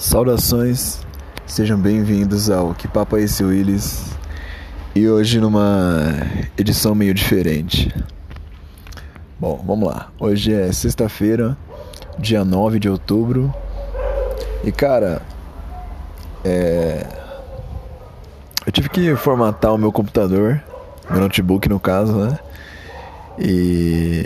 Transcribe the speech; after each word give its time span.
Saudações, 0.00 0.98
sejam 1.46 1.78
bem-vindos 1.78 2.48
ao 2.48 2.72
Que 2.72 2.88
Papo 2.88 3.18
é 3.18 3.22
esse 3.22 3.44
Willis 3.44 4.16
e 4.94 5.06
hoje 5.06 5.38
numa 5.38 6.06
edição 6.56 6.94
meio 6.94 7.12
diferente. 7.12 7.94
Bom, 9.38 9.62
vamos 9.66 9.86
lá. 9.86 10.10
Hoje 10.18 10.54
é 10.54 10.72
sexta-feira, 10.72 11.54
dia 12.18 12.46
9 12.46 12.78
de 12.78 12.88
outubro 12.88 13.52
e 14.64 14.72
cara, 14.72 15.20
é... 16.42 17.06
eu 18.64 18.72
tive 18.72 18.88
que 18.88 19.14
formatar 19.16 19.74
o 19.74 19.78
meu 19.78 19.92
computador, 19.92 20.62
meu 21.10 21.20
notebook 21.20 21.68
no 21.68 21.78
caso, 21.78 22.16
né? 22.16 22.38
E 23.38 24.24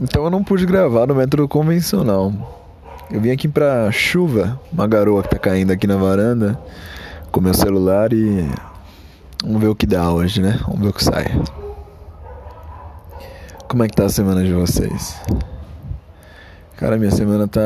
então 0.00 0.22
eu 0.22 0.30
não 0.30 0.44
pude 0.44 0.64
gravar 0.64 1.08
no 1.08 1.16
método 1.16 1.48
convencional. 1.48 2.57
Eu 3.10 3.22
vim 3.22 3.30
aqui 3.30 3.48
pra 3.48 3.90
chuva, 3.90 4.60
uma 4.70 4.86
garoa 4.86 5.22
que 5.22 5.30
tá 5.30 5.38
caindo 5.38 5.70
aqui 5.70 5.86
na 5.86 5.96
varanda, 5.96 6.60
com 7.32 7.40
meu 7.40 7.54
celular 7.54 8.12
e. 8.12 8.46
Vamos 9.42 9.62
ver 9.62 9.68
o 9.68 9.74
que 9.74 9.86
dá 9.86 10.10
hoje, 10.10 10.42
né? 10.42 10.60
Vamos 10.66 10.80
ver 10.80 10.88
o 10.88 10.92
que 10.92 11.02
sai. 11.02 11.40
Como 13.66 13.82
é 13.82 13.88
que 13.88 13.96
tá 13.96 14.04
a 14.04 14.10
semana 14.10 14.44
de 14.44 14.52
vocês? 14.52 15.18
Cara, 16.76 16.98
minha 16.98 17.10
semana 17.10 17.48
tá 17.48 17.60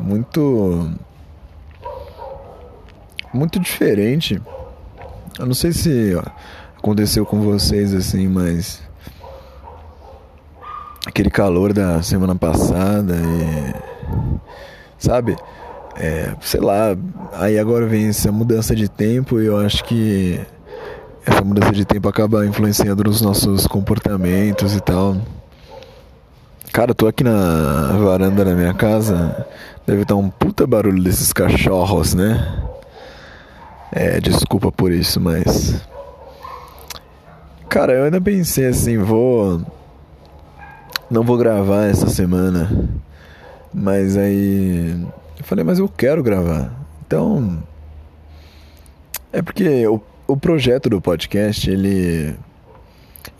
muito. 0.00 0.90
Muito 3.34 3.60
diferente. 3.60 4.40
Eu 5.38 5.44
não 5.44 5.54
sei 5.54 5.72
se 5.72 6.16
aconteceu 6.78 7.26
com 7.26 7.42
vocês 7.42 7.92
assim, 7.92 8.28
mas. 8.28 8.82
Aquele 11.06 11.28
calor 11.28 11.74
da 11.74 12.02
semana 12.02 12.34
passada 12.34 13.14
e 13.14 13.93
sabe? 14.98 15.36
É, 15.96 16.34
sei 16.40 16.60
lá, 16.60 16.96
aí 17.32 17.58
agora 17.58 17.86
vem 17.86 18.08
essa 18.08 18.32
mudança 18.32 18.74
de 18.74 18.88
tempo 18.88 19.40
e 19.40 19.46
eu 19.46 19.56
acho 19.58 19.84
que 19.84 20.40
essa 21.24 21.42
mudança 21.44 21.72
de 21.72 21.84
tempo 21.84 22.08
acaba 22.08 22.44
influenciando 22.44 23.04
nos 23.04 23.20
nossos 23.20 23.66
comportamentos 23.66 24.74
e 24.74 24.80
tal. 24.80 25.16
Cara, 26.72 26.90
eu 26.90 26.94
tô 26.94 27.06
aqui 27.06 27.22
na 27.22 27.92
varanda 27.92 28.44
da 28.44 28.54
minha 28.54 28.74
casa, 28.74 29.46
deve 29.86 30.02
estar 30.02 30.16
um 30.16 30.28
puta 30.28 30.66
barulho 30.66 31.02
desses 31.02 31.32
cachorros, 31.32 32.14
né? 32.14 32.64
É, 33.92 34.18
desculpa 34.20 34.72
por 34.72 34.90
isso, 34.90 35.20
mas. 35.20 35.80
Cara, 37.68 37.92
eu 37.92 38.04
ainda 38.04 38.20
pensei 38.20 38.66
assim, 38.66 38.98
vou. 38.98 39.62
Não 41.08 41.22
vou 41.22 41.36
gravar 41.36 41.84
essa 41.84 42.08
semana 42.08 42.68
mas 43.74 44.16
aí 44.16 44.96
eu 45.36 45.44
falei, 45.44 45.64
mas 45.64 45.80
eu 45.80 45.88
quero 45.88 46.22
gravar. 46.22 46.72
Então 47.04 47.62
é 49.32 49.42
porque 49.42 49.86
o, 49.88 50.00
o 50.28 50.36
projeto 50.36 50.88
do 50.88 51.00
podcast, 51.00 51.68
ele 51.68 52.36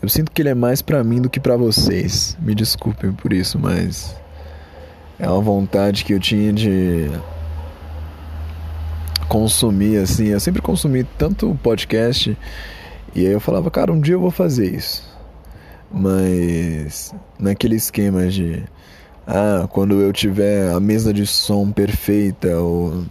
eu 0.01 0.09
sinto 0.09 0.31
que 0.31 0.41
ele 0.41 0.49
é 0.49 0.53
mais 0.53 0.81
para 0.81 1.03
mim 1.03 1.21
do 1.21 1.29
que 1.29 1.39
para 1.39 1.55
vocês. 1.55 2.37
Me 2.41 2.53
desculpem 2.53 3.13
por 3.13 3.31
isso, 3.31 3.57
mas 3.57 4.15
é 5.17 5.29
uma 5.29 5.41
vontade 5.41 6.03
que 6.03 6.13
eu 6.13 6.19
tinha 6.19 6.51
de 6.51 7.09
consumir 9.29 9.97
assim. 9.97 10.27
Eu 10.27 10.39
sempre 10.39 10.61
consumi 10.61 11.03
tanto 11.17 11.57
podcast 11.63 12.37
e 13.15 13.25
aí 13.25 13.31
eu 13.31 13.39
falava, 13.39 13.71
cara, 13.71 13.93
um 13.93 14.01
dia 14.01 14.15
eu 14.15 14.19
vou 14.19 14.31
fazer 14.31 14.75
isso. 14.75 15.01
Mas 15.89 17.15
naquele 17.39 17.77
esquema 17.77 18.27
de 18.27 18.63
ah, 19.27 19.67
quando 19.69 19.99
eu 19.99 20.13
tiver 20.13 20.71
a 20.71 20.79
mesa 20.79 21.13
de 21.13 21.25
som 21.25 21.71
perfeita, 21.71 22.59
o 22.59 23.05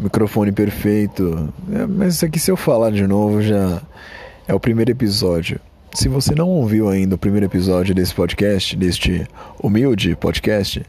microfone 0.00 0.52
perfeito. 0.52 1.52
É, 1.72 1.86
mas 1.86 2.14
isso 2.16 2.26
aqui, 2.26 2.38
se 2.38 2.50
eu 2.50 2.56
falar 2.56 2.90
de 2.90 3.06
novo, 3.06 3.40
já 3.40 3.80
é 4.48 4.54
o 4.54 4.60
primeiro 4.60 4.90
episódio. 4.90 5.60
Se 5.94 6.08
você 6.08 6.34
não 6.34 6.48
ouviu 6.48 6.88
ainda 6.88 7.14
o 7.14 7.18
primeiro 7.18 7.46
episódio 7.46 7.94
desse 7.94 8.14
podcast, 8.14 8.76
deste 8.76 9.26
humilde 9.62 10.14
podcast, 10.16 10.84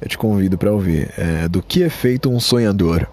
eu 0.00 0.08
te 0.08 0.18
convido 0.18 0.58
para 0.58 0.72
ouvir. 0.72 1.10
É 1.16 1.48
do 1.48 1.62
que 1.62 1.82
é 1.82 1.88
feito 1.88 2.30
um 2.30 2.40
sonhador. 2.40 3.06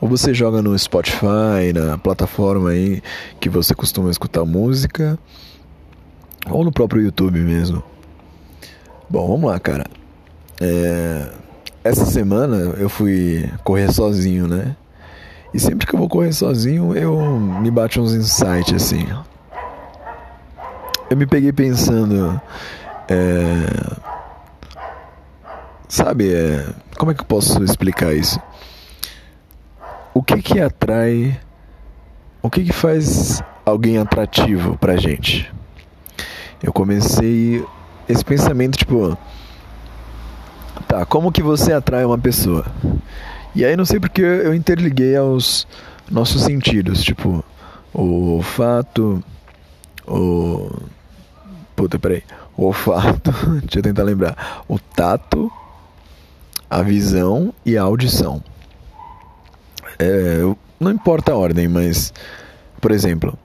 Ou 0.00 0.08
você 0.08 0.34
joga 0.34 0.60
no 0.60 0.78
Spotify, 0.78 1.72
na 1.74 1.96
plataforma 1.96 2.70
aí 2.70 3.02
que 3.40 3.48
você 3.48 3.74
costuma 3.74 4.10
escutar 4.10 4.44
música, 4.44 5.18
ou 6.50 6.64
no 6.64 6.72
próprio 6.72 7.02
YouTube 7.02 7.38
mesmo. 7.40 7.82
Bom, 9.10 9.26
vamos 9.26 9.50
lá, 9.50 9.58
cara. 9.58 9.86
É... 10.60 11.26
Essa 11.82 12.06
semana 12.06 12.56
eu 12.78 12.88
fui 12.88 13.50
correr 13.64 13.92
sozinho, 13.92 14.46
né? 14.46 14.76
E 15.52 15.58
sempre 15.58 15.84
que 15.84 15.92
eu 15.92 15.98
vou 15.98 16.08
correr 16.08 16.32
sozinho, 16.32 16.96
eu 16.96 17.20
me 17.20 17.72
bate 17.72 17.98
uns 17.98 18.14
insights 18.14 18.72
assim. 18.72 19.04
Eu 21.10 21.16
me 21.16 21.26
peguei 21.26 21.52
pensando. 21.52 22.40
É... 23.08 23.98
Sabe, 25.88 26.32
é... 26.32 26.68
como 26.96 27.10
é 27.10 27.14
que 27.14 27.22
eu 27.22 27.26
posso 27.26 27.64
explicar 27.64 28.14
isso? 28.14 28.40
O 30.14 30.22
que 30.22 30.40
que 30.40 30.60
atrai. 30.60 31.36
O 32.40 32.48
que 32.48 32.62
que 32.62 32.72
faz 32.72 33.42
alguém 33.66 33.98
atrativo 33.98 34.78
pra 34.78 34.96
gente? 34.96 35.52
Eu 36.62 36.72
comecei 36.72 37.64
esse 38.10 38.24
pensamento, 38.24 38.76
tipo, 38.76 39.16
tá, 40.86 41.04
como 41.06 41.32
que 41.32 41.42
você 41.42 41.72
atrai 41.72 42.04
uma 42.04 42.18
pessoa? 42.18 42.66
E 43.54 43.64
aí 43.64 43.76
não 43.76 43.84
sei 43.84 43.98
porque 43.98 44.22
eu 44.22 44.54
interliguei 44.54 45.16
aos 45.16 45.66
nossos 46.10 46.42
sentidos, 46.42 47.02
tipo, 47.02 47.44
o 47.92 48.36
olfato, 48.36 49.22
o. 50.06 50.70
Puta, 51.74 51.98
peraí. 51.98 52.22
O 52.56 52.66
olfato, 52.66 53.32
deixa 53.62 53.78
eu 53.78 53.82
tentar 53.82 54.02
lembrar. 54.02 54.64
O 54.68 54.78
tato, 54.78 55.50
a 56.68 56.82
visão 56.82 57.54
e 57.64 57.76
a 57.76 57.82
audição. 57.82 58.42
É, 59.98 60.40
não 60.78 60.90
importa 60.90 61.32
a 61.32 61.36
ordem, 61.36 61.68
mas, 61.68 62.12
por 62.80 62.90
exemplo, 62.90 63.38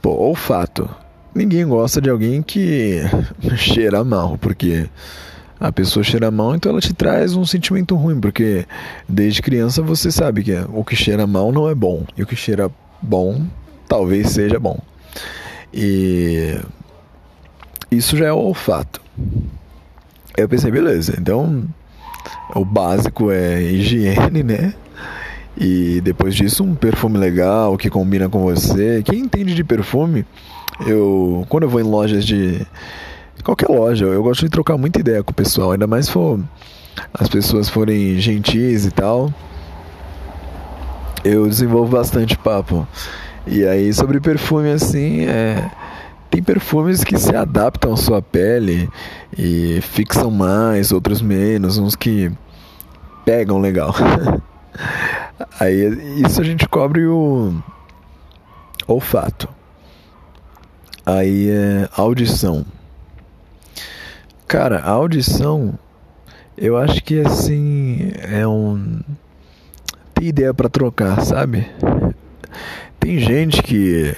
pô, 0.00 0.10
olfato 0.10 0.88
ninguém 1.36 1.66
gosta 1.66 2.00
de 2.00 2.08
alguém 2.08 2.42
que 2.42 3.02
cheira 3.56 4.02
mal, 4.02 4.38
porque 4.38 4.88
a 5.60 5.70
pessoa 5.70 6.02
cheira 6.02 6.30
mal, 6.30 6.54
então 6.54 6.72
ela 6.72 6.80
te 6.80 6.92
traz 6.92 7.34
um 7.34 7.44
sentimento 7.44 7.94
ruim, 7.94 8.20
porque 8.20 8.66
desde 9.08 9.42
criança 9.42 9.82
você 9.82 10.10
sabe 10.10 10.42
que 10.42 10.52
o 10.72 10.84
que 10.84 10.96
cheira 10.96 11.26
mal 11.26 11.52
não 11.52 11.68
é 11.68 11.74
bom, 11.74 12.04
e 12.16 12.22
o 12.22 12.26
que 12.26 12.36
cheira 12.36 12.70
bom 13.00 13.46
talvez 13.88 14.30
seja 14.30 14.58
bom. 14.58 14.78
E 15.72 16.58
isso 17.90 18.16
já 18.16 18.26
é 18.26 18.32
o 18.32 18.38
olfato. 18.38 19.00
Eu 20.36 20.48
pensei, 20.48 20.70
beleza, 20.70 21.14
então 21.18 21.64
o 22.54 22.64
básico 22.64 23.30
é 23.30 23.62
higiene, 23.62 24.42
né? 24.42 24.74
E 25.58 26.02
depois 26.02 26.34
disso 26.34 26.62
um 26.62 26.74
perfume 26.74 27.16
legal 27.16 27.78
que 27.78 27.88
combina 27.88 28.28
com 28.28 28.40
você. 28.40 29.02
Quem 29.02 29.20
entende 29.20 29.54
de 29.54 29.64
perfume 29.64 30.26
eu, 30.84 31.46
quando 31.48 31.62
eu 31.62 31.68
vou 31.68 31.80
em 31.80 31.84
lojas 31.84 32.24
de 32.24 32.66
qualquer 33.44 33.68
loja, 33.68 34.04
eu 34.04 34.22
gosto 34.22 34.44
de 34.44 34.50
trocar 34.50 34.76
muita 34.76 35.00
ideia 35.00 35.22
com 35.22 35.30
o 35.30 35.34
pessoal, 35.34 35.72
ainda 35.72 35.86
mais 35.86 36.06
se 36.06 36.12
for 36.12 36.40
as 37.14 37.28
pessoas 37.28 37.68
forem 37.68 38.18
gentis 38.18 38.84
e 38.84 38.90
tal. 38.90 39.32
Eu 41.24 41.48
desenvolvo 41.48 41.96
bastante 41.96 42.36
papo. 42.36 42.86
E 43.46 43.64
aí 43.64 43.92
sobre 43.92 44.20
perfume 44.20 44.70
assim, 44.70 45.26
é 45.26 45.70
tem 46.30 46.42
perfumes 46.42 47.02
que 47.02 47.18
se 47.18 47.34
adaptam 47.34 47.94
à 47.94 47.96
sua 47.96 48.20
pele 48.20 48.90
e 49.38 49.80
fixam 49.80 50.30
mais, 50.30 50.92
outros 50.92 51.22
menos, 51.22 51.78
uns 51.78 51.96
que 51.96 52.30
pegam 53.24 53.58
legal. 53.58 53.94
aí 55.58 56.20
isso 56.22 56.40
a 56.40 56.44
gente 56.44 56.68
cobre 56.68 57.06
o 57.06 57.54
olfato. 58.86 59.48
Aí 61.06 61.48
é 61.48 61.88
audição. 61.96 62.66
Cara, 64.48 64.80
a 64.80 64.90
audição, 64.90 65.78
eu 66.58 66.76
acho 66.76 67.00
que 67.04 67.20
assim 67.20 68.10
é 68.16 68.44
um 68.44 69.00
tem 70.12 70.26
ideia 70.26 70.52
para 70.52 70.68
trocar, 70.68 71.20
sabe? 71.20 71.70
Tem 72.98 73.20
gente 73.20 73.62
que 73.62 74.16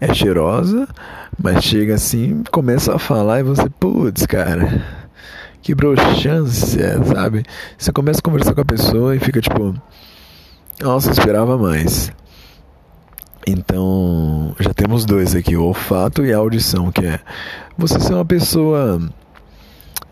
é 0.00 0.14
cheirosa, 0.14 0.86
mas 1.36 1.64
chega 1.64 1.94
assim, 1.94 2.44
começa 2.52 2.94
a 2.94 2.98
falar 3.00 3.40
e 3.40 3.42
você, 3.42 3.68
putz, 3.80 4.24
cara, 4.24 4.80
que 5.60 5.74
broxância, 5.74 7.02
sabe? 7.04 7.42
Você 7.76 7.90
começa 7.90 8.20
a 8.20 8.22
conversar 8.22 8.54
com 8.54 8.60
a 8.60 8.64
pessoa 8.64 9.16
e 9.16 9.18
fica 9.18 9.40
tipo, 9.40 9.74
nossa, 10.80 11.10
esperava 11.10 11.58
mais. 11.58 12.12
Então, 13.46 14.54
já 14.60 14.72
temos 14.72 15.04
dois 15.04 15.34
aqui, 15.34 15.56
o 15.56 15.64
olfato 15.64 16.24
e 16.24 16.32
a 16.32 16.36
audição, 16.36 16.92
que 16.92 17.04
é 17.04 17.20
você 17.76 17.98
ser 17.98 18.14
uma 18.14 18.24
pessoa 18.24 19.00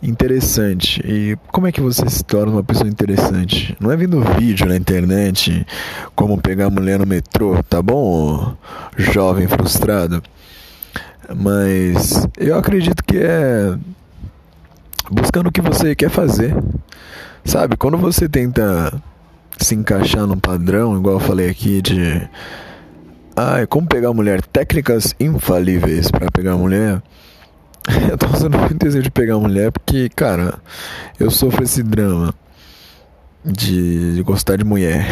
interessante. 0.02 1.00
E 1.04 1.36
como 1.52 1.66
é 1.66 1.72
que 1.72 1.80
você 1.80 2.08
se 2.08 2.24
torna 2.24 2.52
uma 2.52 2.64
pessoa 2.64 2.88
interessante? 2.88 3.76
Não 3.78 3.90
é 3.90 3.96
vendo 3.96 4.20
vídeo 4.38 4.66
na 4.66 4.76
internet, 4.76 5.66
como 6.14 6.40
pegar 6.40 6.66
a 6.66 6.70
mulher 6.70 6.98
no 6.98 7.06
metrô, 7.06 7.62
tá 7.62 7.80
bom, 7.80 8.54
jovem 8.96 9.46
frustrado? 9.46 10.22
Mas 11.34 12.26
eu 12.36 12.58
acredito 12.58 13.04
que 13.04 13.18
é 13.18 13.76
buscando 15.10 15.48
o 15.48 15.52
que 15.52 15.60
você 15.60 15.94
quer 15.94 16.10
fazer. 16.10 16.56
Sabe, 17.44 17.76
quando 17.76 17.96
você 17.96 18.28
tenta 18.28 18.92
se 19.58 19.74
encaixar 19.74 20.26
num 20.26 20.38
padrão, 20.38 20.96
igual 20.96 21.16
eu 21.16 21.20
falei 21.20 21.48
aqui 21.48 21.80
de 21.80 22.28
ah, 23.40 23.66
como 23.66 23.86
pegar 23.86 24.12
mulher, 24.12 24.42
técnicas 24.42 25.14
infalíveis 25.18 26.10
para 26.10 26.30
pegar 26.30 26.56
mulher. 26.56 27.02
eu 28.10 28.18
tô 28.18 28.26
usando 28.26 28.58
muito 28.58 28.74
desejo 28.74 29.04
de 29.04 29.10
pegar 29.10 29.38
mulher 29.38 29.72
porque, 29.72 30.10
cara, 30.10 30.58
eu 31.18 31.30
sofro 31.30 31.64
esse 31.64 31.82
drama 31.82 32.34
de, 33.42 34.16
de 34.16 34.22
gostar 34.22 34.56
de 34.56 34.64
mulher. 34.64 35.06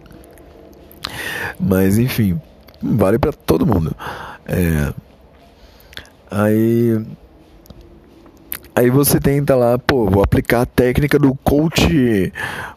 Mas 1.60 1.98
enfim, 1.98 2.40
vale 2.82 3.18
para 3.18 3.32
todo 3.32 3.66
mundo. 3.66 3.94
É, 4.46 4.94
aí 6.30 7.04
Aí 8.74 8.88
você 8.88 9.20
tenta 9.20 9.54
lá, 9.54 9.78
pô, 9.78 10.08
vou 10.08 10.22
aplicar 10.22 10.62
a 10.62 10.66
técnica 10.66 11.18
do 11.18 11.34
coach, 11.34 12.32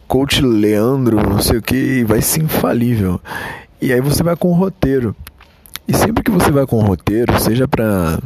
coach 0.06 0.42
Leandro, 0.42 1.16
não 1.16 1.40
sei 1.40 1.58
o 1.58 1.62
que, 1.62 1.76
e 1.76 2.04
vai 2.04 2.20
ser 2.20 2.42
infalível. 2.42 3.18
E 3.80 3.92
aí 3.92 4.00
você 4.00 4.22
vai 4.22 4.36
com 4.36 4.48
o 4.48 4.54
roteiro. 4.54 5.14
E 5.86 5.94
sempre 5.94 6.22
que 6.22 6.30
você 6.30 6.50
vai 6.50 6.66
com 6.66 6.78
o 6.78 6.86
roteiro, 6.86 7.38
seja 7.38 7.68
para 7.68 8.18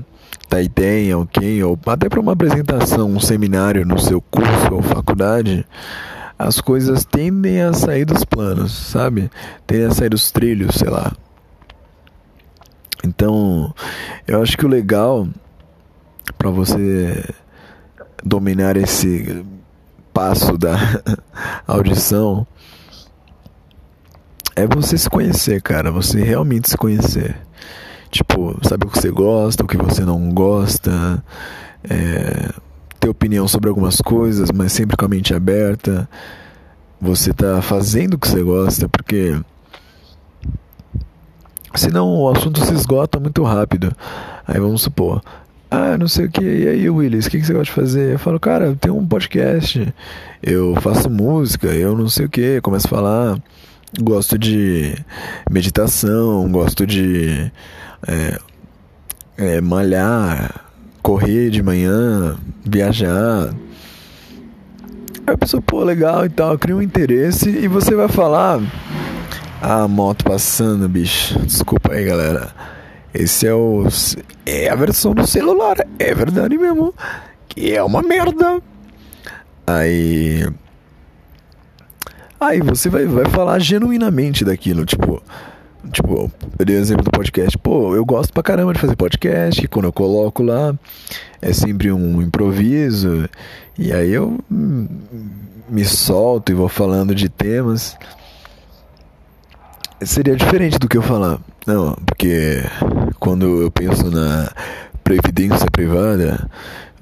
dar 0.49 0.63
ideia 0.63 1.15
alguém, 1.15 1.63
ou 1.63 1.79
até 1.87 2.09
para 2.09 2.21
uma 2.21 2.33
apresentação, 2.33 3.11
um 3.11 3.21
seminário 3.21 3.85
no 3.85 3.99
seu 3.99 4.21
curso 4.21 4.73
ou 4.73 4.83
faculdade, 4.83 5.67
as 6.39 6.61
coisas 6.61 7.05
tendem 7.05 7.61
a 7.61 7.73
sair 7.73 8.05
dos 8.05 8.25
planos, 8.25 8.73
sabe? 8.73 9.31
Tendem 9.67 9.87
a 9.87 9.91
sair 9.91 10.09
dos 10.09 10.31
trilhos, 10.31 10.77
sei 10.77 10.89
lá. 10.89 11.13
Então, 13.05 13.75
eu 14.27 14.41
acho 14.41 14.57
que 14.57 14.65
o 14.65 14.69
legal 14.69 15.27
para 16.37 16.51
você 16.51 17.25
dominar 18.23 18.77
esse 18.77 19.45
passo 20.13 20.57
da 20.57 20.77
audição 21.67 22.47
é 24.59 24.67
você 24.67 24.99
se 24.99 25.09
conhecer, 25.09 25.63
cara. 25.63 25.91
Você 25.91 26.21
realmente 26.23 26.69
se 26.69 26.77
conhecer. 26.77 27.37
Tipo, 28.11 28.59
saber 28.67 28.87
o 28.87 28.91
que 28.91 28.99
você 28.99 29.11
gosta, 29.11 29.65
o 29.65 29.67
que 29.67 29.77
você 29.77 30.05
não 30.05 30.31
gosta. 30.31 31.23
É, 31.89 32.51
ter 32.99 33.09
opinião 33.09 33.47
sobre 33.47 33.69
algumas 33.69 34.01
coisas, 34.01 34.51
mas 34.51 34.73
sempre 34.73 34.97
com 34.97 35.05
a 35.05 35.09
mente 35.09 35.33
aberta. 35.33 36.09
Você 37.01 37.33
tá 37.33 37.63
fazendo 37.63 38.15
o 38.15 38.19
que 38.19 38.29
você 38.29 38.43
gosta, 38.43 38.89
porque. 38.89 39.41
Senão 41.75 42.17
o 42.17 42.29
assunto 42.29 42.65
se 42.65 42.75
esgota 42.75 43.21
muito 43.21 43.45
rápido. 43.45 43.95
Aí 44.47 44.59
vamos 44.59 44.83
supor, 44.83 45.23
ah, 45.71 45.99
não 45.99 46.09
sei 46.09 46.27
o 46.27 46.31
que. 46.31 46.43
E 46.43 46.67
aí, 46.67 46.89
Willis, 46.89 47.27
o 47.27 47.31
que, 47.31 47.45
você 47.45 47.53
gosta 47.53 47.67
de 47.67 47.73
fazer? 47.73 48.15
Eu 48.15 48.19
falo, 48.19 48.41
cara, 48.41 48.67
eu 48.67 48.77
tenho 48.77 48.97
um 48.97 49.07
podcast, 49.07 49.95
eu 50.43 50.75
faço 50.81 51.11
música, 51.11 51.69
eu 51.69 51.97
não 51.97 52.09
sei 52.09 52.27
o 52.27 52.29
que. 52.29 52.61
Começo 52.63 52.87
a 52.87 52.91
falar, 52.91 53.39
gosto 54.01 54.39
de 54.39 54.95
meditação, 55.51 56.51
gosto 56.51 56.87
de 56.87 57.51
é, 58.07 58.39
é, 59.37 59.61
malhar, 59.61 60.67
correr 61.03 61.51
de 61.51 61.63
manhã, 61.63 62.37
viajar. 62.65 63.55
Aí 65.27 65.35
a 65.35 65.39
pessoa, 65.39 65.63
pô, 65.63 65.85
legal 65.85 66.25
e 66.25 66.29
tal, 66.29 66.59
cria 66.59 66.77
um 66.77 66.83
interesse 66.83 67.49
e 67.49 67.69
você 67.69 67.95
vai 67.95 68.09
falar. 68.09 68.61
Ah, 69.61 69.89
moto 69.89 70.25
passando, 70.25 70.89
bicho. 70.89 71.39
Desculpa 71.41 71.93
aí, 71.93 72.05
galera. 72.05 72.55
Esse 73.13 73.47
é 73.47 73.53
o. 73.53 73.87
É 74.47 74.69
a 74.69 74.75
versão 74.75 75.13
do 75.13 75.27
celular. 75.27 75.77
É 75.99 76.15
verdade 76.15 76.57
mesmo. 76.57 76.95
Que 77.49 77.73
é 77.73 77.83
uma 77.83 78.01
merda. 78.01 78.63
Aí. 79.67 80.47
Aí 82.41 82.61
você 82.61 82.89
vai, 82.89 83.07
vai 83.07 83.27
falar 83.27 83.59
genuinamente 83.59 84.45
daquilo. 84.45 84.85
Tipo. 84.85 85.23
Tipo, 85.93 86.31
eu 86.59 86.67
dei 86.67 86.77
o 86.77 86.81
exemplo 86.81 87.05
do 87.05 87.11
podcast. 87.11 87.57
Pô, 87.57 87.95
eu 87.95 88.05
gosto 88.05 88.33
pra 88.33 88.43
caramba 88.43 88.75
de 88.75 88.81
fazer 88.81 88.97
podcast. 88.97 89.67
Quando 89.69 89.87
eu 89.87 89.93
coloco 89.93 90.43
lá, 90.43 90.75
é 91.41 91.53
sempre 91.53 91.91
um 91.91 92.21
improviso. 92.21 93.29
E 93.79 93.93
aí 93.93 94.11
eu 94.11 94.39
me 94.51 95.85
solto 95.85 96.51
e 96.51 96.55
vou 96.55 96.69
falando 96.69 97.15
de 97.15 97.29
temas 97.29 97.97
seria 100.07 100.37
diferente 100.37 100.79
do 100.79 100.89
que 100.89 100.97
eu 100.97 101.03
falar. 101.03 101.39
Não, 101.67 101.95
porque 102.07 102.63
quando 103.19 103.63
eu 103.63 103.71
penso 103.71 104.11
na 104.11 104.51
previdência 105.03 105.67
privada, 105.71 106.49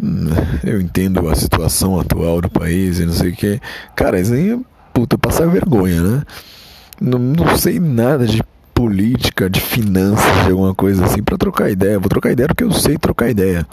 hum, 0.01 0.29
eu 0.65 0.81
entendo 0.81 1.29
a 1.29 1.35
situação 1.35 1.99
atual 1.99 2.41
do 2.41 2.51
país 2.51 2.99
e 2.99 3.07
não 3.07 3.13
sei 3.13 3.31
o 3.31 3.37
que. 3.37 3.61
Cara, 3.95 4.21
isso 4.21 4.33
aí 4.33 4.53
é 4.53 4.59
puta 4.97 5.19
passar 5.19 5.47
vergonha, 5.47 6.01
né? 6.01 6.23
Não, 6.99 7.19
não 7.19 7.55
sei 7.59 7.79
nada 7.79 8.27
de 8.27 8.43
política, 8.73 9.51
de 9.51 9.61
finanças, 9.61 10.45
de 10.47 10.53
alguma 10.53 10.75
coisa 10.75 11.05
assim, 11.05 11.23
para 11.23 11.37
trocar 11.37 11.69
ideia. 11.69 11.99
Vou 11.99 12.09
trocar 12.09 12.33
ideia 12.33 12.49
porque 12.49 12.65
eu 12.65 12.73
sei 12.73 12.97
trocar 12.97 13.29
ideia. 13.29 13.67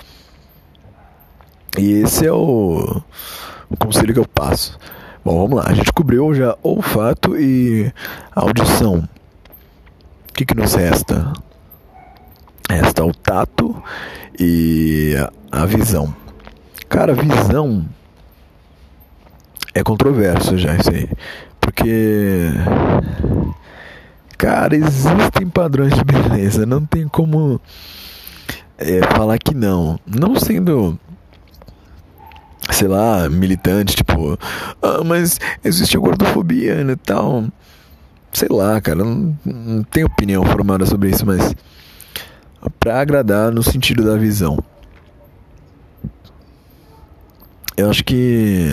E 1.80 1.94
esse 1.94 2.26
é 2.26 2.32
o, 2.34 3.02
o 3.70 3.78
conselho 3.78 4.14
que 4.14 4.20
eu 4.20 4.28
passo. 4.28 4.78
Bom, 5.24 5.48
vamos 5.48 5.64
lá. 5.64 5.72
A 5.72 5.74
gente 5.74 5.94
cobriu 5.94 6.34
já 6.34 6.58
olfato 6.62 7.40
e 7.40 7.90
audição. 8.36 9.08
O 10.30 10.34
que, 10.34 10.46
que 10.46 10.54
nos 10.54 10.74
resta? 10.74 11.32
Resta 12.70 13.06
o 13.06 13.14
tato 13.14 13.82
e 14.38 15.16
a 15.50 15.66
visão. 15.66 16.14
Cara, 16.90 17.14
visão 17.14 17.86
é 19.74 19.84
controverso 19.84 20.58
já 20.58 20.76
isso 20.76 20.90
aí. 20.90 21.10
Porque. 21.60 22.50
Cara, 24.38 24.76
existem 24.76 25.48
padrões 25.48 25.94
de 25.94 26.04
beleza. 26.04 26.66
Não 26.66 26.86
tem 26.86 27.08
como 27.08 27.62
é, 28.78 29.02
falar 29.16 29.38
que 29.38 29.54
não. 29.54 30.00
Não 30.06 30.36
sendo 30.36 31.00
sei 32.72 32.88
lá, 32.88 33.30
militante, 33.30 33.96
tipo, 33.96 34.38
ah, 34.82 35.04
mas 35.04 35.40
existe 35.64 35.98
a 35.98 36.00
gordofobia 36.00 36.82
e 36.82 36.96
tal. 36.96 37.46
Sei 38.32 38.48
lá, 38.50 38.80
cara, 38.82 39.04
não, 39.04 39.38
não 39.46 39.84
tenho 39.84 40.08
opinião 40.08 40.44
formada 40.46 40.86
sobre 40.86 41.10
isso, 41.10 41.26
mas 41.26 41.54
para 42.80 43.00
agradar 43.00 43.52
no 43.52 43.62
sentido 43.62 44.04
da 44.04 44.16
visão. 44.16 44.58
Eu 47.76 47.90
acho 47.90 48.04
que 48.04 48.70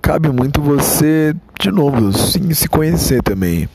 cabe 0.00 0.28
muito 0.30 0.60
você, 0.60 1.34
de 1.60 1.70
novo, 1.70 2.12
sim, 2.12 2.52
se 2.54 2.68
conhecer 2.68 3.22
também. 3.22 3.68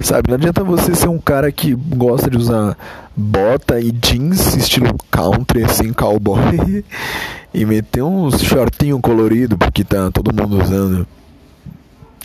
Sabe, 0.00 0.28
não 0.28 0.36
adianta 0.36 0.64
você 0.64 0.94
ser 0.94 1.08
um 1.08 1.18
cara 1.18 1.50
que 1.52 1.74
gosta 1.74 2.30
de 2.30 2.36
usar 2.36 2.76
bota 3.16 3.80
e 3.80 3.92
jeans 3.92 4.54
estilo 4.56 4.96
country, 5.10 5.64
assim, 5.64 5.92
cowboy, 5.92 6.84
e 7.52 7.64
meter 7.64 8.02
uns 8.02 8.40
shortinho 8.42 9.00
colorido, 9.00 9.58
porque 9.58 9.84
tá 9.84 10.10
todo 10.10 10.34
mundo 10.34 10.62
usando. 10.62 11.06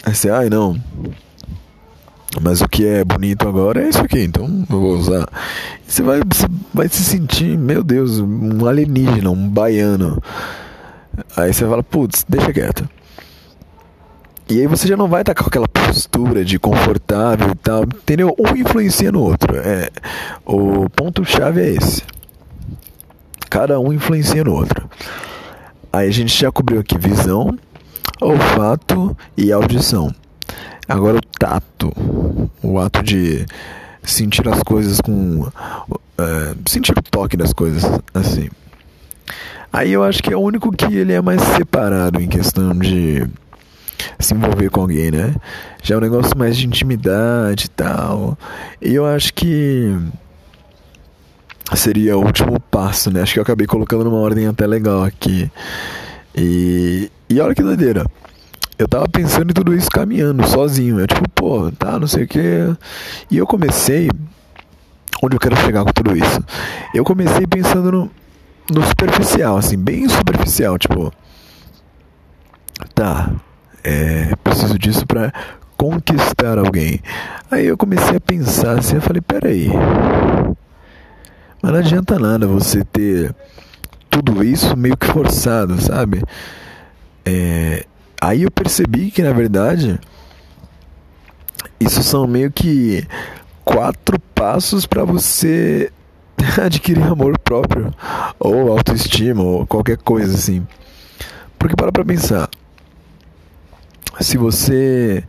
Aí 0.06 0.14
você, 0.14 0.30
ai 0.30 0.50
não. 0.50 0.80
Mas 2.42 2.62
o 2.62 2.68
que 2.68 2.86
é 2.86 3.04
bonito 3.04 3.48
agora 3.48 3.82
é 3.82 3.90
isso 3.90 4.02
aqui, 4.02 4.22
então 4.22 4.46
eu 4.70 4.80
vou 4.80 4.98
usar. 4.98 5.28
Você 5.88 6.02
vai, 6.02 6.20
você 6.20 6.48
vai 6.74 6.88
se 6.90 7.04
sentir, 7.04 7.58
meu 7.58 7.84
Deus, 7.84 8.20
um 8.20 8.66
alienígena, 8.66 9.30
um 9.30 9.48
baiano. 9.48 10.22
Aí 11.38 11.54
você 11.54 11.66
fala, 11.66 11.82
putz, 11.82 12.26
deixa 12.28 12.52
quieto. 12.52 12.90
E 14.48 14.60
aí 14.60 14.68
você 14.68 14.88
já 14.88 14.96
não 14.96 15.08
vai 15.08 15.22
estar 15.22 15.34
com 15.34 15.46
aquela 15.46 15.68
postura 15.68 16.46
de 16.46 16.60
confortável 16.60 17.50
e 17.50 17.56
tal, 17.56 17.84
entendeu? 17.84 18.36
Um 18.38 18.56
influencia 18.56 19.12
no 19.12 19.24
outro. 19.24 19.56
É, 19.58 19.90
o 20.46 20.88
ponto-chave 20.90 21.62
é 21.62 21.70
esse. 21.72 22.04
Cada 23.50 23.80
um 23.80 23.92
influencia 23.92 24.44
no 24.44 24.54
outro. 24.54 24.88
Aí 25.92 26.08
a 26.08 26.12
gente 26.12 26.38
já 26.38 26.52
cobriu 26.52 26.80
aqui 26.80 26.96
visão, 26.96 27.58
olfato 28.22 29.18
e 29.36 29.52
audição. 29.52 30.14
Agora 30.88 31.18
o 31.18 31.22
tato, 31.40 31.92
o 32.62 32.80
ato 32.80 33.02
de 33.02 33.48
sentir 34.04 34.48
as 34.48 34.62
coisas 34.62 35.02
com. 35.02 35.48
É, 36.20 36.56
sentir 36.68 36.92
o 36.92 37.02
toque 37.02 37.36
das 37.36 37.52
coisas, 37.52 37.84
assim. 38.14 38.50
Aí 39.74 39.92
eu 39.92 40.04
acho 40.04 40.22
que 40.22 40.32
é 40.32 40.38
o 40.38 40.40
único 40.40 40.72
que 40.72 40.94
ele 40.94 41.14
é 41.14 41.22
mais 41.22 41.42
separado 41.42 42.22
em 42.22 42.28
questão 42.28 42.78
de 42.78 43.28
se 44.20 44.34
envolver 44.34 44.70
com 44.70 44.82
alguém, 44.82 45.12
né? 45.12 45.36
Já 45.84 45.96
é 45.96 45.98
um 45.98 46.02
negócio 46.02 46.38
mais 46.38 46.58
de 46.58 46.68
intimidade 46.68 47.66
e 47.66 47.70
tal. 47.70 48.38
E 48.82 48.94
eu 48.94 49.06
acho 49.06 49.34
que 49.34 49.96
seria 51.74 52.18
o 52.18 52.24
último 52.24 52.60
passo, 52.60 53.12
né? 53.12 53.22
Acho 53.22 53.34
que 53.34 53.40
eu 53.40 53.44
acabei 53.44 53.66
colocando 53.66 54.04
numa 54.04 54.18
ordem 54.18 54.48
até 54.48 54.68
legal 54.68 55.04
aqui. 55.04 55.50
E, 56.36 57.10
e 57.30 57.40
olha 57.40 57.56
que 57.56 57.64
doideira. 57.64 58.06
Eu 58.78 58.88
tava 58.88 59.08
pensando 59.08 59.52
em 59.52 59.54
tudo 59.54 59.74
isso 59.74 59.90
caminhando, 59.90 60.46
sozinho. 60.48 61.00
Eu 61.00 61.08
tipo, 61.08 61.28
pô, 61.30 61.72
tá, 61.72 61.98
não 61.98 62.08
sei 62.08 62.26
o 62.26 62.28
que. 62.28 62.40
E 63.32 63.38
eu 63.38 63.48
comecei. 63.48 64.10
Onde 65.24 65.36
eu 65.36 65.40
quero 65.40 65.56
chegar 65.56 65.84
com 65.86 65.94
tudo 65.94 66.16
isso? 66.16 66.44
Eu 66.94 67.06
comecei 67.06 67.48
pensando 67.48 67.92
no, 67.92 68.12
no 68.70 68.86
superficial, 68.86 69.58
assim, 69.58 69.78
bem 69.78 70.08
superficial, 70.10 70.78
tipo. 70.78 71.12
Tá, 72.94 73.32
é, 73.86 74.36
preciso 74.44 74.80
disso 74.80 75.06
pra 75.06 75.32
conquistar 75.78 76.58
alguém. 76.58 77.00
Aí 77.52 77.68
eu 77.68 77.78
comecei 77.78 78.18
a 78.18 78.22
pensar 78.22 78.80
assim, 78.80 78.96
eu 78.96 79.02
falei, 79.02 79.22
peraí. 79.22 79.70
Mas 81.62 81.72
não 81.72 81.80
adianta 81.80 82.18
nada 82.18 82.48
você 82.48 82.84
ter 82.84 83.34
tudo 84.10 84.44
isso 84.44 84.76
meio 84.76 84.98
que 84.98 85.06
forçado, 85.06 85.80
sabe? 85.80 86.24
É, 87.24 87.86
aí 88.20 88.42
eu 88.42 88.52
percebi 88.52 89.12
que 89.12 89.22
na 89.22 89.34
verdade 89.34 90.00
isso 91.80 92.02
são 92.02 92.26
meio 92.26 92.52
que 92.52 93.06
quatro 93.64 94.20
passos 94.34 94.86
para 94.86 95.04
você 95.04 95.92
adquirir 96.60 97.04
amor 97.04 97.38
próprio 97.40 97.94
ou 98.40 98.72
autoestima 98.72 99.44
ou 99.44 99.68
qualquer 99.68 99.98
coisa 99.98 100.34
assim. 100.34 100.66
Porque 101.60 101.76
para 101.76 101.92
pra 101.92 102.06
pensar, 102.06 102.50
se 104.20 104.38
você 104.38 105.24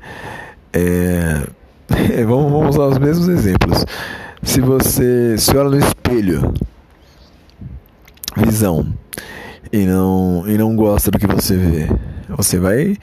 é, 0.73 1.47
vamos, 2.27 2.51
vamos 2.51 2.77
usar 2.77 2.87
os 2.87 2.99
mesmos 2.99 3.29
exemplos. 3.29 3.85
Se 4.43 4.61
você 4.61 5.37
se 5.39 5.57
olha 5.57 5.71
no 5.71 5.79
espelho, 5.79 6.55
visão, 8.37 8.95
e 9.73 9.85
não, 9.87 10.45
e 10.47 10.59
não 10.59 10.77
gosta 10.77 11.11
do 11.11 11.19
que 11.19 11.27
você 11.27 11.57
vê, 11.57 11.89
você 12.29 12.59
vai 12.59 12.97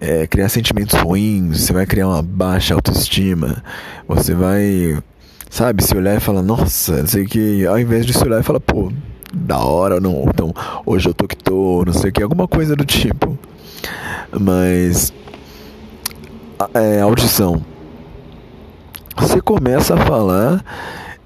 é, 0.00 0.26
criar 0.26 0.48
sentimentos 0.48 0.98
ruins, 1.00 1.60
você 1.60 1.72
vai 1.72 1.86
criar 1.86 2.08
uma 2.08 2.22
baixa 2.22 2.74
autoestima, 2.74 3.62
você 4.06 4.34
vai, 4.34 4.98
sabe, 5.50 5.82
se 5.82 5.96
olhar 5.96 6.16
e 6.16 6.20
falar, 6.20 6.42
nossa, 6.42 7.06
sei 7.06 7.24
que, 7.24 7.66
ao 7.66 7.78
invés 7.78 8.04
de 8.06 8.12
se 8.12 8.22
olhar 8.22 8.40
e 8.40 8.44
falar, 8.44 8.60
pô, 8.60 8.92
da 9.34 9.58
hora, 9.58 10.00
não, 10.00 10.24
então 10.28 10.52
hoje 10.84 11.08
eu 11.08 11.14
tô 11.14 11.26
que 11.26 11.36
tô, 11.36 11.84
não 11.84 11.92
sei 11.92 12.10
o 12.10 12.12
que, 12.12 12.22
alguma 12.22 12.46
coisa 12.46 12.76
do 12.76 12.84
tipo. 12.84 13.38
Mas 14.38 15.12
é, 16.74 17.00
audição. 17.00 17.64
Você 19.16 19.40
começa 19.40 19.94
a 19.94 19.98
falar 19.98 20.64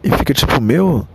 e 0.03 0.11
fica 0.11 0.33
tipo, 0.33 0.61
meu, 0.61 1.07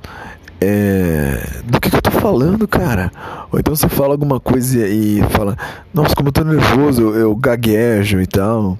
é, 0.59 1.61
do 1.65 1.79
que, 1.79 1.89
que, 1.89 1.95
eu 1.95 2.01
tô 2.01 2.11
falando, 2.11 2.67
cara? 2.67 3.11
Ou 3.51 3.59
então 3.59 3.75
você 3.75 3.87
fala 3.89 4.13
alguma 4.13 4.39
coisa 4.39 4.87
e 4.87 5.21
fala, 5.31 5.57
nossa, 5.93 6.15
como 6.15 6.29
eu 6.29 6.33
tô 6.33 6.43
nervoso, 6.43 7.01
eu, 7.01 7.15
eu 7.15 7.35
gaguejo 7.35 8.21
e 8.21 8.27
tal. 8.27 8.77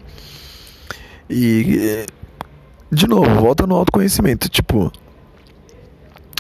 E, 1.30 2.06
de 2.92 3.08
novo, 3.08 3.30
volta 3.36 3.66
no 3.66 3.76
autoconhecimento. 3.76 4.48
Tipo, 4.50 4.92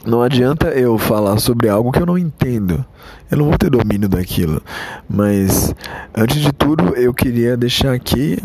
não 0.06 0.22
adianta 0.22 0.68
eu 0.68 0.98
falar 0.98 1.40
sobre 1.40 1.68
algo 1.68 1.92
que 1.92 2.00
eu 2.00 2.06
não 2.06 2.18
entendo. 2.18 2.86
Eu 3.30 3.40
não 3.40 3.46
vou 3.46 3.58
ter 3.58 3.70
domínio 3.70 4.08
daquilo. 4.08 4.62
Mas, 5.10 5.74
antes 6.16 6.38
de 6.38 6.52
tudo, 6.54 6.96
eu 6.96 7.14
queria 7.14 7.58
deixar 7.58 7.94
aqui 7.94 8.38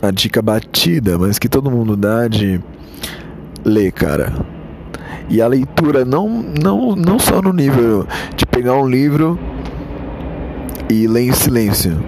a 0.00 0.10
dica 0.10 0.40
batida, 0.40 1.18
mas 1.18 1.38
que 1.38 1.48
todo 1.48 1.70
mundo 1.70 1.96
dá 1.96 2.26
de 2.26 2.60
ler, 3.64 3.92
cara. 3.92 4.32
E 5.28 5.40
a 5.40 5.46
leitura 5.46 6.04
não, 6.04 6.28
não, 6.28 6.96
não 6.96 7.18
só 7.18 7.40
no 7.42 7.52
nível 7.52 8.06
de 8.36 8.46
pegar 8.46 8.76
um 8.76 8.88
livro 8.88 9.38
e 10.90 11.06
ler 11.06 11.28
em 11.28 11.32
silêncio. 11.32 12.02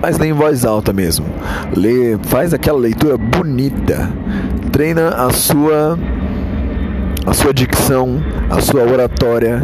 Mas 0.00 0.18
lê 0.18 0.28
em 0.28 0.32
voz 0.32 0.64
alta 0.64 0.92
mesmo. 0.92 1.26
Lê, 1.74 2.18
faz 2.24 2.52
aquela 2.52 2.78
leitura 2.78 3.16
bonita. 3.16 4.10
Treina 4.70 5.08
a 5.08 5.30
sua 5.30 5.98
a 7.26 7.34
sua 7.34 7.52
dicção, 7.52 8.22
a 8.48 8.60
sua 8.60 8.84
oratória, 8.84 9.60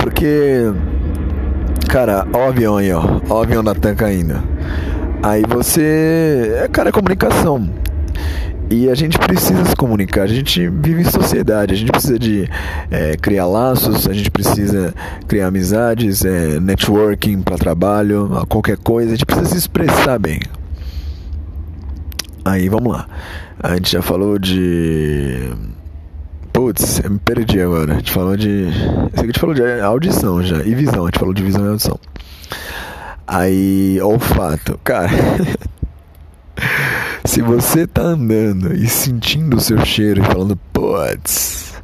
porque 0.00 0.72
cara, 1.88 2.26
ó 2.32 2.38
o 2.38 2.48
avião 2.48 2.76
aí, 2.76 2.92
ó, 2.92 3.20
ó 3.28 3.38
o 3.38 3.42
avião 3.42 3.62
da 3.62 3.74
tanca 3.74 4.06
ainda. 4.06 4.42
Aí 5.22 5.42
você, 5.48 6.58
é 6.62 6.68
cara, 6.68 6.88
é 6.88 6.92
comunicação. 6.92 7.70
E 8.70 8.88
a 8.88 8.94
gente 8.94 9.18
precisa 9.18 9.64
se 9.64 9.76
comunicar, 9.76 10.22
a 10.22 10.26
gente 10.26 10.68
vive 10.68 11.02
em 11.02 11.04
sociedade, 11.04 11.74
a 11.74 11.76
gente 11.76 11.92
precisa 11.92 12.18
de 12.18 12.48
é, 12.90 13.16
criar 13.16 13.46
laços, 13.46 14.08
a 14.08 14.12
gente 14.12 14.30
precisa 14.30 14.92
criar 15.28 15.48
amizades, 15.48 16.24
é, 16.24 16.58
networking 16.58 17.42
para 17.42 17.56
trabalho, 17.56 18.44
qualquer 18.48 18.78
coisa, 18.78 19.10
a 19.10 19.14
gente 19.14 19.26
precisa 19.26 19.50
se 19.50 19.58
expressar 19.58 20.18
bem. 20.18 20.40
Aí 22.44 22.68
vamos 22.68 22.92
lá, 22.92 23.06
a 23.62 23.76
gente 23.76 23.92
já 23.92 24.02
falou 24.02 24.38
de 24.38 25.52
Putz, 26.54 27.00
eu 27.02 27.10
me 27.10 27.18
perdi 27.18 27.60
agora. 27.60 27.94
A 27.94 27.96
gente 27.96 28.12
falou 28.12 28.36
de. 28.36 28.68
a 29.12 29.26
gente 29.26 29.40
falou 29.40 29.56
de 29.56 29.80
audição 29.80 30.40
já. 30.40 30.62
E 30.62 30.72
visão. 30.72 31.02
A 31.02 31.06
gente 31.06 31.18
falou 31.18 31.34
de 31.34 31.42
visão 31.42 31.66
e 31.66 31.68
audição. 31.68 31.98
Aí, 33.26 34.00
olfato. 34.00 34.78
Cara. 34.84 35.10
se 37.26 37.42
você 37.42 37.88
tá 37.88 38.02
andando 38.02 38.72
e 38.72 38.86
sentindo 38.86 39.56
o 39.56 39.60
seu 39.60 39.84
cheiro 39.84 40.22
e 40.22 40.24
falando, 40.24 40.56
putz, 40.72 41.74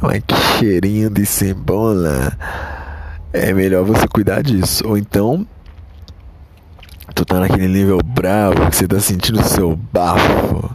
mas 0.00 0.20
que 0.26 0.34
cheirinho 0.58 1.08
de 1.08 1.24
cebola. 1.24 2.36
É 3.32 3.52
melhor 3.52 3.84
você 3.84 4.08
cuidar 4.08 4.42
disso. 4.42 4.82
Ou 4.88 4.98
então, 4.98 5.46
tu 7.14 7.24
tá 7.24 7.38
naquele 7.38 7.68
nível 7.68 8.00
bravo 8.04 8.70
que 8.70 8.74
você 8.74 8.88
tá 8.88 8.98
sentindo 8.98 9.38
o 9.38 9.44
seu 9.44 9.76
bafo. 9.76 10.68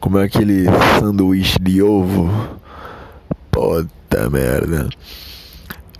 Como 0.00 0.18
é 0.18 0.24
aquele 0.24 0.64
sanduíche 0.98 1.58
de 1.60 1.82
ovo 1.82 2.58
Puta 3.60 4.30
merda. 4.30 4.88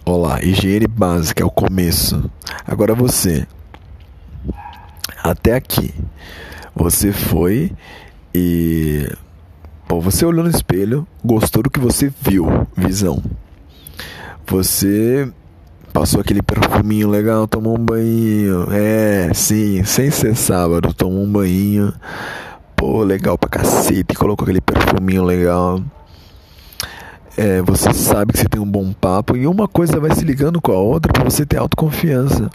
Olá, 0.06 0.42
higiene 0.42 0.86
básica 0.86 1.42
é 1.42 1.46
o 1.46 1.50
começo. 1.50 2.30
Agora 2.66 2.94
você. 2.94 3.46
Até 5.22 5.52
aqui. 5.52 5.94
Você 6.74 7.12
foi 7.12 7.70
e. 8.34 9.06
Bom, 9.86 10.00
você 10.00 10.24
olhou 10.24 10.42
no 10.42 10.48
espelho, 10.48 11.06
gostou 11.22 11.62
do 11.62 11.68
que 11.68 11.78
você 11.78 12.10
viu, 12.22 12.46
visão. 12.74 13.22
Você 14.46 15.30
passou 15.92 16.22
aquele 16.22 16.40
perfuminho 16.40 17.10
legal, 17.10 17.46
tomou 17.46 17.78
um 17.78 17.84
banho. 17.84 18.68
É, 18.72 19.34
sim, 19.34 19.84
sem 19.84 20.10
ser 20.10 20.34
sábado, 20.34 20.94
tomou 20.94 21.24
um 21.24 21.30
banho. 21.30 21.92
Pô, 22.74 23.02
legal 23.02 23.36
pra 23.36 23.50
cacete, 23.50 24.14
colocou 24.14 24.44
aquele 24.44 24.62
perfuminho 24.62 25.24
legal 25.24 25.78
é, 27.36 27.62
você 27.62 27.92
sabe 27.92 28.32
que 28.32 28.38
você 28.38 28.48
tem 28.48 28.60
um 28.60 28.70
bom 28.70 28.92
papo 28.92 29.36
e 29.36 29.46
uma 29.46 29.68
coisa 29.68 30.00
vai 30.00 30.14
se 30.14 30.24
ligando 30.24 30.60
com 30.60 30.72
a 30.72 30.78
outra 30.78 31.12
para 31.12 31.24
você 31.24 31.46
ter 31.46 31.58
autoconfiança. 31.58 32.50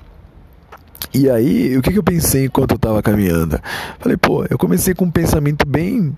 E 1.13 1.29
aí, 1.29 1.77
o 1.77 1.81
que, 1.81 1.91
que 1.91 1.99
eu 1.99 2.03
pensei 2.03 2.45
enquanto 2.45 2.71
eu 2.71 2.75
estava 2.75 3.01
caminhando? 3.01 3.59
Falei, 3.99 4.17
pô, 4.17 4.45
eu 4.49 4.57
comecei 4.57 4.93
com 4.93 5.05
um 5.05 5.11
pensamento 5.11 5.65
bem 5.65 6.15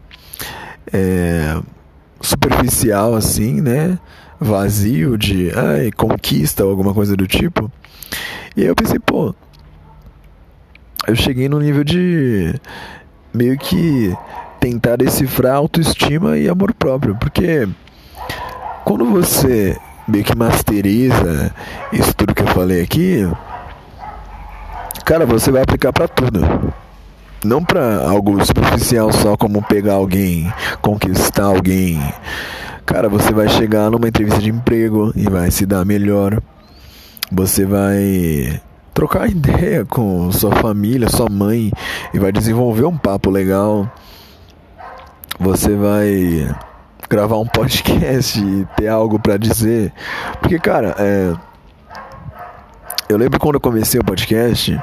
é, 0.91 1.59
superficial, 2.19 3.13
assim, 3.13 3.61
né? 3.61 3.99
Vazio 4.39 5.17
de 5.17 5.51
ai, 5.55 5.91
conquista 5.91 6.63
ou 6.63 6.71
alguma 6.71 6.93
coisa 6.93 7.15
do 7.15 7.27
tipo. 7.27 7.71
E 8.55 8.61
aí 8.61 8.67
eu 8.67 8.75
pensei, 8.75 8.99
pô, 8.99 9.35
eu 11.07 11.15
cheguei 11.15 11.47
no 11.47 11.59
nível 11.59 11.83
de 11.83 12.55
meio 13.33 13.57
que 13.57 14.15
tentar 14.59 14.95
decifrar 14.95 15.55
autoestima 15.55 16.37
e 16.37 16.49
amor 16.49 16.73
próprio, 16.73 17.15
porque 17.15 17.67
quando 18.87 19.03
você 19.03 19.77
meio 20.07 20.23
que 20.23 20.33
masteriza 20.33 21.53
isso 21.91 22.13
tudo 22.15 22.33
que 22.33 22.41
eu 22.41 22.47
falei 22.47 22.81
aqui, 22.81 23.29
cara, 25.03 25.25
você 25.25 25.51
vai 25.51 25.63
aplicar 25.63 25.91
para 25.91 26.07
tudo. 26.07 26.39
Não 27.43 27.61
para 27.61 28.07
algo 28.07 28.43
superficial 28.45 29.11
só 29.11 29.35
como 29.35 29.61
pegar 29.61 29.95
alguém, 29.95 30.49
conquistar 30.81 31.43
alguém. 31.43 32.01
Cara, 32.85 33.09
você 33.09 33.33
vai 33.33 33.49
chegar 33.49 33.91
numa 33.91 34.07
entrevista 34.07 34.39
de 34.39 34.51
emprego 34.51 35.11
e 35.17 35.29
vai 35.29 35.51
se 35.51 35.65
dar 35.65 35.83
melhor. 35.83 36.41
Você 37.29 37.65
vai 37.65 38.61
trocar 38.93 39.29
ideia 39.29 39.83
com 39.83 40.31
sua 40.31 40.55
família, 40.55 41.09
sua 41.09 41.27
mãe 41.29 41.73
e 42.13 42.19
vai 42.19 42.31
desenvolver 42.31 42.85
um 42.85 42.97
papo 42.97 43.29
legal. 43.29 43.91
Você 45.37 45.75
vai 45.75 46.55
gravar 47.09 47.37
um 47.37 47.45
podcast 47.45 48.39
e 48.39 48.67
ter 48.75 48.87
algo 48.87 49.19
para 49.19 49.37
dizer. 49.37 49.93
Porque, 50.39 50.59
cara, 50.59 50.95
é... 50.99 51.33
eu 53.09 53.17
lembro 53.17 53.39
quando 53.39 53.55
eu 53.55 53.61
comecei 53.61 53.99
o 53.99 54.03
podcast, 54.03 54.79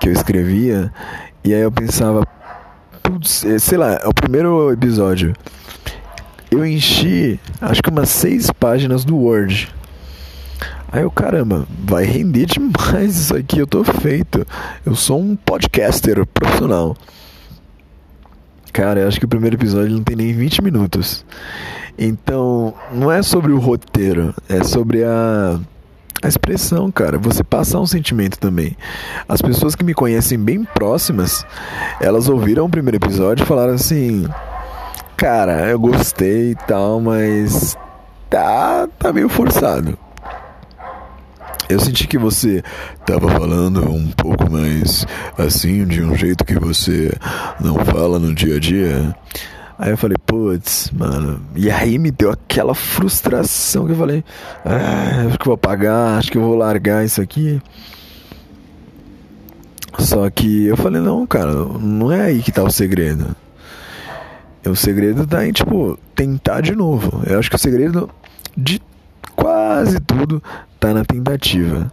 que 0.00 0.08
eu 0.08 0.12
escrevia, 0.12 0.92
e 1.44 1.54
aí 1.54 1.60
eu 1.60 1.70
pensava, 1.72 2.26
putz, 3.02 3.44
é, 3.44 3.58
sei 3.58 3.78
lá, 3.78 3.94
é 3.94 4.06
o 4.06 4.14
primeiro 4.14 4.72
episódio. 4.72 5.34
eu 6.50 6.64
enchi 6.64 7.38
acho 7.60 7.82
que 7.82 7.90
umas 7.90 8.08
seis 8.08 8.50
páginas 8.50 9.04
do 9.04 9.16
Word. 9.16 9.68
Aí 10.90 11.02
eu, 11.02 11.10
caramba, 11.10 11.66
vai 11.84 12.04
render 12.04 12.46
demais 12.50 13.16
isso 13.16 13.36
aqui, 13.36 13.58
eu 13.58 13.66
tô 13.66 13.84
feito. 13.84 14.46
Eu 14.84 14.94
sou 14.94 15.20
um 15.20 15.36
podcaster 15.36 16.24
profissional. 16.26 16.96
Cara, 18.76 19.00
eu 19.00 19.08
acho 19.08 19.18
que 19.18 19.24
o 19.24 19.28
primeiro 19.28 19.56
episódio 19.56 19.96
não 19.96 20.02
tem 20.02 20.14
nem 20.14 20.34
20 20.34 20.60
minutos. 20.60 21.24
Então, 21.98 22.74
não 22.92 23.10
é 23.10 23.22
sobre 23.22 23.50
o 23.50 23.58
roteiro, 23.58 24.34
é 24.50 24.62
sobre 24.62 25.02
a, 25.02 25.58
a 26.22 26.28
expressão, 26.28 26.92
cara. 26.92 27.16
Você 27.16 27.42
passar 27.42 27.80
um 27.80 27.86
sentimento 27.86 28.38
também. 28.38 28.76
As 29.26 29.40
pessoas 29.40 29.74
que 29.74 29.82
me 29.82 29.94
conhecem 29.94 30.38
bem 30.38 30.62
próximas, 30.62 31.42
elas 32.02 32.28
ouviram 32.28 32.66
o 32.66 32.68
primeiro 32.68 32.98
episódio 32.98 33.44
e 33.44 33.46
falaram 33.46 33.72
assim: 33.72 34.28
Cara, 35.16 35.70
eu 35.70 35.80
gostei 35.80 36.50
e 36.50 36.54
tal, 36.54 37.00
mas 37.00 37.78
tá, 38.28 38.86
tá 38.98 39.10
meio 39.10 39.30
forçado. 39.30 39.98
Eu 41.68 41.80
senti 41.80 42.06
que 42.06 42.16
você 42.16 42.62
tava 43.04 43.28
falando 43.28 43.90
um 43.90 44.08
pouco 44.12 44.50
mais 44.50 45.04
assim, 45.36 45.84
de 45.84 46.02
um 46.02 46.14
jeito 46.14 46.44
que 46.44 46.58
você 46.58 47.12
não 47.60 47.74
fala 47.84 48.18
no 48.18 48.32
dia 48.32 48.56
a 48.56 48.60
dia. 48.60 49.16
Aí 49.78 49.90
eu 49.90 49.98
falei, 49.98 50.16
putz, 50.24 50.90
mano. 50.92 51.40
E 51.54 51.70
aí 51.70 51.98
me 51.98 52.10
deu 52.10 52.30
aquela 52.30 52.74
frustração 52.74 53.84
que 53.84 53.92
eu 53.92 53.96
falei, 53.96 54.24
ah, 54.64 55.26
acho 55.26 55.38
que 55.38 55.46
vou 55.46 55.58
pagar, 55.58 56.18
acho 56.18 56.30
que 56.30 56.38
eu 56.38 56.42
vou 56.42 56.54
largar 56.54 57.04
isso 57.04 57.20
aqui. 57.20 57.60
Só 59.98 60.28
que 60.30 60.66
eu 60.66 60.76
falei, 60.76 61.00
não, 61.00 61.26
cara, 61.26 61.52
não 61.52 62.12
é 62.12 62.22
aí 62.22 62.42
que 62.42 62.52
tá 62.52 62.62
o 62.62 62.70
segredo. 62.70 63.34
O 64.64 64.76
segredo 64.76 65.26
tá 65.26 65.46
em, 65.46 65.52
tipo, 65.52 65.98
tentar 66.14 66.60
de 66.60 66.74
novo. 66.74 67.22
Eu 67.26 67.38
acho 67.38 67.50
que 67.50 67.56
o 67.56 67.58
segredo 67.58 68.08
de 68.56 68.80
quase 69.34 70.00
tudo 70.00 70.42
tá 70.86 70.94
na 70.94 71.04
tentativa. 71.04 71.90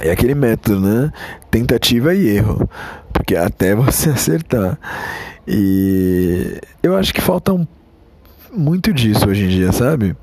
É 0.00 0.10
aquele 0.10 0.34
método, 0.34 0.80
né? 0.80 1.12
Tentativa 1.50 2.14
e 2.14 2.28
erro. 2.28 2.68
Porque 3.12 3.36
até 3.36 3.74
você 3.76 4.10
acertar. 4.10 4.78
E 5.46 6.60
eu 6.82 6.96
acho 6.96 7.12
que 7.12 7.20
falta 7.20 7.52
um, 7.52 7.66
muito 8.52 8.92
disso 8.92 9.28
hoje 9.28 9.44
em 9.44 9.48
dia, 9.48 9.72
sabe? 9.72 10.16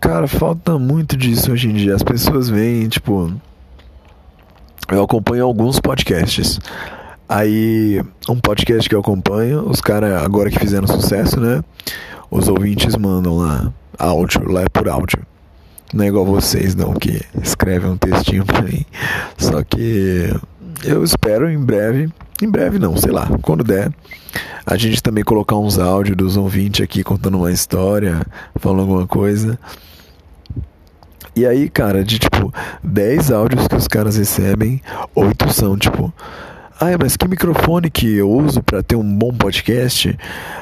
Cara, 0.00 0.26
falta 0.26 0.78
muito 0.78 1.16
disso 1.16 1.52
hoje 1.52 1.68
em 1.68 1.74
dia. 1.74 1.94
As 1.94 2.02
pessoas 2.02 2.48
veem, 2.48 2.88
tipo. 2.88 3.32
Eu 4.90 5.02
acompanho 5.02 5.44
alguns 5.44 5.80
podcasts. 5.80 6.58
Aí, 7.28 8.02
um 8.28 8.38
podcast 8.38 8.88
que 8.88 8.94
eu 8.94 9.00
acompanho, 9.00 9.66
os 9.66 9.80
caras 9.80 10.22
agora 10.22 10.50
que 10.50 10.58
fizeram 10.58 10.86
sucesso, 10.86 11.40
né? 11.40 11.64
Os 12.30 12.48
ouvintes 12.48 12.94
mandam 12.96 13.38
lá 13.38 13.72
áudio, 14.02 14.50
lá 14.50 14.62
é 14.62 14.68
por 14.68 14.88
áudio. 14.88 15.20
Não 15.94 16.04
é 16.04 16.08
igual 16.08 16.24
vocês, 16.24 16.74
não, 16.74 16.94
que 16.94 17.20
escrevem 17.42 17.90
um 17.90 17.96
textinho 17.96 18.44
pra 18.44 18.62
mim. 18.62 18.84
Só 19.36 19.62
que 19.62 20.34
eu 20.84 21.04
espero 21.04 21.50
em 21.50 21.58
breve, 21.58 22.08
em 22.42 22.48
breve 22.48 22.78
não, 22.78 22.96
sei 22.96 23.12
lá, 23.12 23.28
quando 23.42 23.62
der, 23.62 23.92
a 24.64 24.76
gente 24.76 25.02
também 25.02 25.22
colocar 25.22 25.56
uns 25.56 25.78
áudios 25.78 26.16
dos 26.16 26.36
ouvintes 26.36 26.82
aqui 26.82 27.04
contando 27.04 27.36
uma 27.36 27.52
história, 27.52 28.22
falando 28.56 28.80
alguma 28.80 29.06
coisa. 29.06 29.58
E 31.36 31.46
aí, 31.46 31.68
cara, 31.68 32.04
de 32.04 32.18
tipo 32.18 32.52
10 32.82 33.30
áudios 33.30 33.68
que 33.68 33.76
os 33.76 33.88
caras 33.88 34.16
recebem, 34.16 34.82
8 35.14 35.52
são 35.52 35.76
tipo 35.76 36.12
Ai, 36.80 36.96
mas 36.98 37.16
que 37.16 37.28
microfone 37.28 37.88
que 37.88 38.16
eu 38.16 38.28
uso 38.28 38.60
para 38.60 38.82
ter 38.82 38.96
um 38.96 39.16
bom 39.16 39.32
podcast? 39.32 40.18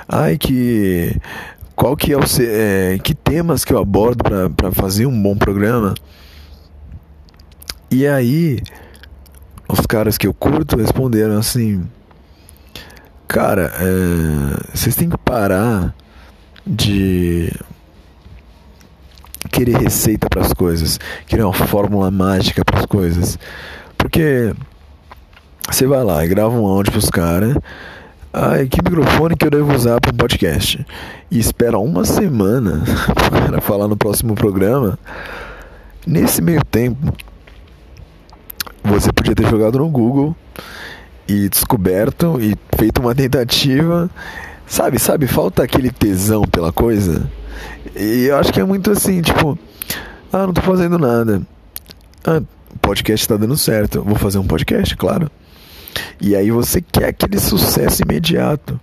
Ai, 0.06 0.36
que 0.36 1.16
qual 1.80 1.96
que 1.96 2.12
é 2.12 2.16
o 2.18 2.20
é, 2.42 2.98
que 2.98 3.14
temas 3.14 3.64
que 3.64 3.72
eu 3.72 3.78
abordo 3.78 4.22
para 4.54 4.70
fazer 4.70 5.06
um 5.06 5.22
bom 5.22 5.34
programa. 5.34 5.94
E 7.90 8.06
aí, 8.06 8.60
os 9.66 9.86
caras 9.86 10.18
que 10.18 10.26
eu 10.26 10.34
curto 10.34 10.76
responderam 10.76 11.38
assim: 11.38 11.82
Cara, 13.26 13.72
é, 13.78 14.76
vocês 14.76 14.94
têm 14.94 15.08
que 15.08 15.16
parar 15.16 15.94
de 16.66 17.50
querer 19.50 19.78
receita 19.78 20.28
para 20.28 20.42
as 20.42 20.52
coisas, 20.52 21.00
querer 21.26 21.44
uma 21.44 21.54
fórmula 21.54 22.10
mágica 22.10 22.62
para 22.62 22.80
as 22.80 22.84
coisas. 22.84 23.38
Porque 23.96 24.54
você 25.66 25.86
vai 25.86 26.04
lá 26.04 26.22
e 26.26 26.28
grava 26.28 26.54
um 26.54 26.66
áudio 26.66 26.92
pros 26.92 27.08
caras 27.08 27.56
Ai, 28.32 28.68
que 28.68 28.78
microfone 28.80 29.34
que 29.34 29.44
eu 29.44 29.50
devo 29.50 29.74
usar 29.74 30.00
para 30.00 30.12
um 30.12 30.16
podcast? 30.16 30.86
E 31.28 31.38
espera 31.40 31.80
uma 31.80 32.04
semana 32.04 32.84
para 33.48 33.60
falar 33.60 33.88
no 33.88 33.96
próximo 33.96 34.36
programa. 34.36 34.96
Nesse 36.06 36.40
meio 36.40 36.64
tempo, 36.64 37.12
você 38.84 39.12
podia 39.12 39.34
ter 39.34 39.48
jogado 39.48 39.78
no 39.78 39.88
Google 39.88 40.36
e 41.26 41.48
descoberto 41.48 42.38
e 42.40 42.56
feito 42.78 43.00
uma 43.00 43.16
tentativa. 43.16 44.08
Sabe, 44.64 45.00
sabe, 45.00 45.26
falta 45.26 45.64
aquele 45.64 45.90
tesão 45.90 46.42
pela 46.42 46.70
coisa. 46.70 47.28
E 47.96 48.26
eu 48.26 48.36
acho 48.36 48.52
que 48.52 48.60
é 48.60 48.64
muito 48.64 48.92
assim, 48.92 49.20
tipo, 49.20 49.58
ah, 50.32 50.46
não 50.46 50.52
tô 50.52 50.60
fazendo 50.62 50.96
nada. 50.98 51.42
Ah, 52.24 52.40
podcast 52.80 53.26
tá 53.26 53.36
dando 53.36 53.56
certo. 53.56 54.04
Vou 54.04 54.14
fazer 54.14 54.38
um 54.38 54.46
podcast, 54.46 54.96
claro. 54.96 55.28
E 56.20 56.36
aí 56.36 56.50
você 56.50 56.80
quer 56.80 57.08
aquele 57.08 57.38
sucesso 57.38 58.02
imediato. 58.02 58.78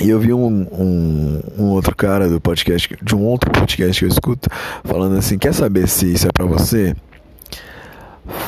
E 0.00 0.10
eu 0.10 0.20
vi 0.20 0.32
um, 0.32 0.46
um, 0.46 1.42
um, 1.58 1.64
outro 1.70 1.94
cara 1.94 2.28
do 2.28 2.40
podcast, 2.40 2.96
de 3.02 3.16
um 3.16 3.24
outro 3.24 3.50
podcast 3.50 3.98
que 3.98 4.04
eu 4.04 4.08
escuto, 4.08 4.48
falando 4.84 5.16
assim: 5.16 5.36
quer 5.36 5.52
saber 5.52 5.88
se 5.88 6.12
isso 6.12 6.28
é 6.28 6.30
pra 6.32 6.46
você? 6.46 6.94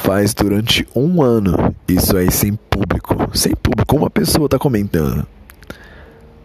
Faz 0.03 0.33
durante 0.35 0.87
um 0.95 1.23
ano 1.23 1.75
isso 1.89 2.17
aí 2.17 2.31
sem 2.31 2.55
público. 2.55 3.37
Sem 3.37 3.55
público, 3.57 3.97
uma 3.97 4.11
pessoa 4.11 4.49
tá 4.49 4.59
comentando. 4.59 5.27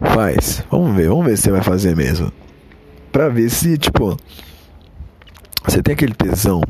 Faz. 0.00 0.64
Vamos 0.70 0.94
ver, 0.96 1.08
vamos 1.08 1.26
ver 1.26 1.36
se 1.36 1.44
você 1.44 1.50
vai 1.50 1.62
fazer 1.62 1.94
mesmo. 1.94 2.32
Pra 3.12 3.28
ver 3.28 3.48
se, 3.48 3.78
tipo, 3.78 4.16
você 5.64 5.82
tem 5.82 5.94
aquele 5.94 6.14
tesão 6.14 6.62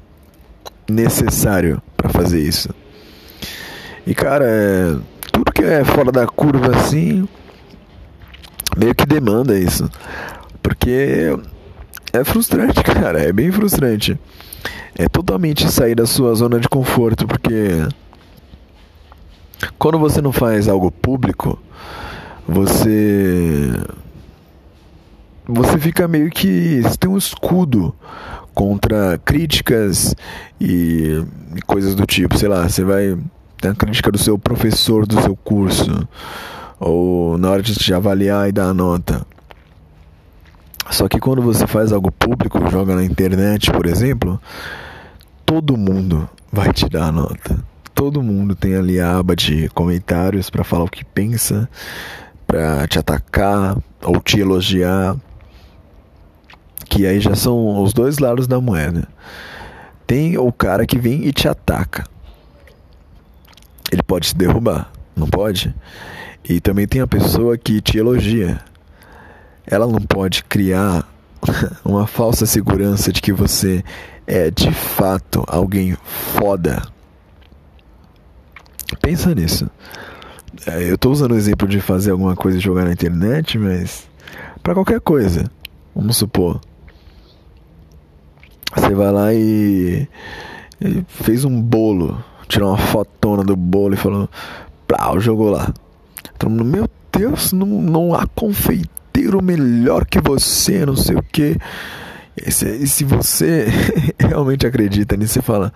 necessário 0.89 1.81
para 1.97 2.09
fazer 2.09 2.41
isso. 2.41 2.69
E 4.07 4.15
cara, 4.15 4.45
é, 4.47 4.97
tudo 5.33 5.53
que 5.53 5.63
é 5.63 5.85
fora 5.85 6.13
da 6.13 6.27
curva 6.27 6.77
assim, 6.77 7.29
meio 8.77 8.95
que 8.95 9.05
demanda 9.05 9.59
isso. 9.59 9.91
Porque 10.63 11.37
é 12.13 12.25
frustrante, 12.25 12.83
cara, 12.85 13.21
é 13.21 13.33
bem 13.33 13.51
frustrante. 13.51 14.19
É 14.95 15.09
totalmente 15.09 15.71
sair 15.71 15.95
da 15.95 16.07
sua 16.07 16.35
zona 16.35 16.61
de 16.61 16.69
conforto, 16.69 17.27
porque 17.27 17.87
quando 19.79 19.99
você 19.99 20.23
não 20.23 20.33
faz 20.33 20.69
algo 20.69 20.91
público, 20.91 21.59
você 22.47 23.73
você 25.49 25.79
fica 25.79 26.09
meio 26.09 26.31
que 26.31 26.81
você 26.83 26.97
tem 26.97 27.11
um 27.11 27.17
escudo 27.17 27.95
contra 28.55 29.19
críticas 29.25 30.15
e, 30.61 31.25
coisas 31.67 31.95
do 31.95 32.07
tipo, 32.07 32.37
sei 32.39 32.49
lá, 32.49 32.69
você 32.69 32.83
vai 32.83 33.17
tem 33.67 33.71
a 33.71 33.75
crítica 33.75 34.13
do 34.13 34.19
seu 34.19 34.39
professor 34.39 35.07
do 35.07 35.21
seu 35.21 35.35
curso, 35.35 36.09
ou 36.79 37.37
na 37.37 37.51
hora 37.51 37.63
de 37.63 37.75
te 37.75 37.93
avaliar 37.93 38.49
e 38.49 38.53
dar 38.53 38.69
a 38.69 38.75
nota. 38.75 39.27
Só 40.91 41.09
que 41.09 41.19
quando 41.19 41.43
você 41.43 41.67
faz 41.67 41.93
algo 41.93 42.13
público, 42.13 42.71
joga 42.71 42.95
na 42.95 43.03
internet, 43.03 43.73
por 43.73 43.87
exemplo, 43.87 44.41
todo 45.45 45.77
mundo 45.77 46.29
vai 46.53 46.73
te 46.73 46.89
dar 46.89 47.07
a 47.07 47.13
nota. 47.13 47.59
Todo 47.93 48.23
mundo 48.23 48.55
tem 48.55 48.77
ali 48.77 49.01
a 49.01 49.19
aba 49.19 49.35
de 49.35 49.69
comentários 49.71 50.49
para 50.49 50.63
falar 50.63 50.85
o 50.85 50.91
que 50.91 51.05
pensa, 51.05 51.69
para 52.47 52.87
te 52.87 52.99
atacar 52.99 53.77
ou 54.05 54.21
te 54.21 54.39
elogiar. 54.39 55.17
Que 56.89 57.05
aí 57.05 57.19
já 57.19 57.35
são 57.35 57.83
os 57.83 57.93
dois 57.93 58.19
lados 58.19 58.47
da 58.47 58.61
moeda. 58.61 59.09
Tem 60.07 60.39
o 60.39 60.53
cara 60.53 60.87
que 60.87 60.99
vem 60.99 61.27
e 61.27 61.33
te 61.33 61.49
ataca 61.49 62.05
ele 63.91 64.03
pode 64.03 64.29
te 64.29 64.37
derrubar, 64.37 64.91
não 65.15 65.27
pode? 65.27 65.75
E 66.49 66.61
também 66.61 66.87
tem 66.87 67.01
a 67.01 67.07
pessoa 67.07 67.57
que 67.57 67.81
te 67.81 67.99
elogia. 67.99 68.61
Ela 69.67 69.87
não 69.87 70.01
pode 70.01 70.45
criar 70.45 71.09
uma 71.85 72.07
falsa 72.07 72.47
segurança 72.47 73.13
de 73.13 73.21
que 73.21 73.33
você 73.33 73.85
é 74.27 74.51
de 74.51 74.73
fato 74.73 75.45
alguém 75.47 75.97
foda. 76.39 76.83
Pensa 79.01 79.35
nisso. 79.35 79.69
É, 80.67 80.89
eu 80.89 80.95
estou 80.95 81.13
usando 81.13 81.33
o 81.33 81.37
exemplo 81.37 81.69
de 81.69 81.81
fazer 81.81 82.13
alguma 82.13 82.35
coisa 82.35 82.59
e 82.59 82.61
jogar 82.61 82.85
na 82.85 82.93
internet, 82.93 83.59
mas 83.59 84.09
para 84.63 84.75
qualquer 84.75 85.01
coisa. 85.01 85.51
Vamos 85.95 86.17
supor. 86.17 86.61
Você 88.75 88.95
vai 88.95 89.11
lá 89.11 89.35
e, 89.35 90.09
e 90.81 91.05
fez 91.09 91.45
um 91.45 91.61
bolo 91.61 92.23
tirou 92.49 92.71
uma 92.71 92.79
fotona 92.79 93.43
do 93.45 93.57
bolo 93.57 93.95
e 93.95 93.97
falou, 93.97 94.29
plau, 94.87 95.21
jogou 95.21 95.51
lá. 95.51 95.73
Todo 96.39 96.51
mundo, 96.51 96.65
meu 96.65 96.89
Deus, 97.13 97.53
não, 97.53 97.67
não 97.67 98.15
há 98.15 98.27
confeiteiro 98.27 99.43
melhor 99.43 100.05
que 100.05 100.21
você, 100.21 100.85
não 100.85 100.97
sei 100.97 101.17
o 101.17 101.23
que. 101.23 101.57
E 102.37 102.51
se, 102.51 102.87
se 102.87 103.05
você 103.05 103.67
realmente 104.19 104.67
acredita 104.67 105.17
nisso, 105.17 105.35
você 105.35 105.43
fala: 105.43 105.73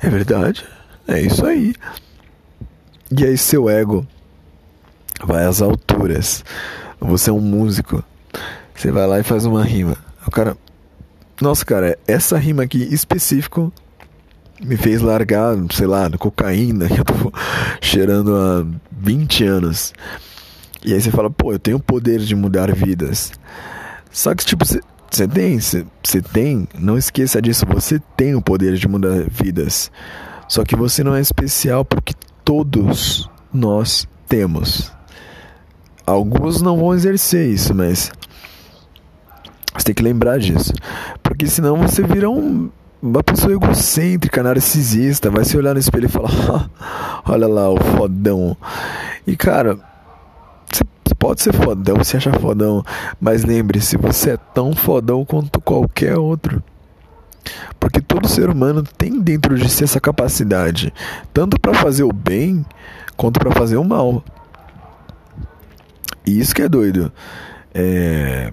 É 0.00 0.08
verdade, 0.08 0.64
é 1.06 1.20
isso 1.20 1.44
aí. 1.44 1.74
E 3.10 3.24
aí 3.24 3.36
seu 3.36 3.68
ego 3.68 4.06
vai 5.24 5.44
às 5.44 5.60
alturas. 5.60 6.44
Você 7.00 7.30
é 7.30 7.32
um 7.32 7.40
músico. 7.40 8.02
Você 8.74 8.90
vai 8.90 9.06
lá 9.06 9.20
e 9.20 9.22
faz 9.22 9.44
uma 9.44 9.62
rima. 9.62 9.96
O 10.26 10.30
cara. 10.30 10.56
Nossa, 11.40 11.64
cara, 11.64 11.96
essa 12.06 12.36
rima 12.36 12.64
aqui 12.64 12.82
específico 12.92 13.72
me 14.60 14.76
fez 14.76 15.00
largar, 15.00 15.56
sei 15.72 15.86
lá, 15.86 16.10
cocaína 16.18 16.88
que 16.88 16.98
eu 17.00 17.04
tô 17.04 17.32
cheirando 17.80 18.34
há 18.36 18.66
20 18.92 19.44
anos. 19.44 19.92
E 20.84 20.92
aí 20.92 21.00
você 21.00 21.10
fala, 21.10 21.30
pô, 21.30 21.52
eu 21.52 21.58
tenho 21.58 21.76
o 21.76 21.82
poder 21.82 22.20
de 22.20 22.34
mudar 22.34 22.72
vidas. 22.74 23.32
Só 24.10 24.34
que, 24.34 24.44
tipo, 24.44 24.64
você 24.64 25.26
tem, 25.26 25.58
você 25.58 26.22
tem, 26.32 26.68
não 26.78 26.96
esqueça 26.96 27.40
disso, 27.42 27.66
você 27.66 28.00
tem 28.16 28.34
o 28.34 28.42
poder 28.42 28.74
de 28.74 28.86
mudar 28.88 29.24
vidas. 29.28 29.90
Só 30.48 30.64
que 30.64 30.76
você 30.76 31.02
não 31.02 31.14
é 31.14 31.20
especial 31.20 31.84
porque 31.84 32.14
todos 32.44 33.28
nós 33.52 34.08
temos. 34.28 34.92
Alguns 36.06 36.62
não 36.62 36.78
vão 36.78 36.94
exercer 36.94 37.48
isso, 37.48 37.74
mas 37.74 38.10
você 39.76 39.84
tem 39.84 39.94
que 39.94 40.02
lembrar 40.02 40.38
disso. 40.38 40.72
Porque 41.22 41.46
senão 41.46 41.76
você 41.76 42.02
vira 42.02 42.30
um, 42.30 42.70
uma 43.00 43.22
pessoa 43.22 43.52
egocêntrica, 43.52 44.42
narcisista, 44.42 45.30
vai 45.30 45.44
se 45.44 45.56
olhar 45.56 45.74
no 45.74 45.80
espelho 45.80 46.06
e 46.06 46.08
falar: 46.08 46.68
Olha 47.24 47.46
lá 47.46 47.70
o 47.70 47.76
fodão. 47.78 48.56
E 49.26 49.36
cara, 49.36 49.78
você 50.70 51.14
pode 51.14 51.42
ser 51.42 51.52
fodão, 51.52 52.02
se 52.02 52.16
acha 52.16 52.32
fodão, 52.32 52.84
mas 53.20 53.44
lembre-se, 53.44 53.96
você 53.96 54.30
é 54.30 54.36
tão 54.36 54.74
fodão 54.74 55.24
quanto 55.24 55.60
qualquer 55.60 56.18
outro. 56.18 56.62
Porque 57.80 58.00
todo 58.00 58.28
ser 58.28 58.50
humano 58.50 58.82
tem 58.82 59.20
dentro 59.20 59.56
de 59.56 59.68
si 59.68 59.84
essa 59.84 60.00
capacidade, 60.00 60.92
tanto 61.32 61.58
para 61.58 61.72
fazer 61.72 62.02
o 62.02 62.12
bem 62.12 62.64
quanto 63.16 63.38
para 63.38 63.52
fazer 63.52 63.76
o 63.76 63.84
mal. 63.84 64.22
E 66.26 66.38
isso 66.38 66.54
que 66.54 66.62
é 66.62 66.68
doido. 66.68 67.10
É... 67.72 68.52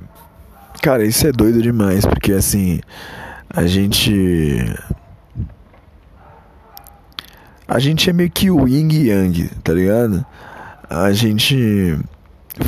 Cara, 0.82 1.04
isso 1.04 1.28
é 1.28 1.32
doido 1.32 1.62
demais, 1.62 2.06
porque 2.06 2.32
assim, 2.32 2.80
a 3.50 3.66
gente. 3.66 4.76
A 7.68 7.80
gente 7.80 8.10
é 8.10 8.14
meio 8.14 8.30
que 8.30 8.52
o 8.52 8.68
yin 8.68 8.90
e 8.92 9.10
yang, 9.10 9.50
tá 9.64 9.74
ligado? 9.74 10.26
A 10.90 11.12
gente 11.12 11.98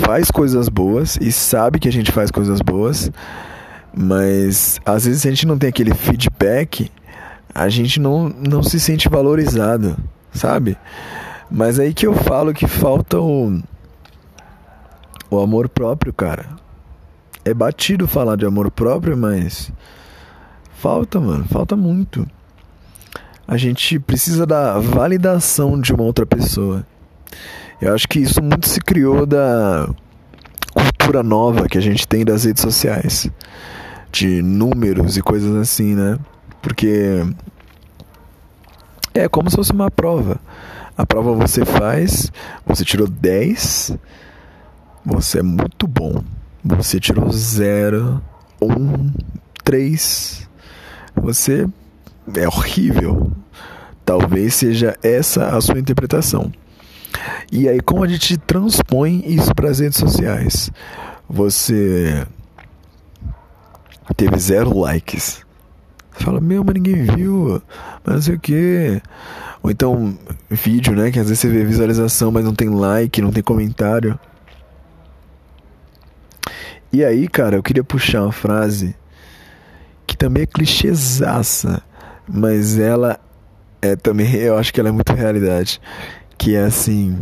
faz 0.03 0.31
coisas 0.31 0.67
boas 0.69 1.17
e 1.21 1.31
sabe 1.31 1.79
que 1.79 1.87
a 1.87 1.91
gente 1.91 2.11
faz 2.11 2.31
coisas 2.31 2.61
boas, 2.61 3.11
mas 3.95 4.79
às 4.85 5.05
vezes 5.05 5.25
a 5.25 5.29
gente 5.29 5.45
não 5.45 5.57
tem 5.57 5.69
aquele 5.69 5.93
feedback, 5.93 6.91
a 7.53 7.69
gente 7.69 7.99
não, 7.99 8.27
não 8.29 8.63
se 8.63 8.79
sente 8.79 9.07
valorizado, 9.07 9.95
sabe? 10.33 10.77
Mas 11.49 11.79
aí 11.79 11.93
que 11.93 12.05
eu 12.05 12.13
falo 12.13 12.53
que 12.53 12.67
falta 12.67 13.19
o, 13.19 13.61
o 15.29 15.39
amor 15.39 15.69
próprio, 15.69 16.11
cara. 16.11 16.45
É 17.45 17.53
batido 17.53 18.07
falar 18.07 18.35
de 18.35 18.45
amor 18.45 18.69
próprio, 18.69 19.15
mas 19.15 19.71
falta, 20.77 21.19
mano, 21.19 21.45
falta 21.45 21.75
muito. 21.75 22.27
A 23.47 23.57
gente 23.57 23.99
precisa 23.99 24.45
da 24.45 24.79
validação 24.79 25.79
de 25.79 25.93
uma 25.93 26.03
outra 26.03 26.25
pessoa. 26.25 26.85
Eu 27.81 27.93
acho 27.93 28.07
que 28.07 28.19
isso 28.19 28.41
muito 28.41 28.67
se 28.67 28.79
criou 28.79 29.25
da 29.25 29.89
cultura 30.73 31.23
nova 31.23 31.67
que 31.67 31.77
a 31.77 31.81
gente 31.81 32.07
tem 32.07 32.23
das 32.23 32.43
redes 32.43 32.61
sociais, 32.61 33.29
de 34.11 34.41
números 34.41 35.17
e 35.17 35.21
coisas 35.21 35.55
assim, 35.55 35.95
né? 35.95 36.17
Porque 36.61 37.23
é 39.13 39.27
como 39.27 39.49
se 39.49 39.55
fosse 39.55 39.71
uma 39.71 39.89
prova. 39.89 40.39
A 40.97 41.05
prova 41.05 41.33
você 41.33 41.63
faz, 41.63 42.31
você 42.65 42.83
tirou 42.83 43.07
10, 43.07 43.97
você 45.05 45.39
é 45.39 45.43
muito 45.43 45.87
bom. 45.87 46.23
Você 46.63 46.99
tirou 46.99 47.31
0, 47.31 48.21
1, 48.61 49.11
3, 49.63 50.46
você 51.21 51.67
é 52.35 52.47
horrível. 52.47 53.31
Talvez 54.05 54.55
seja 54.55 54.97
essa 55.03 55.49
a 55.49 55.61
sua 55.61 55.79
interpretação. 55.79 56.51
E 57.51 57.67
aí, 57.67 57.79
como 57.79 58.03
a 58.03 58.07
gente 58.07 58.37
transpõe 58.37 59.23
isso 59.25 59.53
para 59.53 59.69
as 59.69 59.79
redes 59.79 59.97
sociais? 59.97 60.71
Você 61.29 62.25
teve 64.15 64.37
zero 64.39 64.77
likes. 64.77 65.45
Fala, 66.11 66.41
meu, 66.41 66.63
mas 66.63 66.73
ninguém 66.73 67.03
viu, 67.03 67.61
mas 68.03 68.15
não 68.15 68.21
sei 68.21 68.35
o 68.35 68.39
que. 68.39 69.01
Ou 69.61 69.71
então, 69.71 70.17
vídeo, 70.49 70.95
né? 70.95 71.11
Que 71.11 71.19
às 71.19 71.27
vezes 71.27 71.39
você 71.39 71.49
vê 71.49 71.63
visualização, 71.63 72.31
mas 72.31 72.43
não 72.43 72.55
tem 72.55 72.69
like, 72.69 73.21
não 73.21 73.31
tem 73.31 73.43
comentário. 73.43 74.19
E 76.91 77.03
aí, 77.03 77.27
cara, 77.27 77.57
eu 77.57 77.63
queria 77.63 77.83
puxar 77.83 78.23
uma 78.23 78.31
frase 78.31 78.95
também 80.17 80.43
é 80.43 80.45
clichêzaça, 80.45 81.81
mas 82.27 82.77
ela 82.77 83.19
é 83.81 83.95
também, 83.95 84.33
eu 84.35 84.57
acho 84.57 84.73
que 84.73 84.79
ela 84.79 84.89
é 84.89 84.91
muito 84.91 85.13
realidade 85.13 85.79
que 86.37 86.55
é 86.55 86.63
assim: 86.63 87.19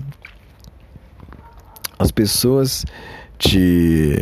as 1.98 2.12
pessoas 2.12 2.86
te, 3.38 4.18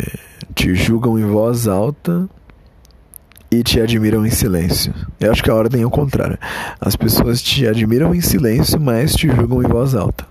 te 0.54 0.76
julgam 0.76 1.18
em 1.18 1.26
voz 1.26 1.68
alta 1.68 2.30
e 3.50 3.64
te 3.64 3.80
admiram 3.80 4.26
em 4.26 4.30
silêncio. 4.30 4.94
Eu 5.20 5.32
acho 5.32 5.44
que 5.44 5.50
a 5.50 5.56
ordem 5.56 5.82
é 5.82 5.86
o 5.86 5.90
contrário. 5.90 6.38
As 6.80 6.96
pessoas 6.96 7.42
te 7.42 7.68
admiram 7.68 8.14
em 8.14 8.22
silêncio, 8.22 8.80
mas 8.80 9.16
te 9.16 9.28
julgam 9.28 9.62
em 9.62 9.68
voz 9.68 9.96
alta. 9.96 10.26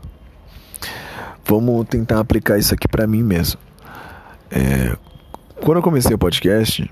Vamos 1.44 1.87
tentar 1.88 2.20
aplicar 2.20 2.59
isso 2.59 2.72
aqui 2.72 2.87
para 2.87 3.07
mim 3.07 3.22
mesmo. 3.22 3.61
É, 4.50 4.96
quando 5.61 5.78
eu 5.78 5.83
comecei 5.83 6.14
o 6.14 6.18
podcast, 6.18 6.88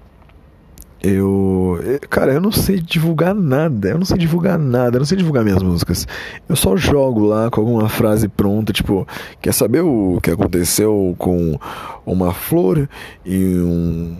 eu. 1.02 1.78
Cara, 2.08 2.32
eu 2.32 2.40
não 2.40 2.52
sei 2.52 2.78
divulgar 2.78 3.34
nada. 3.34 3.88
Eu 3.88 3.98
não 3.98 4.04
sei 4.04 4.18
divulgar 4.18 4.58
nada. 4.58 4.96
Eu 4.96 5.00
não 5.00 5.06
sei 5.06 5.16
divulgar 5.16 5.44
minhas 5.44 5.62
músicas. 5.62 6.06
Eu 6.48 6.56
só 6.56 6.76
jogo 6.76 7.24
lá 7.24 7.50
com 7.50 7.60
alguma 7.60 7.88
frase 7.88 8.28
pronta, 8.28 8.72
tipo, 8.72 9.06
quer 9.40 9.52
saber 9.52 9.80
o 9.80 10.18
que 10.22 10.30
aconteceu 10.30 11.14
com 11.18 11.58
uma 12.04 12.32
flor 12.32 12.88
e 13.24 13.56
um 13.58 14.16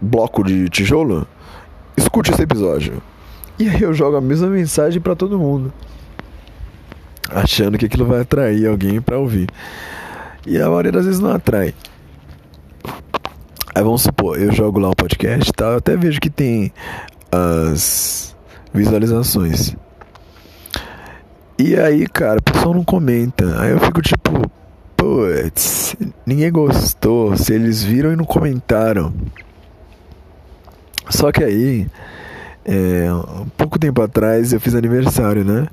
bloco 0.00 0.42
de 0.42 0.68
tijolo? 0.68 1.26
Escute 1.96 2.30
esse 2.30 2.42
episódio. 2.42 3.02
E 3.58 3.68
aí 3.68 3.82
eu 3.82 3.94
jogo 3.94 4.16
a 4.16 4.20
mesma 4.20 4.48
mensagem 4.48 5.00
para 5.00 5.16
todo 5.16 5.38
mundo. 5.38 5.72
Achando 7.30 7.76
que 7.76 7.86
aquilo 7.86 8.04
vai 8.04 8.20
atrair 8.20 8.66
alguém 8.66 9.00
para 9.00 9.18
ouvir. 9.18 9.48
E 10.46 10.58
a 10.58 10.68
maioria 10.68 10.92
das 10.92 11.06
vezes 11.06 11.20
não 11.20 11.32
atrai. 11.32 11.74
Aí 13.76 13.82
vamos 13.82 14.00
supor, 14.00 14.40
eu 14.40 14.50
jogo 14.52 14.78
lá 14.78 14.88
o 14.88 14.96
podcast 14.96 15.50
e 15.50 15.52
tal, 15.52 15.72
eu 15.72 15.76
até 15.76 15.98
vejo 15.98 16.18
que 16.18 16.30
tem 16.30 16.72
as 17.30 18.34
visualizações. 18.72 19.76
E 21.58 21.76
aí, 21.76 22.06
cara, 22.06 22.38
o 22.38 22.42
pessoal 22.42 22.72
não 22.72 22.82
comenta. 22.82 23.60
Aí 23.60 23.72
eu 23.72 23.78
fico 23.78 24.00
tipo, 24.00 24.50
putz, 24.96 25.94
ninguém 26.24 26.50
gostou. 26.50 27.36
Se 27.36 27.52
eles 27.52 27.82
viram 27.82 28.10
e 28.10 28.16
não 28.16 28.24
comentaram. 28.24 29.12
Só 31.10 31.30
que 31.30 31.44
aí, 31.44 31.86
é, 32.64 33.12
um 33.12 33.48
pouco 33.58 33.78
tempo 33.78 34.00
atrás 34.00 34.54
eu 34.54 34.60
fiz 34.60 34.74
aniversário, 34.74 35.44
né? 35.44 35.66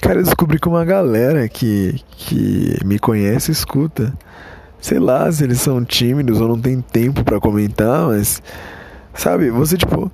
Cara, 0.00 0.18
eu 0.18 0.24
descobri 0.24 0.58
que 0.58 0.66
uma 0.66 0.84
galera 0.84 1.48
que, 1.48 2.02
que 2.10 2.76
me 2.84 2.98
conhece 2.98 3.52
escuta 3.52 4.12
sei 4.80 4.98
lá 4.98 5.30
se 5.30 5.44
eles 5.44 5.60
são 5.60 5.84
tímidos 5.84 6.40
ou 6.40 6.48
não 6.48 6.60
tem 6.60 6.80
tempo 6.80 7.24
para 7.24 7.40
comentar, 7.40 8.06
mas 8.06 8.42
sabe, 9.14 9.50
você 9.50 9.76
tipo, 9.76 10.10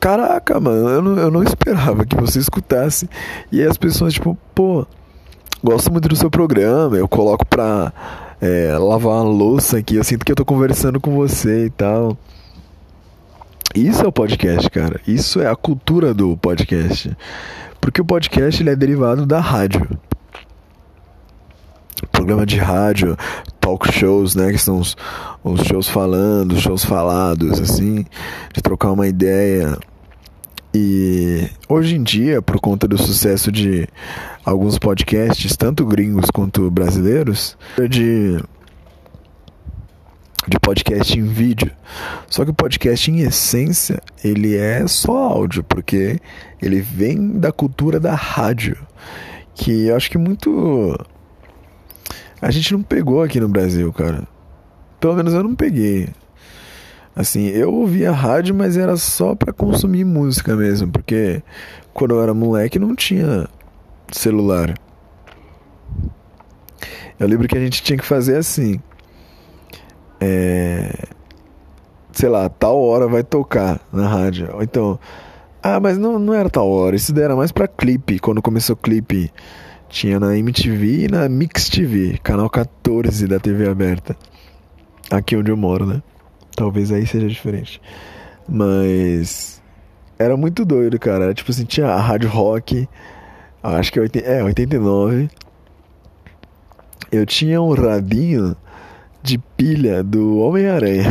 caraca, 0.00 0.58
mano, 0.58 0.88
eu 0.88 1.02
não, 1.02 1.16
eu 1.18 1.30
não 1.30 1.42
esperava 1.42 2.04
que 2.04 2.16
você 2.16 2.38
escutasse. 2.38 3.08
E 3.52 3.60
aí 3.60 3.66
as 3.66 3.76
pessoas 3.76 4.14
tipo, 4.14 4.36
pô, 4.54 4.86
gosto 5.62 5.92
muito 5.92 6.08
do 6.08 6.16
seu 6.16 6.30
programa, 6.30 6.96
eu 6.96 7.08
coloco 7.08 7.46
pra 7.46 7.92
é, 8.40 8.76
lavar 8.78 9.14
uma 9.14 9.22
louça 9.22 9.78
aqui, 9.78 9.96
eu 9.96 10.04
sinto 10.04 10.24
que 10.24 10.32
eu 10.32 10.36
tô 10.36 10.44
conversando 10.44 11.00
com 11.00 11.14
você 11.14 11.66
e 11.66 11.70
tal. 11.70 12.16
Isso 13.74 14.04
é 14.04 14.06
o 14.06 14.12
podcast, 14.12 14.70
cara. 14.70 15.00
Isso 15.04 15.40
é 15.40 15.48
a 15.48 15.56
cultura 15.56 16.14
do 16.14 16.36
podcast. 16.36 17.10
Porque 17.80 18.00
o 18.00 18.04
podcast 18.04 18.62
ele 18.62 18.70
é 18.70 18.76
derivado 18.76 19.26
da 19.26 19.40
rádio 19.40 19.98
programa 22.14 22.46
de 22.46 22.58
rádio, 22.58 23.16
talk 23.64 23.90
shows, 23.90 24.34
né? 24.34 24.52
Que 24.52 24.58
são 24.58 24.78
os, 24.78 24.94
os 25.42 25.62
shows 25.62 25.88
falando, 25.88 26.52
os 26.52 26.60
shows 26.60 26.84
falados, 26.84 27.58
assim, 27.58 28.04
de 28.52 28.62
trocar 28.62 28.92
uma 28.92 29.08
ideia. 29.08 29.78
E 30.74 31.48
hoje 31.68 31.96
em 31.96 32.02
dia, 32.02 32.42
por 32.42 32.60
conta 32.60 32.86
do 32.86 32.98
sucesso 32.98 33.50
de 33.50 33.88
alguns 34.44 34.78
podcasts, 34.78 35.56
tanto 35.56 35.86
gringos 35.86 36.30
quanto 36.30 36.70
brasileiros, 36.70 37.56
de 37.88 38.38
de 40.46 40.58
podcast 40.60 41.18
em 41.18 41.24
vídeo. 41.24 41.70
Só 42.28 42.44
que 42.44 42.50
o 42.50 42.54
podcast 42.54 43.10
em 43.10 43.20
essência, 43.20 44.02
ele 44.22 44.54
é 44.54 44.86
só 44.86 45.16
áudio, 45.16 45.64
porque 45.64 46.20
ele 46.60 46.82
vem 46.82 47.38
da 47.38 47.50
cultura 47.50 47.98
da 47.98 48.14
rádio, 48.14 48.76
que 49.54 49.86
eu 49.86 49.96
acho 49.96 50.10
que 50.10 50.18
muito 50.18 50.98
a 52.44 52.50
gente 52.50 52.74
não 52.74 52.82
pegou 52.82 53.22
aqui 53.22 53.40
no 53.40 53.48
Brasil, 53.48 53.90
cara. 53.90 54.28
Pelo 55.00 55.14
menos 55.14 55.32
eu 55.32 55.42
não 55.42 55.54
peguei. 55.54 56.10
Assim, 57.16 57.46
eu 57.46 57.72
ouvia 57.72 58.12
rádio, 58.12 58.54
mas 58.54 58.76
era 58.76 58.98
só 58.98 59.34
para 59.34 59.50
consumir 59.50 60.04
música 60.04 60.54
mesmo, 60.54 60.92
porque 60.92 61.42
quando 61.94 62.14
eu 62.14 62.22
era 62.22 62.34
moleque 62.34 62.78
não 62.78 62.94
tinha 62.94 63.48
celular. 64.12 64.74
Eu 67.18 67.26
lembro 67.26 67.48
que 67.48 67.56
a 67.56 67.60
gente 67.60 67.82
tinha 67.82 67.96
que 67.96 68.04
fazer 68.04 68.36
assim. 68.36 68.78
É, 70.20 71.06
sei 72.12 72.28
lá, 72.28 72.50
tal 72.50 72.78
hora 72.78 73.08
vai 73.08 73.22
tocar 73.22 73.80
na 73.90 74.06
rádio. 74.06 74.50
Ou 74.52 74.62
então, 74.62 74.98
ah, 75.62 75.80
mas 75.80 75.96
não, 75.96 76.18
não 76.18 76.34
era 76.34 76.50
tal 76.50 76.68
hora. 76.68 76.94
Isso 76.94 77.10
daí 77.10 77.24
era 77.24 77.36
mais 77.36 77.52
pra 77.52 77.66
clipe. 77.66 78.18
Quando 78.18 78.42
começou 78.42 78.76
clipe, 78.76 79.32
tinha 79.94 80.18
na 80.18 80.36
MTV 80.36 81.04
e 81.04 81.08
na 81.08 81.28
Mix 81.28 81.68
TV, 81.68 82.18
canal 82.20 82.50
14 82.50 83.28
da 83.28 83.38
TV 83.38 83.68
aberta. 83.68 84.16
Aqui 85.08 85.36
onde 85.36 85.52
eu 85.52 85.56
moro, 85.56 85.86
né? 85.86 86.02
Talvez 86.56 86.90
aí 86.90 87.06
seja 87.06 87.28
diferente. 87.28 87.80
Mas 88.48 89.62
era 90.18 90.36
muito 90.36 90.64
doido, 90.64 90.98
cara. 90.98 91.26
Era, 91.26 91.34
tipo 91.34 91.52
assim, 91.52 91.64
tinha 91.64 91.86
a 91.86 92.00
rádio 92.00 92.28
rock, 92.28 92.88
acho 93.62 93.92
que 93.92 94.00
é, 94.00 94.38
é 94.38 94.42
89. 94.42 95.30
Eu 97.12 97.24
tinha 97.24 97.62
um 97.62 97.72
radinho 97.72 98.56
de 99.22 99.38
pilha 99.38 100.02
do 100.02 100.38
Homem-Aranha. 100.38 101.04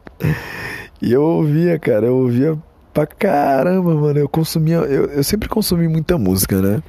e 1.02 1.12
eu 1.12 1.22
ouvia, 1.22 1.78
cara, 1.78 2.06
eu 2.06 2.16
ouvia 2.16 2.56
pra 2.94 3.06
caramba, 3.06 3.94
mano. 3.94 4.18
Eu 4.18 4.28
consumia, 4.28 4.76
eu, 4.76 5.04
eu 5.04 5.22
sempre 5.22 5.50
consumi 5.50 5.86
muita 5.86 6.16
música, 6.16 6.62
né? 6.62 6.82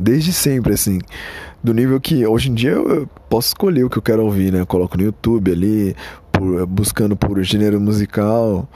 Desde 0.00 0.32
sempre, 0.32 0.74
assim. 0.74 0.98
Do 1.62 1.74
nível 1.74 2.00
que 2.00 2.26
hoje 2.26 2.50
em 2.50 2.54
dia 2.54 2.70
eu 2.70 3.08
posso 3.28 3.48
escolher 3.48 3.84
o 3.84 3.90
que 3.90 3.98
eu 3.98 4.02
quero 4.02 4.24
ouvir, 4.24 4.52
né? 4.52 4.60
Eu 4.60 4.66
coloco 4.66 4.96
no 4.96 5.02
YouTube 5.02 5.50
ali, 5.50 5.96
por, 6.30 6.66
buscando 6.66 7.16
por 7.16 7.42
gênero 7.42 7.80
musical 7.80 8.68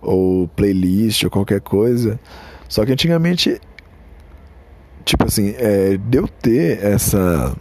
ou 0.00 0.48
playlist 0.48 1.24
ou 1.24 1.30
qualquer 1.30 1.60
coisa. 1.60 2.18
Só 2.68 2.84
que 2.84 2.92
antigamente, 2.92 3.60
tipo 5.04 5.24
assim, 5.24 5.54
é, 5.56 5.96
deu 5.98 6.26
ter 6.26 6.82
essa 6.84 7.54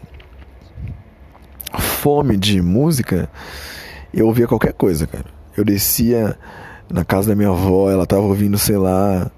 fome 1.80 2.38
de 2.38 2.62
música, 2.62 3.30
eu 4.14 4.28
ouvia 4.28 4.48
qualquer 4.48 4.74
coisa, 4.74 5.08
cara. 5.08 5.26
Eu 5.56 5.64
descia 5.64 6.38
na 6.90 7.06
casa 7.06 7.30
da 7.30 7.36
minha 7.36 7.50
avó, 7.50 7.90
ela 7.90 8.06
tava 8.06 8.24
ouvindo, 8.24 8.58
sei 8.58 8.78
lá, 8.78 9.32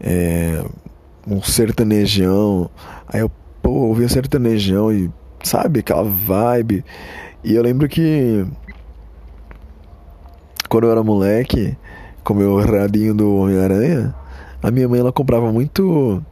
é, 0.00 0.64
um 1.26 1.42
sertanejão. 1.42 2.70
Aí 3.12 3.20
eu, 3.20 3.30
pô, 3.60 3.70
ouvia 3.70 4.08
sertanejão 4.08 4.92
e, 4.92 5.10
sabe, 5.42 5.80
aquela 5.80 6.04
vibe. 6.04 6.84
E 7.44 7.54
eu 7.54 7.62
lembro 7.62 7.88
que 7.88 8.46
quando 10.68 10.84
eu 10.84 10.92
era 10.92 11.02
moleque, 11.02 11.76
com 12.24 12.32
meu 12.32 12.56
radinho 12.58 13.14
do 13.14 13.36
Homem-Aranha, 13.36 14.14
a 14.62 14.70
minha 14.70 14.88
mãe 14.88 15.00
ela 15.00 15.12
comprava 15.12 15.52
muito 15.52 16.22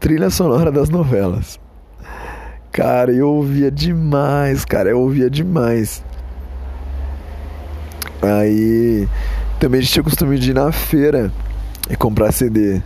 trilha 0.00 0.30
sonora 0.30 0.72
das 0.72 0.88
novelas. 0.88 1.60
Cara, 2.72 3.12
eu 3.12 3.28
ouvia 3.28 3.70
demais, 3.70 4.64
cara, 4.64 4.90
eu 4.90 5.00
ouvia 5.00 5.28
demais. 5.28 6.02
Aí 8.22 9.08
também 9.58 9.80
tinha 9.80 10.00
o 10.00 10.04
costume 10.04 10.38
de 10.38 10.50
ir 10.50 10.54
na 10.54 10.70
feira 10.72 11.32
e 11.90 11.96
comprar 11.96 12.32
CD. 12.32 12.80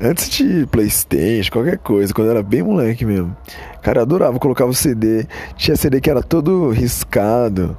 Antes 0.00 0.28
de 0.28 0.66
Playstation, 0.66 1.50
qualquer 1.50 1.78
coisa, 1.78 2.12
quando 2.12 2.26
eu 2.26 2.32
era 2.32 2.42
bem 2.42 2.62
moleque 2.62 3.04
mesmo. 3.04 3.34
Cara, 3.82 4.00
eu 4.00 4.02
adorava, 4.02 4.38
colocava 4.38 4.70
o 4.70 4.74
CD. 4.74 5.26
Tinha 5.56 5.74
CD 5.74 6.02
que 6.02 6.10
era 6.10 6.22
todo 6.22 6.68
riscado, 6.70 7.76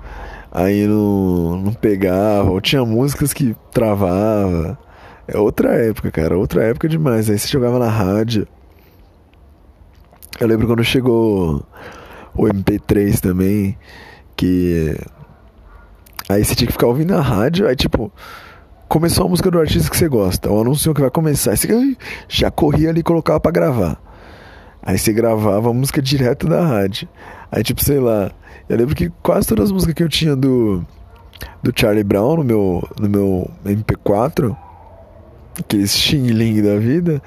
aí 0.51 0.87
não, 0.87 1.57
não 1.57 1.73
pegava, 1.73 2.49
ou 2.49 2.59
tinha 2.59 2.83
músicas 2.83 3.33
que 3.33 3.55
travava. 3.71 4.79
É 5.27 5.37
outra 5.37 5.73
época, 5.75 6.09
cara, 6.09 6.37
outra 6.37 6.63
época 6.63 6.89
demais. 6.89 7.29
Aí 7.29 7.37
você 7.37 7.47
jogava 7.47 7.77
na 7.77 7.89
rádio. 7.89 8.47
Eu 10.39 10.47
lembro 10.47 10.65
quando 10.65 10.83
chegou 10.83 11.63
o 12.33 12.43
MP3 12.45 13.19
também, 13.19 13.77
que. 14.35 14.95
Aí 16.29 16.43
você 16.43 16.55
tinha 16.55 16.67
que 16.67 16.73
ficar 16.73 16.87
ouvindo 16.87 17.13
a 17.13 17.21
rádio, 17.21 17.67
aí 17.67 17.75
tipo 17.75 18.11
começou 18.87 19.25
a 19.25 19.29
música 19.29 19.51
do 19.51 19.59
artista 19.59 19.89
que 19.89 19.97
você 19.97 20.07
gosta, 20.07 20.49
ou 20.49 20.61
anunciou 20.61 20.95
que 20.95 21.01
vai 21.01 21.09
começar, 21.09 21.51
aí 21.51 21.57
você 21.57 21.97
já 22.27 22.49
corria 22.49 22.89
ali 22.89 23.01
e 23.01 23.03
colocava 23.03 23.39
pra 23.39 23.51
gravar. 23.51 24.01
Aí 24.81 24.97
você 24.97 25.11
gravava 25.11 25.69
a 25.69 25.73
música 25.73 26.01
direto 26.01 26.47
da 26.47 26.65
rádio. 26.65 27.07
Aí 27.51 27.63
tipo, 27.63 27.83
sei 27.83 27.99
lá, 27.99 28.31
eu 28.69 28.77
lembro 28.77 28.95
que 28.95 29.09
quase 29.21 29.47
todas 29.47 29.65
as 29.65 29.71
músicas 29.71 29.93
que 29.93 30.03
eu 30.03 30.09
tinha 30.09 30.35
do 30.35 30.85
do 31.61 31.71
Charlie 31.75 32.03
Brown 32.03 32.37
no 32.37 32.43
meu 32.43 32.89
no 32.99 33.09
meu 33.09 33.51
MP4, 33.65 34.55
aquele 35.59 35.87
xing 35.87 36.61
da 36.61 36.77
vida, 36.77 37.21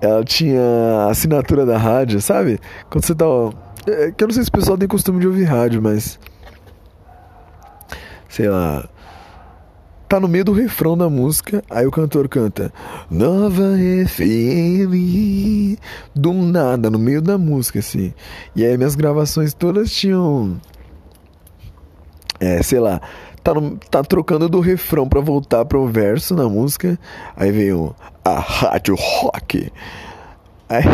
ela 0.00 0.24
tinha 0.24 0.60
a 1.06 1.10
assinatura 1.10 1.64
da 1.64 1.78
rádio, 1.78 2.20
sabe? 2.20 2.58
Quando 2.90 3.06
você 3.06 3.14
tá, 3.14 3.24
é, 3.86 4.10
que 4.10 4.24
eu 4.24 4.28
não 4.28 4.34
sei 4.34 4.42
se 4.42 4.48
o 4.48 4.52
pessoal 4.52 4.76
tem 4.76 4.88
costume 4.88 5.20
de 5.20 5.28
ouvir 5.28 5.44
rádio, 5.44 5.80
mas 5.80 6.18
sei 8.28 8.48
lá, 8.48 8.88
tá 10.12 10.20
no 10.20 10.28
meio 10.28 10.44
do 10.44 10.52
refrão 10.52 10.94
da 10.94 11.08
música, 11.08 11.64
aí 11.70 11.86
o 11.86 11.90
cantor 11.90 12.28
canta 12.28 12.70
Nova 13.10 13.62
FM 14.06 14.92
do 16.14 16.34
nada, 16.34 16.90
no 16.90 16.98
meio 16.98 17.22
da 17.22 17.38
música, 17.38 17.78
assim. 17.78 18.12
E 18.54 18.62
aí 18.62 18.76
minhas 18.76 18.94
gravações 18.94 19.54
todas 19.54 19.90
tinham. 19.90 20.60
É, 22.38 22.62
sei 22.62 22.78
lá, 22.78 23.00
tá, 23.42 23.54
no, 23.54 23.78
tá 23.90 24.02
trocando 24.04 24.50
do 24.50 24.60
refrão 24.60 25.08
para 25.08 25.22
voltar 25.22 25.64
pro 25.64 25.86
verso 25.86 26.36
na 26.36 26.46
música. 26.46 26.98
Aí 27.34 27.50
veio 27.50 27.96
a 28.22 28.38
rádio 28.38 28.94
rock. 28.94 29.72
Aí. 30.68 30.84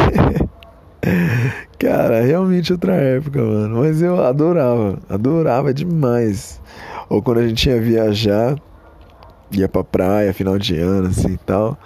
Cara, 1.76 2.20
realmente 2.20 2.72
outra 2.72 2.94
época, 2.94 3.42
mano. 3.42 3.80
Mas 3.80 4.00
eu 4.00 4.24
adorava, 4.24 4.96
adorava 5.08 5.74
demais. 5.74 6.60
Ou 7.08 7.20
quando 7.20 7.38
a 7.38 7.48
gente 7.48 7.68
ia 7.68 7.80
viajar 7.80 8.56
ia 9.52 9.68
pra 9.68 9.84
praia, 9.84 10.34
final 10.34 10.58
de 10.58 10.76
ano, 10.76 11.08
assim 11.08 11.32
e 11.32 11.38
tal. 11.38 11.78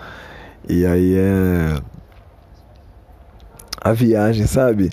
E 0.68 0.86
aí 0.86 1.16
é. 1.16 1.80
A 3.80 3.92
viagem, 3.92 4.46
sabe? 4.46 4.90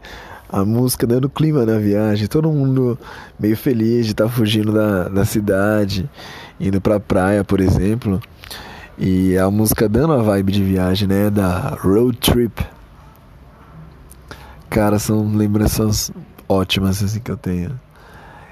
A 0.52 0.66
música 0.66 1.06
dando 1.06 1.30
clima 1.30 1.64
na 1.64 1.78
viagem, 1.78 2.28
todo 2.28 2.52
mundo 2.52 2.98
meio 3.40 3.56
feliz 3.56 4.08
de 4.08 4.14
estar 4.14 4.24
tá 4.26 4.30
fugindo 4.30 4.74
da, 4.74 5.08
da 5.08 5.24
cidade, 5.24 6.10
indo 6.60 6.82
pra 6.82 7.00
praia, 7.00 7.44
por 7.44 7.60
exemplo. 7.60 8.20
E 8.98 9.38
a 9.38 9.50
música 9.52 9.88
dando 9.88 10.14
a 10.14 10.22
vibe 10.24 10.52
de 10.52 10.64
viagem, 10.64 11.08
né? 11.08 11.30
Da 11.30 11.78
Road 11.80 12.18
Trip. 12.18 12.66
Cara, 14.70 15.00
são 15.00 15.36
lembranças 15.36 16.12
ótimas 16.48 17.02
assim 17.04 17.20
que 17.20 17.32
eu 17.32 17.38
tenho. 17.38 17.80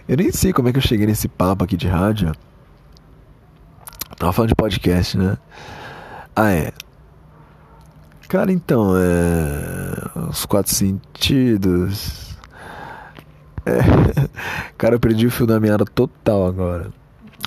Eu 0.07 0.17
nem 0.17 0.31
sei 0.31 0.53
como 0.53 0.69
é 0.69 0.71
que 0.71 0.77
eu 0.77 0.81
cheguei 0.81 1.05
nesse 1.05 1.27
papo 1.27 1.63
aqui 1.63 1.75
de 1.75 1.87
rádio. 1.87 2.31
Tava 4.17 4.33
falando 4.33 4.49
de 4.49 4.55
podcast, 4.55 5.17
né? 5.17 5.37
Ah, 6.35 6.51
é. 6.51 6.71
Cara, 8.27 8.51
então, 8.51 8.93
é. 8.97 10.27
Os 10.29 10.45
quatro 10.45 10.73
sentidos. 10.73 12.35
É. 13.65 14.27
Cara, 14.75 14.95
eu 14.95 14.99
perdi 14.99 15.27
o 15.27 15.31
fio 15.31 15.45
da 15.45 15.59
meada 15.59 15.85
total 15.85 16.47
agora. 16.47 16.91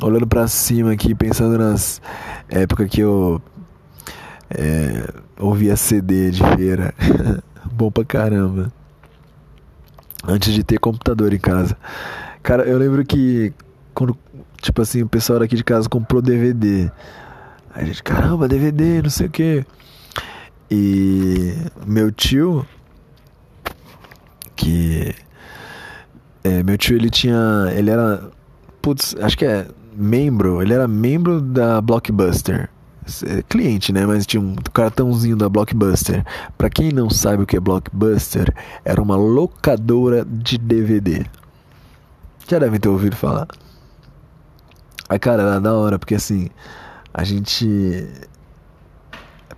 Olhando 0.01 0.27
pra 0.27 0.47
cima 0.47 0.93
aqui, 0.93 1.15
pensando 1.15 1.59
nas 1.59 2.01
épocas 2.49 2.89
que 2.89 3.01
eu. 3.01 3.43
É, 4.49 5.13
ouvia 5.39 5.77
CD 5.77 6.31
de 6.31 6.43
feira. 6.57 6.95
Bom 7.73 7.91
pra 7.91 8.05
caramba. 8.05 8.73
Antes 10.27 10.55
de 10.55 10.63
ter 10.63 10.79
computador 10.79 11.33
em 11.33 11.39
casa. 11.39 11.77
Cara, 12.43 12.63
eu 12.63 12.79
lembro 12.79 13.05
que 13.05 13.53
quando 13.93 14.17
Tipo 14.61 14.83
assim, 14.83 15.03
o 15.03 15.09
pessoal 15.09 15.39
daqui 15.39 15.57
de 15.57 15.65
casa 15.65 15.89
comprou 15.89 16.21
DVD. 16.21 16.91
Aí 17.75 17.83
a 17.83 17.85
gente, 17.85 18.03
caramba, 18.03 18.49
DVD, 18.49 19.03
não 19.03 19.11
sei 19.11 19.27
o 19.27 19.31
que. 19.31 19.65
E 20.71 21.55
meu 21.87 22.13
tio, 22.13 22.67
que. 24.55 25.15
É, 26.45 26.63
meu 26.63 26.77
tio 26.77 26.97
ele 26.97 27.11
tinha. 27.11 27.73
Ele 27.75 27.91
era. 27.91 28.31
Putz, 28.83 29.15
acho 29.21 29.37
que 29.37 29.45
é 29.45 29.67
membro, 29.95 30.63
ele 30.63 30.73
era 30.73 30.87
membro 30.87 31.41
da 31.41 31.81
Blockbuster. 31.81 32.69
É, 33.27 33.43
cliente, 33.49 33.93
né? 33.93 34.07
Mas 34.07 34.27
tinha 34.27 34.41
um 34.41 34.55
cartãozinho 34.73 35.37
da 35.37 35.49
Blockbuster. 35.49 36.25
Para 36.57 36.71
quem 36.71 36.93
não 36.93 37.11
sabe 37.11 37.43
o 37.43 37.47
que 37.47 37.57
é 37.57 37.61
Blockbuster, 37.61 38.55
era 38.85 39.03
uma 39.03 39.17
locadora 39.17 40.25
de 40.25 40.59
DVD. 40.59 41.25
Já 42.49 42.59
devem 42.59 42.79
ter 42.79 42.89
ouvido 42.89 43.17
falar. 43.17 43.49
Aí, 45.11 45.19
cara, 45.19 45.43
era 45.43 45.61
da 45.61 45.75
hora, 45.75 45.99
porque 45.99 46.15
assim, 46.15 46.49
a 47.13 47.25
gente. 47.25 48.07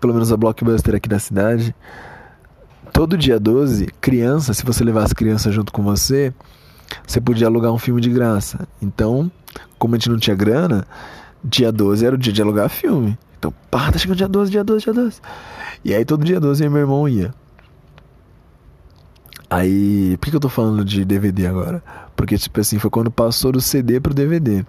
Pelo 0.00 0.14
menos 0.14 0.32
a 0.32 0.36
Blockbuster 0.38 0.94
aqui 0.94 1.10
na 1.10 1.18
cidade. 1.18 1.74
Todo 2.90 3.18
dia 3.18 3.38
12, 3.38 3.86
criança, 4.00 4.54
se 4.54 4.64
você 4.64 4.82
levasse 4.82 5.14
criança 5.14 5.52
junto 5.52 5.70
com 5.70 5.82
você, 5.82 6.32
você 7.06 7.20
podia 7.20 7.46
alugar 7.46 7.70
um 7.70 7.78
filme 7.78 8.00
de 8.00 8.08
graça. 8.08 8.66
Então, 8.80 9.30
como 9.78 9.94
a 9.94 9.98
gente 9.98 10.08
não 10.08 10.18
tinha 10.18 10.34
grana, 10.34 10.86
dia 11.44 11.70
12 11.70 12.06
era 12.06 12.14
o 12.14 12.18
dia 12.18 12.32
de 12.32 12.40
alugar 12.40 12.70
filme. 12.70 13.18
Então, 13.38 13.52
pá, 13.70 13.92
tá 13.92 13.98
chegando 13.98 14.16
dia 14.16 14.28
12, 14.28 14.50
dia 14.50 14.64
12, 14.64 14.84
dia 14.84 14.94
12. 14.94 15.20
E 15.84 15.94
aí 15.94 16.04
todo 16.04 16.24
dia 16.24 16.40
12 16.40 16.66
meu 16.70 16.80
irmão 16.80 17.06
ia. 17.06 17.34
Aí, 19.50 20.16
por 20.16 20.30
que 20.30 20.36
eu 20.36 20.40
tô 20.40 20.48
falando 20.48 20.82
de 20.82 21.04
DVD 21.04 21.46
agora? 21.46 21.84
Porque, 22.16 22.38
tipo 22.38 22.58
assim, 22.58 22.78
foi 22.78 22.90
quando 22.90 23.10
passou 23.10 23.52
do 23.52 23.60
CD 23.60 24.00
pro 24.00 24.14
DVD. 24.14 24.64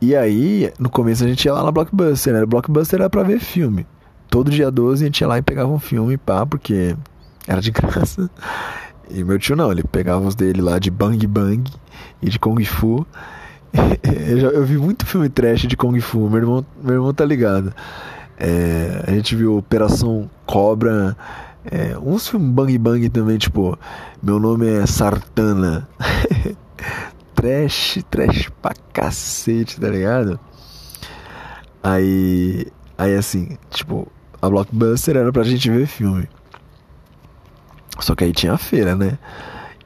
E 0.00 0.16
aí, 0.16 0.72
no 0.78 0.88
começo 0.88 1.22
a 1.22 1.28
gente 1.28 1.44
ia 1.44 1.52
lá 1.52 1.62
na 1.62 1.70
Blockbuster, 1.70 2.32
né? 2.32 2.46
Blockbuster 2.46 3.00
era 3.00 3.10
pra 3.10 3.22
ver 3.22 3.38
filme. 3.38 3.86
Todo 4.30 4.50
dia 4.50 4.70
12 4.70 5.04
a 5.04 5.06
gente 5.06 5.20
ia 5.20 5.28
lá 5.28 5.36
e 5.36 5.42
pegava 5.42 5.70
um 5.70 5.78
filme, 5.78 6.16
pá, 6.16 6.46
porque 6.46 6.96
era 7.46 7.60
de 7.60 7.70
graça. 7.72 8.30
E 9.10 9.22
meu 9.22 9.38
tio 9.38 9.56
não, 9.56 9.70
ele 9.70 9.82
pegava 9.82 10.26
os 10.26 10.34
dele 10.34 10.62
lá 10.62 10.78
de 10.78 10.90
Bang 10.90 11.26
Bang 11.26 11.70
e 12.22 12.30
de 12.30 12.38
Kung 12.38 12.64
Fu. 12.64 13.06
eu, 14.02 14.40
já, 14.40 14.48
eu 14.48 14.64
vi 14.64 14.78
muito 14.78 15.04
filme 15.04 15.28
trash 15.28 15.62
de 15.62 15.76
Kung 15.76 16.00
Fu, 16.00 16.30
meu 16.30 16.38
irmão, 16.38 16.66
meu 16.82 16.94
irmão 16.94 17.12
tá 17.12 17.24
ligado. 17.24 17.72
É, 18.38 19.04
a 19.06 19.10
gente 19.10 19.36
viu 19.36 19.58
Operação 19.58 20.30
Cobra, 20.46 21.14
é, 21.70 21.98
uns 21.98 22.26
filmes 22.26 22.50
Bang 22.50 22.78
Bang 22.78 23.08
também, 23.10 23.36
tipo, 23.36 23.78
meu 24.22 24.40
nome 24.40 24.66
é 24.66 24.86
Sartana. 24.86 25.86
trash, 27.40 28.04
trash 28.10 28.50
pra 28.60 28.74
cacete, 28.92 29.80
tá 29.80 29.88
ligado? 29.88 30.38
Aí, 31.82 32.66
aí 32.98 33.16
assim, 33.16 33.56
tipo, 33.70 34.06
a 34.42 34.48
Blockbuster 34.48 35.16
era 35.16 35.32
pra 35.32 35.42
gente 35.42 35.70
ver 35.70 35.86
filme. 35.86 36.28
Só 37.98 38.14
que 38.14 38.24
aí 38.24 38.32
tinha 38.32 38.52
a 38.52 38.58
feira, 38.58 38.94
né? 38.94 39.18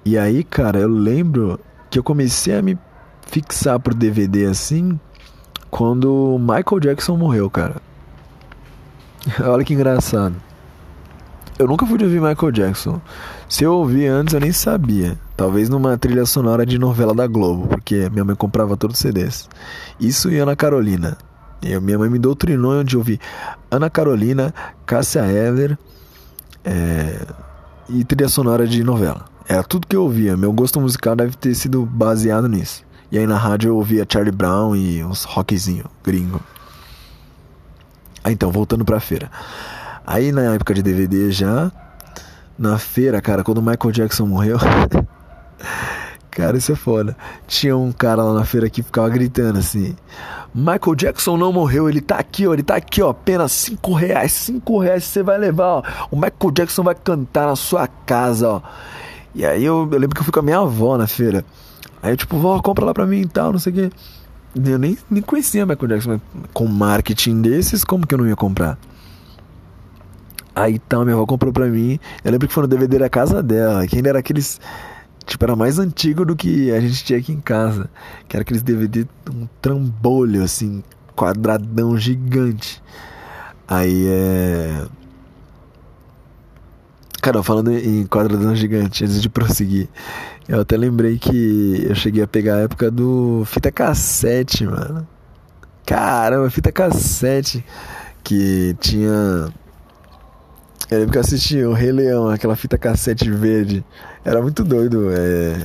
E 0.05 0.19
aí, 0.19 0.43
cara, 0.43 0.81
eu 0.81 0.89
lembro 0.89 1.61
que 1.91 1.99
eu 1.99 2.03
comecei 2.03 2.57
a 2.57 2.63
me 2.63 2.77
fixar 3.27 3.79
pro 3.79 3.95
DVD 3.95 4.47
assim 4.47 4.99
quando 5.71 6.37
Michael 6.41 6.81
Jackson 6.81 7.17
morreu, 7.17 7.49
cara. 7.49 7.77
Olha 9.41 9.65
que 9.65 9.75
engraçado. 9.75 10.35
Eu 11.57 11.69
nunca 11.69 11.87
fui 11.87 12.03
ouvir 12.03 12.21
Michael 12.21 12.53
Jackson. 12.53 13.01
Se 13.49 13.63
eu 13.63 13.75
ouvi 13.75 14.07
antes, 14.07 14.35
eu 14.35 14.41
nem 14.41 14.51
sabia. 14.51 15.17
Talvez 15.37 15.69
numa 15.69 15.99
trilha 15.99 16.25
sonora 16.27 16.65
de 16.65 16.79
novela 16.79 17.13
da 17.13 17.27
Globo, 17.27 17.67
porque 17.67 18.09
minha 18.11 18.25
mãe 18.25 18.37
comprava 18.37 18.77
todos 18.77 18.97
os 18.97 19.01
CDs. 19.01 19.49
Isso 19.99 20.31
e 20.31 20.39
Ana 20.39 20.55
Carolina. 20.55 21.19
Eu, 21.61 21.81
minha 21.81 21.99
mãe 21.99 22.09
me 22.09 22.19
doutrinou 22.19 22.73
onde 22.73 22.95
eu 22.95 23.01
ouvi 23.01 23.19
Ana 23.71 23.91
Carolina, 23.91 24.55
Cássia 24.87 25.27
Eller, 25.27 25.77
é, 26.65 27.27
e 27.89 28.05
trilha 28.05 28.29
sonora 28.29 28.67
de 28.67 28.85
novela. 28.85 29.25
Era 29.49 29.63
tudo 29.65 29.87
que 29.87 29.97
eu 29.97 30.05
ouvia. 30.05 30.37
Meu 30.37 30.53
gosto 30.53 30.81
musical 30.81 31.17
deve 31.17 31.37
ter 31.37 31.55
sido 31.55 31.85
baseado 31.85 32.49
nisso. 32.49 32.85
E 33.11 33.19
aí 33.19 33.27
na 33.27 33.37
rádio 33.37 33.69
eu 33.69 33.77
ouvia 33.77 34.07
Charlie 34.11 34.33
Brown 34.33 34.77
e 34.77 35.05
uns 35.05 35.25
rockzinho 35.25 35.85
gringo. 36.03 36.41
Ah, 38.23 38.33
então, 38.33 38.51
voltando 38.51 38.85
pra 38.85 39.01
feira. 39.01 39.31
Aí 40.07 40.33
na 40.33 40.55
época 40.55 40.73
de 40.75 40.83
DVD 40.83 41.31
já, 41.31 41.71
na 42.59 42.79
feira, 42.79 43.21
cara, 43.21 43.43
quando 43.45 43.59
o 43.59 43.63
Michael 43.63 43.93
Jackson 43.93 44.27
morreu. 44.27 44.59
cara, 46.35 46.57
isso 46.57 46.73
é 46.73 46.75
foda. 46.75 47.17
Tinha 47.47 47.77
um 47.77 47.93
cara 47.93 48.23
lá 48.23 48.35
na 48.35 48.45
feira 48.45 48.69
que 48.69 48.83
ficava 48.83 49.09
gritando 49.09 49.59
assim: 49.59 49.95
Michael 50.55 50.95
Jackson 50.97 51.37
não 51.37 51.53
morreu, 51.53 51.89
ele 51.89 52.01
tá 52.01 52.17
aqui, 52.17 52.47
ó, 52.47 52.53
ele 52.53 52.63
tá 52.63 52.77
aqui, 52.77 53.01
ó, 53.01 53.11
apenas 53.11 53.53
5 53.53 53.93
reais, 53.95 54.33
5 54.33 54.79
reais 54.79 55.05
você 55.05 55.23
vai 55.23 55.39
levar, 55.39 55.67
ó. 55.67 55.83
O 56.11 56.17
Michael 56.17 56.51
Jackson 56.53 56.83
vai 56.83 56.95
cantar 56.95 57.47
na 57.47 57.57
sua 57.57 57.87
casa, 57.87 58.49
ó. 58.49 58.63
E 59.35 59.45
aí 59.45 59.65
eu, 59.65 59.89
eu 59.91 59.99
lembro 59.99 60.15
que 60.15 60.21
eu 60.21 60.25
fui 60.25 60.33
com 60.33 60.41
a 60.41 60.43
minha 60.43 60.59
avó 60.59 60.99
na 60.99 61.07
feira. 61.07 61.45
Aí 62.03 62.13
eu, 62.13 62.17
tipo, 62.17 62.37
vó, 62.39 62.61
compra 62.61 62.85
lá 62.85 62.93
pra 62.93 63.07
mim 63.07 63.23
e 63.23 63.29
tal, 63.29 63.53
não 63.53 63.59
sei 63.59 63.73
o 63.73 63.75
quê. 63.75 63.91
Eu 64.55 64.79
nem, 64.79 64.97
nem 65.11 65.23
conhecia 65.23 65.67
Michael 65.67 65.89
Jackson, 65.89 66.11
mas 66.11 66.21
com 66.53 66.67
marketing 66.67 67.43
desses, 67.43 67.83
como 67.83 68.07
que 68.07 68.15
eu 68.15 68.19
não 68.19 68.29
ia 68.29 68.37
comprar? 68.37 68.79
Aí 70.55 70.79
tal, 70.79 71.05
minha 71.05 71.17
avó 71.17 71.27
comprou 71.27 71.53
pra 71.53 71.67
mim. 71.67 71.99
Eu 72.23 72.31
lembro 72.31 72.47
que 72.47 72.55
foi 72.55 72.63
no 72.63 72.69
DVD 72.69 72.99
da 72.99 73.09
casa 73.09 73.43
dela, 73.43 73.85
que 73.87 73.97
ainda 73.97 74.11
era 74.11 74.19
aqueles 74.21 74.61
Tipo, 75.27 75.45
era 75.45 75.57
mais 75.57 75.79
antigo 75.79 76.25
do 76.25 76.37
que 76.37 76.71
a 76.71 76.81
gente 76.81 77.05
tinha 77.05 77.19
aqui 77.19 77.33
em 77.33 77.41
casa. 77.41 77.89
Que 78.29 78.37
era 78.37 78.43
aqueles 78.43 78.63
DVD, 78.63 79.07
um 79.31 79.47
trambolho, 79.61 80.43
assim, 80.43 80.83
quadradão 81.17 81.97
gigante. 81.97 82.83
Aí 83.67 84.07
é. 84.07 84.87
Cara, 87.23 87.43
falando 87.43 87.73
em 87.73 88.07
quadradão 88.07 88.55
gigante, 88.55 89.03
antes 89.03 89.23
de 89.23 89.31
prosseguir, 89.31 89.89
eu 90.47 90.61
até 90.61 90.77
lembrei 90.77 91.19
que 91.19 91.87
eu 91.89 91.95
cheguei 91.95 92.23
a 92.23 92.27
pegar 92.27 92.57
a 92.57 92.61
época 92.61 92.91
do 92.91 93.45
fita 93.47 93.73
cassete, 93.73 94.67
mano. 94.67 95.09
Caramba, 95.87 96.51
fita 96.51 96.71
cassete 96.71 97.65
que 98.23 98.77
tinha 98.79 99.51
eu 100.91 100.99
lembro 100.99 101.13
que 101.13 101.19
eu 101.19 101.23
assisti 101.23 101.63
o 101.63 101.73
Rei 101.73 101.93
Leão, 101.93 102.29
aquela 102.29 102.57
fita 102.57 102.77
cassete 102.77 103.31
verde. 103.31 103.85
Era 104.25 104.43
muito 104.43 104.63
doido, 104.63 105.09
é, 105.11 105.65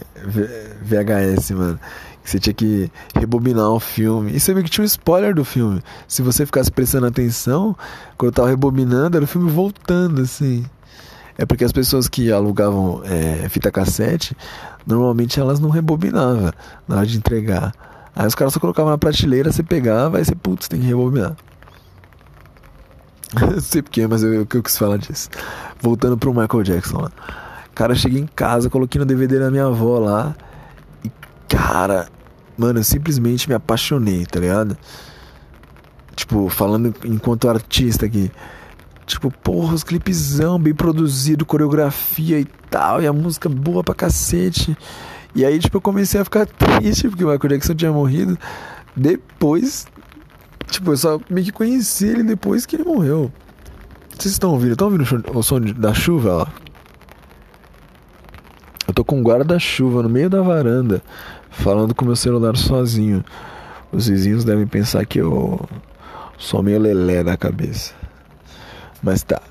VHS, 0.81 1.51
mano. 1.51 1.79
Você 2.23 2.39
tinha 2.39 2.53
que 2.53 2.91
rebobinar 3.15 3.69
o 3.69 3.79
filme. 3.79 4.31
E 4.33 4.39
você 4.39 4.53
viu 4.53 4.63
que 4.63 4.69
tinha 4.69 4.83
um 4.83 4.85
spoiler 4.85 5.33
do 5.33 5.43
filme. 5.43 5.81
Se 6.07 6.21
você 6.21 6.45
ficasse 6.45 6.71
prestando 6.71 7.07
atenção, 7.07 7.75
quando 8.17 8.29
eu 8.29 8.35
tava 8.35 8.49
rebobinando, 8.49 9.17
era 9.17 9.23
o 9.23 9.27
filme 9.27 9.49
voltando, 9.49 10.21
assim. 10.21 10.63
É 11.37 11.45
porque 11.45 11.63
as 11.63 11.71
pessoas 11.71 12.07
que 12.07 12.31
alugavam 12.31 13.01
é, 13.05 13.47
fita 13.49 13.71
cassete, 13.71 14.35
normalmente 14.85 15.39
elas 15.39 15.59
não 15.59 15.69
rebobinavam 15.69 16.51
na 16.87 16.97
hora 16.97 17.05
de 17.05 17.17
entregar. 17.17 17.73
Aí 18.15 18.27
os 18.27 18.35
caras 18.35 18.53
só 18.53 18.59
colocavam 18.59 18.91
na 18.91 18.97
prateleira, 18.97 19.51
você 19.51 19.63
pegava, 19.63 20.19
e 20.19 20.25
você, 20.25 20.35
putz, 20.35 20.67
tem 20.67 20.81
que 20.81 20.85
rebobinar. 20.85 21.35
Não 23.39 23.59
sei 23.59 23.81
porquê, 23.81 24.07
mas 24.07 24.23
eu, 24.23 24.33
eu, 24.33 24.47
eu 24.51 24.63
quis 24.63 24.77
falar 24.77 24.97
disso. 24.97 25.29
Voltando 25.79 26.17
pro 26.17 26.33
Michael 26.33 26.63
Jackson 26.63 27.01
lá. 27.01 27.11
Cara, 27.75 27.93
eu 27.93 27.97
cheguei 27.97 28.19
em 28.19 28.27
casa, 28.27 28.69
coloquei 28.69 28.99
no 28.99 29.05
DVD 29.05 29.39
da 29.39 29.51
minha 29.51 29.65
avó 29.65 29.99
lá. 29.99 30.35
E, 31.03 31.11
cara, 31.47 32.07
mano, 32.57 32.79
eu 32.79 32.83
simplesmente 32.83 33.47
me 33.47 33.55
apaixonei, 33.55 34.25
tá 34.25 34.39
ligado? 34.39 34.77
Tipo, 36.15 36.49
falando 36.49 36.93
enquanto 37.05 37.49
artista 37.49 38.05
aqui. 38.05 38.31
Tipo, 39.05 39.31
porra, 39.31 39.73
os 39.73 39.83
clipezão 39.83 40.59
bem 40.59 40.73
produzido, 40.73 41.45
coreografia 41.45 42.39
e 42.39 42.45
tal, 42.69 43.01
e 43.01 43.07
a 43.07 43.13
música 43.13 43.47
boa 43.47 43.83
pra 43.83 43.95
cacete. 43.95 44.77
E 45.33 45.45
aí, 45.45 45.57
tipo, 45.59 45.77
eu 45.77 45.81
comecei 45.81 46.19
a 46.19 46.23
ficar 46.23 46.45
triste 46.57 47.07
porque 47.07 47.23
o 47.23 47.31
Michael 47.31 47.49
Jackson 47.49 47.75
tinha 47.75 47.91
morrido 47.91 48.37
depois 48.95 49.87
Tipo, 50.69 50.91
eu 50.91 50.97
só 50.97 51.19
meio 51.29 51.45
que 51.45 51.51
conheci 51.51 52.05
ele 52.05 52.23
depois 52.23 52.65
que 52.65 52.75
ele 52.75 52.83
morreu. 52.83 53.31
Vocês 54.11 54.33
estão 54.33 54.51
ouvindo? 54.51 54.73
Estão 54.73 54.87
ouvindo 54.87 55.31
o 55.33 55.43
som 55.43 55.59
da 55.59 55.93
chuva 55.93 56.33
lá? 56.33 56.53
Eu 58.87 58.93
tô 58.93 59.03
com 59.03 59.19
um 59.19 59.23
guarda-chuva 59.23 60.03
no 60.03 60.09
meio 60.09 60.29
da 60.29 60.41
varanda, 60.41 61.01
falando 61.49 61.95
com 61.95 62.05
meu 62.05 62.15
celular 62.15 62.57
sozinho. 62.57 63.23
Os 63.91 64.07
vizinhos 64.07 64.43
devem 64.43 64.67
pensar 64.67 65.05
que 65.05 65.19
eu 65.19 65.67
sou 66.37 66.61
meio 66.61 66.79
lelé 66.79 67.23
da 67.23 67.37
cabeça. 67.37 67.93
Mas 69.01 69.23
tá. 69.23 69.41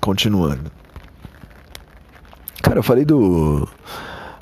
Continuando. 0.00 0.70
Cara, 2.62 2.78
eu 2.78 2.82
falei 2.82 3.04
do 3.04 3.68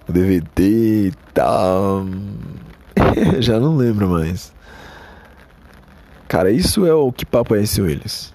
DVD 0.08 1.08
e 1.08 1.12
tal. 1.34 2.06
Já 3.40 3.58
não 3.58 3.76
lembro 3.76 4.08
mais. 4.08 4.52
Cara, 6.30 6.52
isso 6.52 6.86
é 6.86 6.94
o 6.94 7.10
que 7.10 7.26
papo 7.26 7.56
é 7.56 7.62
esse, 7.62 7.82
Willis. 7.82 8.32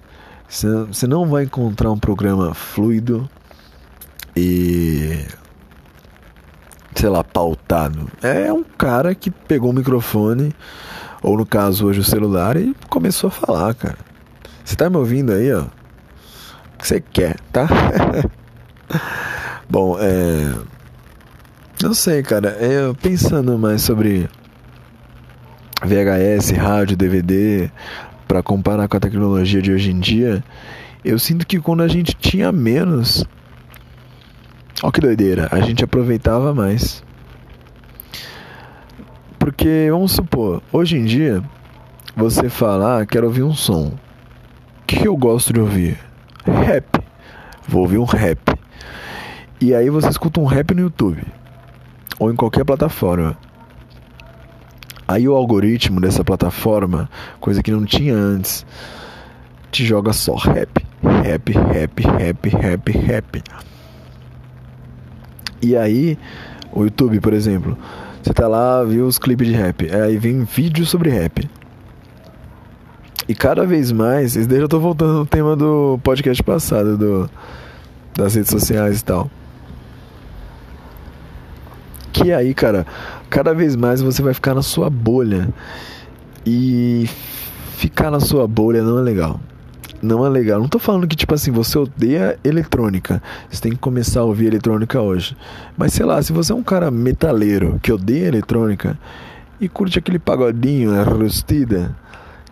Você 0.50 1.08
não 1.08 1.26
vai 1.26 1.46
encontrar 1.46 1.90
um 1.90 1.98
programa 1.98 2.54
fluido 2.54 3.30
e. 4.36 5.26
sei 6.94 7.08
lá, 7.08 7.24
pautado. 7.24 8.12
É 8.22 8.52
um 8.52 8.66
cara 8.66 9.16
que 9.16 9.32
pegou 9.32 9.70
o 9.70 9.74
microfone, 9.74 10.54
ou 11.24 11.38
no 11.38 11.46
caso 11.46 11.86
hoje 11.86 12.02
o 12.02 12.04
celular, 12.04 12.58
e 12.58 12.76
começou 12.90 13.30
a 13.30 13.32
falar, 13.32 13.74
cara. 13.74 13.98
Você 14.66 14.76
tá 14.76 14.90
me 14.90 14.98
ouvindo 14.98 15.32
aí, 15.32 15.54
ó? 15.54 15.62
O 15.62 16.78
que 16.78 16.86
você 16.86 17.00
quer, 17.00 17.40
tá? 17.54 17.66
Bom, 19.70 19.98
é. 20.02 20.54
Não 21.82 21.94
sei, 21.94 22.22
cara. 22.24 22.58
É, 22.60 22.94
pensando 23.02 23.58
mais 23.58 23.84
sobre 23.84 24.30
VHS, 25.84 26.52
rádio, 26.52 26.96
DVD, 26.96 27.70
para 28.28 28.42
comparar 28.42 28.88
com 28.88 28.98
a 28.98 29.00
tecnologia 29.00 29.62
de 29.62 29.72
hoje 29.72 29.92
em 29.92 30.00
dia, 30.00 30.44
eu 31.04 31.20
sinto 31.20 31.46
que 31.46 31.60
quando 31.60 31.84
a 31.84 31.88
gente 31.88 32.16
tinha 32.16 32.52
menos, 32.52 33.26
ó 34.82 34.90
que 34.90 35.02
doideira, 35.02 35.48
a 35.52 35.60
gente 35.60 35.84
aproveitava 35.84 36.54
mais. 36.54 37.04
Porque 39.38 39.88
vamos 39.92 40.14
supor, 40.14 40.64
hoje 40.72 40.98
em 40.98 41.06
dia 41.06 41.44
você 42.16 42.50
fala, 42.50 43.02
ah, 43.02 43.06
quero 43.06 43.28
ouvir 43.28 43.44
um 43.44 43.54
som. 43.54 43.88
O 43.88 44.86
que 44.88 45.08
eu 45.08 45.18
gosto 45.18 45.52
de 45.52 45.60
ouvir? 45.60 46.00
Rap. 46.46 47.04
Vou 47.68 47.82
ouvir 47.82 47.98
um 47.98 48.06
rap. 48.06 48.54
E 49.60 49.74
aí 49.74 49.90
você 49.90 50.08
escuta 50.10 50.40
um 50.40 50.46
rap 50.46 50.74
no 50.74 50.82
YouTube 50.82 51.22
ou 52.18 52.32
em 52.32 52.36
qualquer 52.36 52.64
plataforma. 52.64 53.38
Aí 55.08 55.28
o 55.28 55.36
algoritmo 55.36 56.02
dessa 56.02 56.24
plataforma, 56.24 57.10
coisa 57.40 57.62
que 57.62 57.72
não 57.72 57.86
tinha 57.86 58.16
antes, 58.16 58.66
te 59.72 59.86
joga 59.86 60.12
só 60.14 60.36
rap, 60.36 60.86
rap, 61.04 61.52
rap, 61.52 62.02
rap, 62.02 62.50
rap, 62.50 62.92
rap. 62.92 63.44
E 65.62 65.76
aí, 65.76 66.18
o 66.72 66.84
YouTube, 66.84 67.20
por 67.20 67.34
exemplo, 67.34 67.78
você 68.22 68.34
tá 68.34 68.48
lá, 68.48 68.84
viu 68.84 69.06
os 69.06 69.20
clipes 69.20 69.48
de 69.48 69.54
rap, 69.54 69.88
aí 69.94 70.18
vem 70.18 70.44
vídeo 70.44 70.86
sobre 70.86 71.10
rap. 71.10 71.48
E 73.28 73.36
cada 73.36 73.66
vez 73.66 73.92
mais, 73.92 74.34
desde 74.34 74.56
eu 74.56 74.68
tô 74.68 74.80
voltando 74.80 75.14
no 75.14 75.26
tema 75.26 75.56
do 75.56 76.00
podcast 76.04 76.42
passado, 76.42 76.98
do, 76.98 77.30
das 78.16 78.36
redes 78.36 78.50
sociais 78.50 79.02
e 79.02 79.04
tal. 79.04 79.30
Que 82.14 82.32
aí, 82.32 82.54
cara, 82.54 82.86
cada 83.30 83.54
vez 83.54 83.76
mais 83.76 84.02
você 84.02 84.22
vai 84.22 84.34
ficar 84.34 84.54
na 84.54 84.62
sua 84.62 84.90
bolha. 84.90 85.50
E 86.46 87.10
ficar 87.78 88.12
na 88.12 88.20
sua 88.20 88.48
bolha 88.48 88.84
não 88.84 89.00
é 89.00 89.02
legal. 89.02 89.40
Não 90.02 90.26
é 90.26 90.30
legal. 90.30 90.60
Não 90.60 90.68
tô 90.68 90.78
falando 90.78 91.08
que, 91.08 91.16
tipo 91.16 91.34
assim, 91.34 91.52
você 91.52 91.78
odeia 91.78 92.38
eletrônica. 92.44 93.22
Você 93.50 93.62
tem 93.62 93.72
que 93.72 93.80
começar 93.80 94.20
a 94.20 94.24
ouvir 94.24 94.46
eletrônica 94.46 95.02
hoje. 95.02 95.36
Mas 95.76 95.94
sei 95.94 96.06
lá, 96.06 96.22
se 96.22 96.32
você 96.32 96.52
é 96.52 96.56
um 96.56 96.64
cara 96.64 96.92
metaleiro 96.92 97.80
que 97.82 97.92
odeia 97.92 98.28
eletrônica 98.28 98.98
e 99.60 99.68
curte 99.68 99.98
aquele 99.98 100.20
pagodinho, 100.20 100.94
a 100.94 101.04
rustida, 101.04 101.96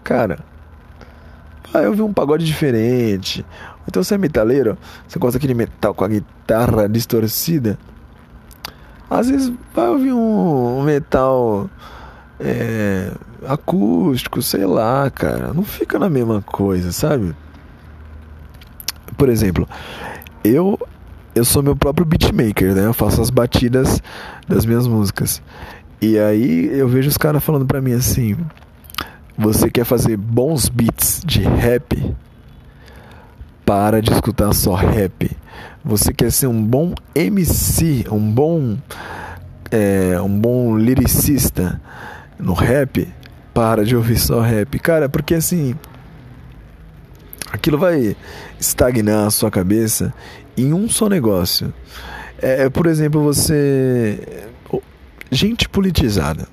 cara, 0.03 0.39
vai 1.71 1.87
ouvir 1.87 2.01
um 2.01 2.13
pagode 2.13 2.45
diferente. 2.45 3.45
Então 3.87 4.03
você 4.03 4.15
é 4.15 4.17
metaleiro, 4.17 4.77
você 5.07 5.19
gosta 5.19 5.37
daquele 5.37 5.53
metal 5.53 5.93
com 5.93 6.05
a 6.05 6.07
guitarra 6.07 6.87
distorcida. 6.87 7.77
Às 9.13 9.29
vezes 9.29 9.53
vai 9.75 9.89
ouvir 9.89 10.11
um, 10.11 10.81
metal 10.81 11.69
é, 12.39 13.11
acústico, 13.47 14.41
sei 14.41 14.65
lá, 14.65 15.07
cara. 15.11 15.53
Não 15.53 15.63
fica 15.63 15.99
na 15.99 16.09
mesma 16.09 16.41
coisa, 16.41 16.91
sabe? 16.91 17.35
Por 19.15 19.29
exemplo, 19.29 19.69
eu 20.43 20.79
eu 21.35 21.45
sou 21.45 21.61
meu 21.61 21.75
próprio 21.75 22.05
beatmaker, 22.05 22.73
né? 22.73 22.87
Eu 22.87 22.93
faço 22.93 23.21
as 23.21 23.29
batidas 23.29 24.01
das 24.47 24.65
minhas 24.65 24.87
músicas. 24.87 25.41
E 26.01 26.17
aí 26.17 26.67
eu 26.77 26.87
vejo 26.87 27.09
os 27.09 27.17
caras 27.17 27.43
falando 27.43 27.67
pra 27.67 27.81
mim 27.81 27.93
assim: 27.93 28.35
Você 29.37 29.69
quer 29.69 29.85
fazer 29.85 30.17
bons 30.17 30.69
beats 30.69 31.21
de 31.23 31.43
rap? 31.43 32.15
Para 33.63 34.01
de 34.01 34.11
escutar 34.11 34.53
só 34.53 34.73
rap 34.73 35.29
você 35.83 36.13
quer 36.13 36.31
ser 36.31 36.47
um 36.47 36.63
bom 36.63 36.93
MC, 37.13 38.05
um 38.09 38.31
bom 38.31 38.77
é, 39.73 40.21
um 40.21 40.39
bom 40.39 40.77
lyricista 40.77 41.81
no 42.37 42.53
rap, 42.53 43.11
para 43.53 43.83
de 43.83 43.95
ouvir 43.95 44.19
só 44.19 44.39
rap. 44.39 44.77
Cara, 44.79 45.09
porque 45.09 45.33
assim, 45.33 45.75
aquilo 47.51 47.77
vai 47.77 48.15
estagnar 48.59 49.27
a 49.27 49.31
sua 49.31 49.49
cabeça 49.49 50.13
em 50.55 50.73
um 50.73 50.87
só 50.87 51.09
negócio. 51.09 51.73
É, 52.39 52.65
é 52.65 52.69
por 52.69 52.85
exemplo, 52.85 53.21
você. 53.21 54.47
Gente 55.31 55.67
politizada. 55.67 56.47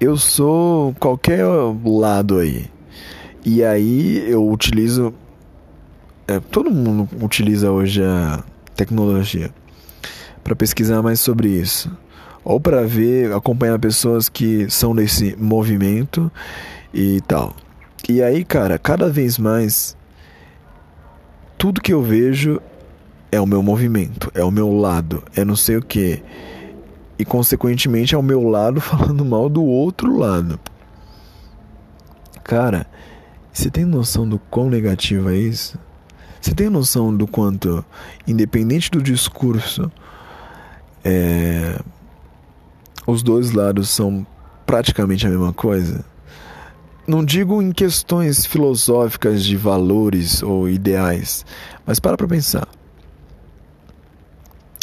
Eu 0.00 0.16
sou 0.16 0.92
qualquer 0.98 1.46
lado 1.84 2.38
aí. 2.38 2.68
E 3.44 3.62
aí 3.62 4.28
eu 4.28 4.48
utilizo 4.48 5.14
é, 6.26 6.40
todo 6.40 6.70
mundo 6.70 7.08
utiliza 7.22 7.70
hoje 7.70 8.02
a 8.02 8.42
tecnologia 8.76 9.50
para 10.42 10.56
pesquisar 10.56 11.02
mais 11.02 11.20
sobre 11.20 11.48
isso 11.48 11.90
ou 12.44 12.60
para 12.60 12.84
ver, 12.84 13.32
acompanhar 13.32 13.78
pessoas 13.78 14.28
que 14.28 14.68
são 14.68 14.94
desse 14.94 15.36
movimento 15.36 16.30
e 16.92 17.20
tal. 17.22 17.54
E 18.08 18.22
aí, 18.22 18.44
cara, 18.44 18.78
cada 18.78 19.08
vez 19.08 19.38
mais 19.38 19.96
tudo 21.56 21.80
que 21.80 21.92
eu 21.92 22.02
vejo 22.02 22.60
é 23.30 23.40
o 23.40 23.46
meu 23.46 23.62
movimento, 23.62 24.30
é 24.34 24.42
o 24.42 24.50
meu 24.50 24.72
lado, 24.72 25.22
é 25.36 25.44
não 25.44 25.54
sei 25.54 25.76
o 25.76 25.82
que. 25.82 26.22
E 27.18 27.24
consequentemente 27.24 28.14
é 28.14 28.18
o 28.18 28.22
meu 28.22 28.42
lado 28.48 28.80
falando 28.82 29.24
mal 29.24 29.48
do 29.48 29.62
outro 29.62 30.16
lado. 30.16 30.58
Cara, 32.42 32.86
você 33.52 33.70
tem 33.70 33.84
noção 33.84 34.28
do 34.28 34.38
quão 34.38 34.68
negativo 34.68 35.30
é 35.30 35.36
isso? 35.36 35.78
Você 36.42 36.52
tem 36.52 36.68
noção 36.68 37.16
do 37.16 37.24
quanto, 37.24 37.84
independente 38.26 38.90
do 38.90 39.00
discurso, 39.00 39.88
é, 41.04 41.78
os 43.06 43.22
dois 43.22 43.52
lados 43.52 43.90
são 43.90 44.26
praticamente 44.66 45.24
a 45.24 45.30
mesma 45.30 45.52
coisa? 45.52 46.04
Não 47.06 47.24
digo 47.24 47.62
em 47.62 47.70
questões 47.70 48.44
filosóficas 48.44 49.44
de 49.44 49.56
valores 49.56 50.42
ou 50.42 50.68
ideais, 50.68 51.46
mas 51.86 52.00
para 52.00 52.16
pra 52.16 52.26
pensar. 52.26 52.66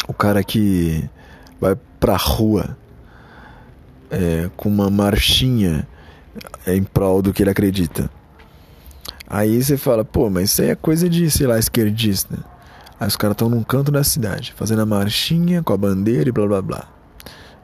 O 0.08 0.14
cara 0.14 0.42
que 0.42 1.06
vai 1.60 1.76
pra 2.00 2.16
rua 2.16 2.74
é, 4.10 4.48
com 4.56 4.70
uma 4.70 4.88
marchinha 4.88 5.86
em 6.66 6.82
prol 6.82 7.20
do 7.20 7.34
que 7.34 7.42
ele 7.42 7.50
acredita 7.50 8.10
Aí 9.32 9.62
você 9.62 9.76
fala, 9.76 10.04
pô, 10.04 10.28
mas 10.28 10.50
isso 10.50 10.60
aí 10.60 10.70
é 10.70 10.74
coisa 10.74 11.08
de, 11.08 11.30
sei 11.30 11.46
lá, 11.46 11.56
esquerdista. 11.56 12.36
Aí 12.98 13.06
os 13.06 13.14
caras 13.14 13.34
estão 13.34 13.48
num 13.48 13.62
canto 13.62 13.92
da 13.92 14.02
cidade, 14.02 14.52
fazendo 14.56 14.82
a 14.82 14.86
marchinha 14.86 15.62
com 15.62 15.72
a 15.72 15.76
bandeira 15.76 16.28
e 16.28 16.32
blá 16.32 16.48
blá 16.48 16.60
blá. 16.60 16.88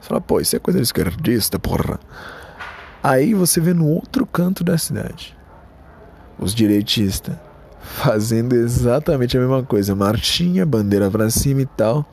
Você 0.00 0.08
fala, 0.08 0.20
pô, 0.20 0.40
isso 0.40 0.54
é 0.54 0.60
coisa 0.60 0.78
de 0.78 0.84
esquerdista, 0.84 1.58
porra. 1.58 1.98
Aí 3.02 3.34
você 3.34 3.60
vê 3.60 3.74
no 3.74 3.88
outro 3.88 4.24
canto 4.24 4.62
da 4.62 4.78
cidade 4.78 5.36
os 6.38 6.54
direitistas 6.54 7.34
fazendo 7.80 8.54
exatamente 8.54 9.36
a 9.36 9.40
mesma 9.40 9.62
coisa, 9.64 9.94
marchinha, 9.94 10.64
bandeira 10.64 11.10
pra 11.10 11.28
cima 11.30 11.62
e 11.62 11.66
tal. 11.66 12.08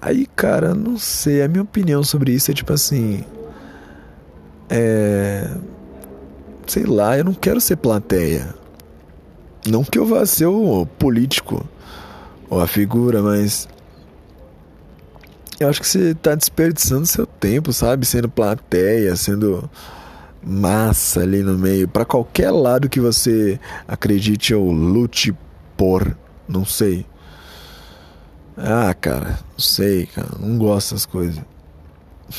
Aí, 0.00 0.26
cara, 0.26 0.74
não 0.74 0.96
sei, 0.96 1.42
a 1.42 1.48
minha 1.48 1.62
opinião 1.62 2.04
sobre 2.04 2.32
isso 2.32 2.52
é 2.52 2.54
tipo 2.54 2.72
assim. 2.72 3.24
É 4.70 5.48
sei 6.66 6.84
lá, 6.84 7.16
eu 7.18 7.24
não 7.24 7.34
quero 7.34 7.60
ser 7.60 7.76
plateia. 7.76 8.54
Não 9.66 9.84
que 9.84 9.98
eu 9.98 10.06
vá 10.06 10.26
ser 10.26 10.46
o 10.46 10.86
político 10.86 11.66
ou 12.50 12.60
a 12.60 12.66
figura, 12.66 13.22
mas 13.22 13.68
eu 15.60 15.68
acho 15.68 15.80
que 15.80 15.86
você 15.86 16.10
está 16.10 16.34
desperdiçando 16.34 17.06
seu 17.06 17.26
tempo, 17.26 17.72
sabe? 17.72 18.04
Sendo 18.04 18.28
plateia, 18.28 19.14
sendo 19.14 19.70
massa 20.44 21.20
ali 21.20 21.42
no 21.42 21.56
meio, 21.56 21.86
para 21.86 22.04
qualquer 22.04 22.50
lado 22.50 22.88
que 22.88 22.98
você 22.98 23.60
acredite 23.86 24.52
ou 24.52 24.72
lute 24.72 25.34
por, 25.76 26.16
não 26.48 26.64
sei. 26.64 27.06
Ah, 28.56 28.92
cara, 28.92 29.38
não 29.52 29.58
sei, 29.58 30.06
cara, 30.06 30.28
não 30.40 30.58
gosto 30.58 30.94
dessas 30.94 31.06
coisas. 31.06 31.42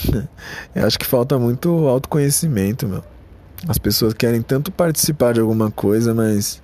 eu 0.75 0.85
acho 0.85 0.99
que 0.99 1.05
falta 1.05 1.39
muito 1.39 1.69
autoconhecimento, 1.87 2.87
meu. 2.87 3.03
As 3.67 3.77
pessoas 3.77 4.13
querem 4.13 4.41
tanto 4.41 4.71
participar 4.71 5.33
de 5.33 5.39
alguma 5.39 5.71
coisa, 5.71 6.13
mas. 6.13 6.61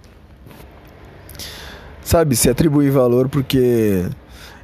Sabe, 2.04 2.36
se 2.36 2.50
atribuir 2.50 2.91
valor 2.91 3.30
porque 3.30 4.06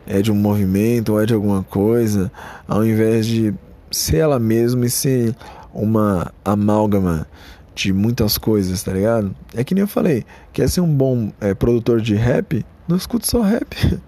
é 0.06 0.22
de 0.22 0.32
um 0.32 0.36
movimento 0.36 1.14
ou 1.14 1.22
é 1.22 1.26
de 1.26 1.34
alguma 1.34 1.64
coisa, 1.64 2.32
ao 2.68 2.86
invés 2.86 3.26
de 3.26 3.54
ser 3.92 4.18
ela 4.18 4.40
mesma 4.40 4.86
e 4.86 4.90
ser 4.90 5.36
uma 5.74 6.34
amálgama 6.44 7.28
de 7.74 7.94
muitas 7.94 8.38
coisas, 8.38 8.84
tá 8.84 8.92
ligado? 8.92 9.36
É 9.54 9.64
que 9.64 9.74
nem 9.74 9.82
eu 9.82 9.88
falei, 9.88 10.26
quer 10.52 10.70
ser 10.70 10.82
um 10.82 10.94
bom 10.94 11.32
é, 11.40 11.54
produtor 11.54 12.02
de 12.02 12.16
rap? 12.16 12.66
Não 12.88 12.98
escuta 12.98 13.26
só 13.26 13.42
rap. 13.42 13.76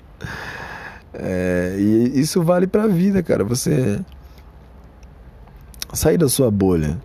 É, 1.19 1.75
e 1.79 2.19
isso 2.19 2.43
vale 2.43 2.67
pra 2.67 2.85
vida, 2.85 3.23
cara. 3.23 3.43
Você 3.43 3.99
sair 5.91 6.15
da 6.15 6.29
sua 6.29 6.51
bolha 6.51 7.01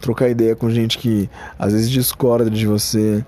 trocar 0.00 0.28
ideia 0.28 0.54
com 0.56 0.70
gente 0.70 0.98
que 0.98 1.28
às 1.58 1.72
vezes 1.72 1.90
discorda 1.90 2.50
de 2.50 2.66
você. 2.66 3.24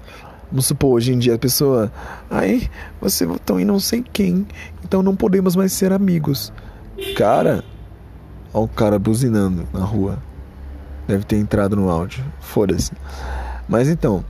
Vamos 0.50 0.66
supor, 0.66 0.94
hoje 0.94 1.12
em 1.12 1.18
dia 1.18 1.34
a 1.34 1.38
pessoa. 1.38 1.92
Ai, 2.28 2.68
você 3.00 3.24
votou 3.24 3.60
em 3.60 3.64
não 3.64 3.78
sei 3.78 4.04
quem, 4.12 4.46
então 4.84 5.02
não 5.02 5.14
podemos 5.14 5.54
mais 5.54 5.72
ser 5.72 5.92
amigos. 5.92 6.52
Cara, 7.16 7.64
olha 8.52 8.64
o 8.64 8.68
cara 8.68 8.98
buzinando 8.98 9.66
na 9.72 9.84
rua. 9.84 10.18
Deve 11.06 11.24
ter 11.24 11.36
entrado 11.36 11.76
no 11.76 11.88
áudio. 11.88 12.24
Foda-se. 12.40 12.92
Mas 13.68 13.88
então. 13.88 14.24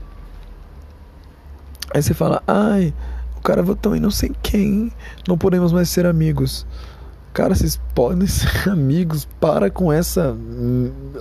Aí 1.93 2.03
você 2.03 2.15
fala, 2.15 2.43
ai, 2.47 2.95
o 3.37 3.41
cara 3.41 3.63
votou 3.63 3.97
em 3.97 4.01
não 4.01 4.11
sei 4.11 4.33
quem. 4.43 4.93
Não 5.27 5.37
podemos 5.37 5.73
mais 5.73 5.89
ser 5.89 6.07
amigos. 6.07 6.67
Cara, 7.33 7.55
vocês 7.55 7.81
podem 7.95 8.27
ser 8.27 8.69
amigos. 8.69 9.27
Para 9.41 9.71
com 9.71 9.93
essa. 9.93 10.37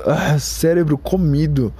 Ah, 0.05 0.39
cérebro 0.39 0.97
comido. 0.97 1.73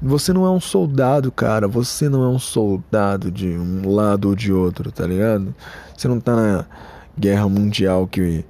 Você 0.00 0.32
não 0.32 0.44
é 0.44 0.50
um 0.50 0.60
soldado, 0.60 1.30
cara. 1.30 1.66
Você 1.66 2.08
não 2.08 2.24
é 2.24 2.28
um 2.28 2.38
soldado 2.38 3.30
de 3.30 3.48
um 3.48 3.92
lado 3.94 4.28
ou 4.28 4.34
de 4.34 4.52
outro, 4.52 4.92
tá 4.92 5.06
ligado? 5.06 5.54
Você 5.96 6.08
não 6.08 6.20
tá 6.20 6.34
na 6.34 6.66
guerra 7.18 7.48
mundial 7.48 8.06
que 8.06 8.44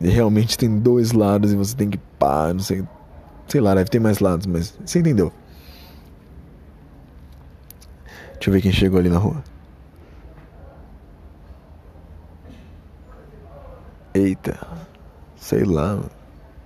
realmente 0.00 0.58
tem 0.58 0.78
dois 0.78 1.12
lados 1.12 1.52
e 1.52 1.56
você 1.56 1.74
tem 1.74 1.88
que 1.88 1.98
pá, 2.18 2.52
não 2.52 2.60
sei. 2.60 2.84
Sei 3.48 3.60
lá, 3.60 3.74
deve 3.74 3.90
ter 3.90 4.00
mais 4.00 4.20
lados, 4.20 4.46
mas 4.46 4.76
você 4.84 4.98
entendeu. 4.98 5.32
Deixa 8.34 8.50
eu 8.50 8.52
ver 8.52 8.60
quem 8.60 8.72
chegou 8.72 8.98
ali 8.98 9.08
na 9.08 9.18
rua. 9.18 9.42
Eita, 14.24 14.58
sei 15.36 15.64
lá, 15.64 16.00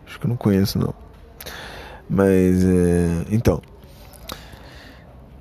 acho 0.06 0.20
que 0.20 0.26
eu 0.26 0.28
não 0.28 0.36
conheço 0.36 0.78
não. 0.78 0.94
Mas 2.08 2.64
é, 2.64 3.24
então, 3.32 3.60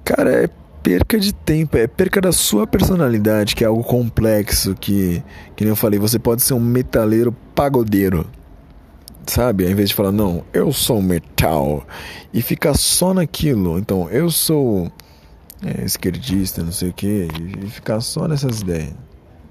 cara, 0.03 0.45
é 0.45 0.49
perca 0.82 1.20
de 1.20 1.32
tempo, 1.32 1.78
é 1.78 1.86
perca 1.86 2.20
da 2.20 2.32
sua 2.32 2.65
personalidade, 2.65 3.55
que 3.55 3.63
é 3.63 3.68
algo 3.68 3.84
complexo, 3.84 4.74
que, 4.74 5.24
que 5.55 5.63
nem 5.63 5.70
eu 5.70 5.76
falei, 5.76 5.99
você 5.99 6.18
pode 6.18 6.41
ser 6.41 6.55
um 6.55 6.59
metaleiro 6.59 7.32
pagodeiro, 7.53 8.26
sabe? 9.28 9.65
Ao 9.65 9.72
invés 9.72 9.89
de 9.89 9.95
falar, 9.95 10.11
não, 10.11 10.43
eu 10.51 10.74
sou 10.74 11.01
metal, 11.01 11.86
e 12.34 12.41
ficar 12.41 12.74
só 12.74 13.13
naquilo, 13.13 13.78
então, 13.78 14.09
eu 14.09 14.32
sou 14.32 14.91
é, 15.63 15.86
esquerdista, 15.86 16.63
não 16.63 16.72
sei 16.72 16.89
o 16.89 16.93
que, 16.93 17.28
e 17.63 17.70
ficar 17.70 18.01
só 18.01 18.28
nessas 18.28 18.61
ideias. 18.61 18.95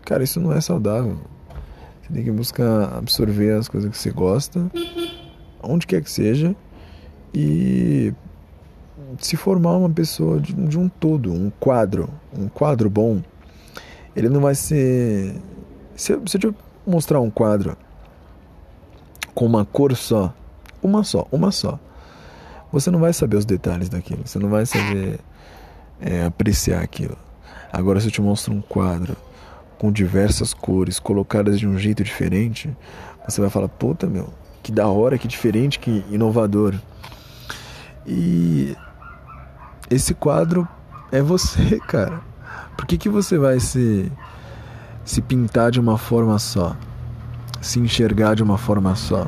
Cara, 0.04 0.24
isso 0.24 0.40
não 0.40 0.52
é 0.52 0.60
saudável. 0.60 1.18
Você 2.06 2.14
tem 2.14 2.22
que 2.22 2.30
buscar 2.30 2.96
absorver 2.96 3.54
as 3.54 3.68
coisas 3.68 3.90
que 3.90 3.98
você 3.98 4.12
gosta, 4.12 4.70
onde 5.60 5.88
quer 5.88 6.00
que 6.00 6.10
seja, 6.10 6.54
e 7.34 8.14
se 9.18 9.36
formar 9.36 9.76
uma 9.76 9.90
pessoa 9.90 10.40
de, 10.40 10.52
de, 10.52 10.78
um 10.78 10.88
todo, 10.88 11.32
um 11.32 11.50
quadro, 11.58 12.08
um 12.32 12.46
quadro 12.46 12.88
bom, 12.88 13.20
ele 14.14 14.28
não 14.28 14.40
vai 14.40 14.54
ser. 14.54 15.34
Se, 15.96 16.16
se 16.26 16.36
eu 16.36 16.40
te 16.40 16.54
mostrar 16.86 17.20
um 17.20 17.30
quadro 17.30 17.76
com 19.34 19.44
uma 19.44 19.64
cor 19.64 19.96
só, 19.96 20.32
uma 20.80 21.02
só, 21.02 21.26
uma 21.32 21.50
só, 21.50 21.76
você 22.70 22.88
não 22.88 23.00
vai 23.00 23.12
saber 23.12 23.36
os 23.36 23.44
detalhes 23.44 23.88
daquilo, 23.88 24.24
você 24.24 24.38
não 24.38 24.48
vai 24.48 24.64
saber 24.64 25.18
é, 26.00 26.24
apreciar 26.24 26.82
aquilo. 26.82 27.18
Agora, 27.72 28.00
se 28.00 28.06
eu 28.06 28.12
te 28.12 28.22
mostro 28.22 28.54
um 28.54 28.60
quadro 28.60 29.16
com 29.78 29.92
diversas 29.92 30.54
cores 30.54 30.98
colocadas 30.98 31.58
de 31.58 31.66
um 31.66 31.78
jeito 31.78 32.02
diferente, 32.02 32.74
você 33.28 33.40
vai 33.40 33.50
falar: 33.50 33.68
puta, 33.68 34.06
meu, 34.06 34.32
que 34.62 34.72
da 34.72 34.88
hora, 34.88 35.18
que 35.18 35.28
diferente, 35.28 35.78
que 35.78 36.04
inovador. 36.10 36.74
E 38.06 38.76
esse 39.90 40.14
quadro 40.14 40.66
é 41.10 41.20
você, 41.20 41.78
cara. 41.88 42.20
Por 42.76 42.86
que, 42.86 42.98
que 42.98 43.08
você 43.08 43.38
vai 43.38 43.58
se, 43.58 44.10
se 45.04 45.22
pintar 45.22 45.70
de 45.70 45.80
uma 45.80 45.96
forma 45.96 46.38
só? 46.38 46.76
Se 47.60 47.80
enxergar 47.80 48.34
de 48.34 48.42
uma 48.42 48.58
forma 48.58 48.94
só? 48.94 49.26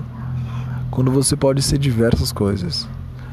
Quando 0.91 1.11
você 1.11 1.35
pode 1.35 1.63
ser 1.63 1.79
diversas 1.79 2.31
coisas. 2.31 2.89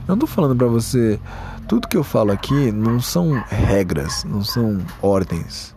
Eu 0.07 0.15
não 0.15 0.19
tô 0.19 0.27
falando 0.27 0.55
para 0.55 0.67
você. 0.67 1.19
Tudo 1.67 1.87
que 1.87 1.97
eu 1.97 2.03
falo 2.03 2.31
aqui 2.31 2.71
não 2.71 2.99
são 2.99 3.43
regras, 3.49 4.23
não 4.23 4.43
são 4.43 4.79
ordens. 5.01 5.74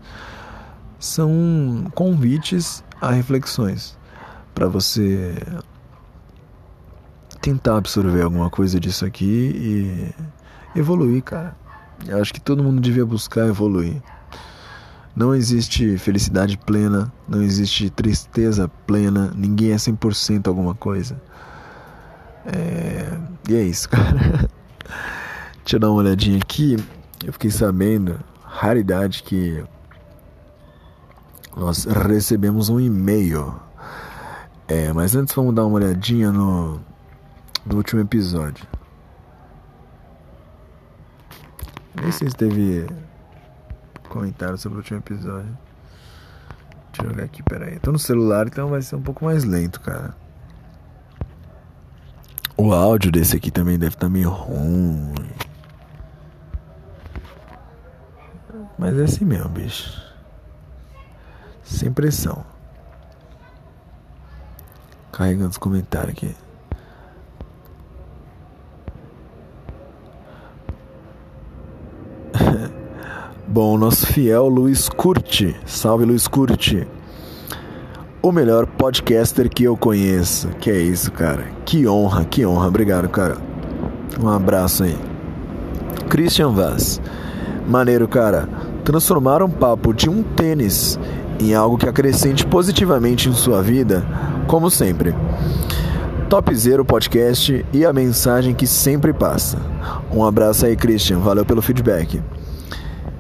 São 0.99 1.87
convites 1.95 2.83
a 3.01 3.11
reflexões 3.11 3.97
para 4.55 4.67
você 4.67 5.37
tentar 7.41 7.77
absorver 7.77 8.23
alguma 8.23 8.51
coisa 8.51 8.81
disso 8.81 9.05
aqui 9.05 9.25
e 10.75 10.79
evoluir, 10.79 11.23
cara. 11.23 11.57
Eu 12.07 12.21
acho 12.21 12.33
que 12.33 12.41
todo 12.41 12.63
mundo 12.63 12.81
devia 12.81 13.07
buscar 13.07 13.47
evoluir. 13.47 14.03
Não 15.15 15.35
existe 15.35 15.99
felicidade 15.99 16.57
plena, 16.59 17.13
não 17.29 17.43
existe 17.43 17.91
tristeza 17.91 18.69
plena, 18.87 19.33
ninguém 19.35 19.73
é 19.73 19.77
100% 19.77 20.47
alguma 20.47 20.75
coisa. 20.75 21.21
É... 22.47 23.19
E 23.49 23.57
é 23.57 23.63
isso, 23.63 23.89
cara. 23.91 24.49
Deixa 25.59 25.77
eu 25.77 25.81
dar 25.81 25.91
uma 25.91 25.99
olhadinha 25.99 26.39
aqui. 26.39 26.77
Eu 27.25 27.33
fiquei 27.33 27.51
sabendo, 27.51 28.21
raridade, 28.45 29.23
que 29.23 29.65
nós 31.57 31.85
recebemos 31.85 32.69
um 32.69 32.81
e-mail. 32.81 33.55
É, 34.67 34.93
mas 34.93 35.15
antes 35.15 35.35
vamos 35.35 35.55
dar 35.55 35.65
uma 35.65 35.77
olhadinha 35.77 36.31
no 36.31 36.81
do 37.65 37.77
último 37.77 38.01
episódio. 38.01 38.67
Nem 42.01 42.13
sei 42.13 42.31
se 42.31 42.37
teve 42.37 42.87
comentário 44.09 44.57
sobre 44.57 44.79
o 44.79 44.81
último 44.81 44.99
episódio. 44.99 45.57
Deixa 46.93 47.11
eu 47.11 47.15
ver 47.15 47.25
aqui, 47.25 47.43
peraí. 47.43 47.79
Tô 47.79 47.93
no 47.93 47.99
celular, 47.99 48.47
então 48.47 48.69
vai 48.69 48.83
ser 48.83 48.97
um 48.97 49.03
pouco 49.03 49.25
mais 49.25 49.45
lento, 49.45 49.81
cara. 49.81 50.15
O 52.57 52.73
áudio 52.73 53.13
desse 53.13 53.37
aqui 53.37 53.51
também 53.51 53.79
deve 53.79 53.95
estar 53.95 54.07
tá 54.07 54.11
meio 54.11 54.31
ruim. 54.31 55.15
Mas 58.79 58.99
é 58.99 59.05
assim 59.05 59.25
mesmo, 59.25 59.49
bicho. 59.51 60.08
Sem 61.69 61.93
pressão. 61.93 62.45
Carregando 65.13 65.51
os 65.51 65.59
comentários 65.59 66.13
aqui. 66.13 66.35
Bom, 73.47 73.77
nosso 73.77 74.07
fiel 74.07 74.49
Luiz 74.49 74.89
Curti. 74.89 75.55
Salve 75.67 76.07
Luiz 76.07 76.27
Curti. 76.27 76.89
O 78.23 78.33
melhor 78.33 78.67
podcaster 78.67 79.51
que 79.51 79.65
eu 79.65 79.77
conheço. 79.77 80.49
Que 80.61 80.71
é 80.71 80.81
isso, 80.81 81.13
cara. 81.13 81.45
Que 81.67 81.87
honra, 81.87 82.25
que 82.25 82.47
honra. 82.47 82.69
Obrigado, 82.69 83.11
cara. 83.11 83.37
Um 84.19 84.29
abraço 84.29 84.85
aí. 84.85 84.99
Christian 86.09 86.51
Vaz. 86.53 86.99
Maneiro, 87.69 88.09
cara. 88.09 88.49
Transformar 88.85 89.43
um 89.43 89.51
papo 89.51 89.93
de 89.93 90.09
um 90.09 90.23
tênis 90.23 90.99
em 91.41 91.55
algo 91.55 91.79
que 91.79 91.89
acrescente 91.89 92.45
positivamente 92.47 93.29
em 93.29 93.33
sua 93.33 93.63
vida, 93.63 94.05
como 94.47 94.71
sempre. 94.71 95.15
Top 96.29 96.55
Zero 96.55 96.85
Podcast 96.85 97.65
e 97.73 97.87
a 97.87 97.93
mensagem 97.93 98.55
que 98.55 98.67
sempre 98.67 99.13
passa. 99.13 99.59
Um 100.13 100.25
abraço 100.25 100.67
aí, 100.67 100.77
Christian. 100.77 101.21
Valeu 101.21 101.45
pelo 101.45 101.63
feedback. 101.63 102.23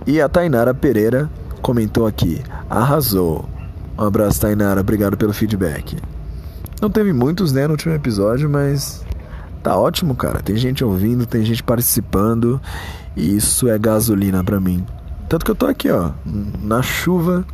E 0.06 0.20
a 0.20 0.28
Tainara 0.28 0.74
Pereira 0.74 1.30
comentou 1.62 2.06
aqui: 2.06 2.42
arrasou. 2.68 3.48
Um 3.98 4.04
abraço, 4.04 4.40
Tainara. 4.40 4.80
Obrigado 4.80 5.16
pelo 5.16 5.32
feedback. 5.32 5.96
Não 6.80 6.90
teve 6.90 7.12
muitos, 7.12 7.50
né, 7.50 7.66
no 7.66 7.72
último 7.72 7.94
episódio, 7.94 8.48
mas 8.48 9.02
tá 9.62 9.76
ótimo, 9.76 10.14
cara. 10.14 10.40
Tem 10.40 10.56
gente 10.56 10.84
ouvindo, 10.84 11.26
tem 11.26 11.44
gente 11.44 11.62
participando. 11.62 12.60
E 13.16 13.36
isso 13.36 13.68
é 13.68 13.78
gasolina 13.78 14.44
para 14.44 14.60
mim. 14.60 14.84
Tanto 15.28 15.44
que 15.44 15.50
eu 15.50 15.54
tô 15.54 15.66
aqui, 15.66 15.90
ó, 15.90 16.10
na 16.62 16.80
chuva, 16.82 17.44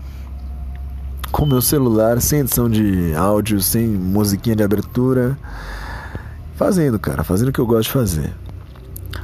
com 1.35 1.45
meu 1.45 1.61
celular, 1.61 2.21
sem 2.21 2.39
edição 2.39 2.71
de 2.71 3.13
áudio, 3.17 3.61
sem 3.61 3.89
musiquinha 3.89 4.55
de 4.55 4.63
abertura. 4.63 5.37
Fazendo, 6.55 6.97
cara, 6.97 7.25
fazendo 7.25 7.49
o 7.49 7.53
que 7.53 7.59
eu 7.59 7.67
gosto 7.67 7.89
de 7.89 7.93
fazer. 7.93 8.33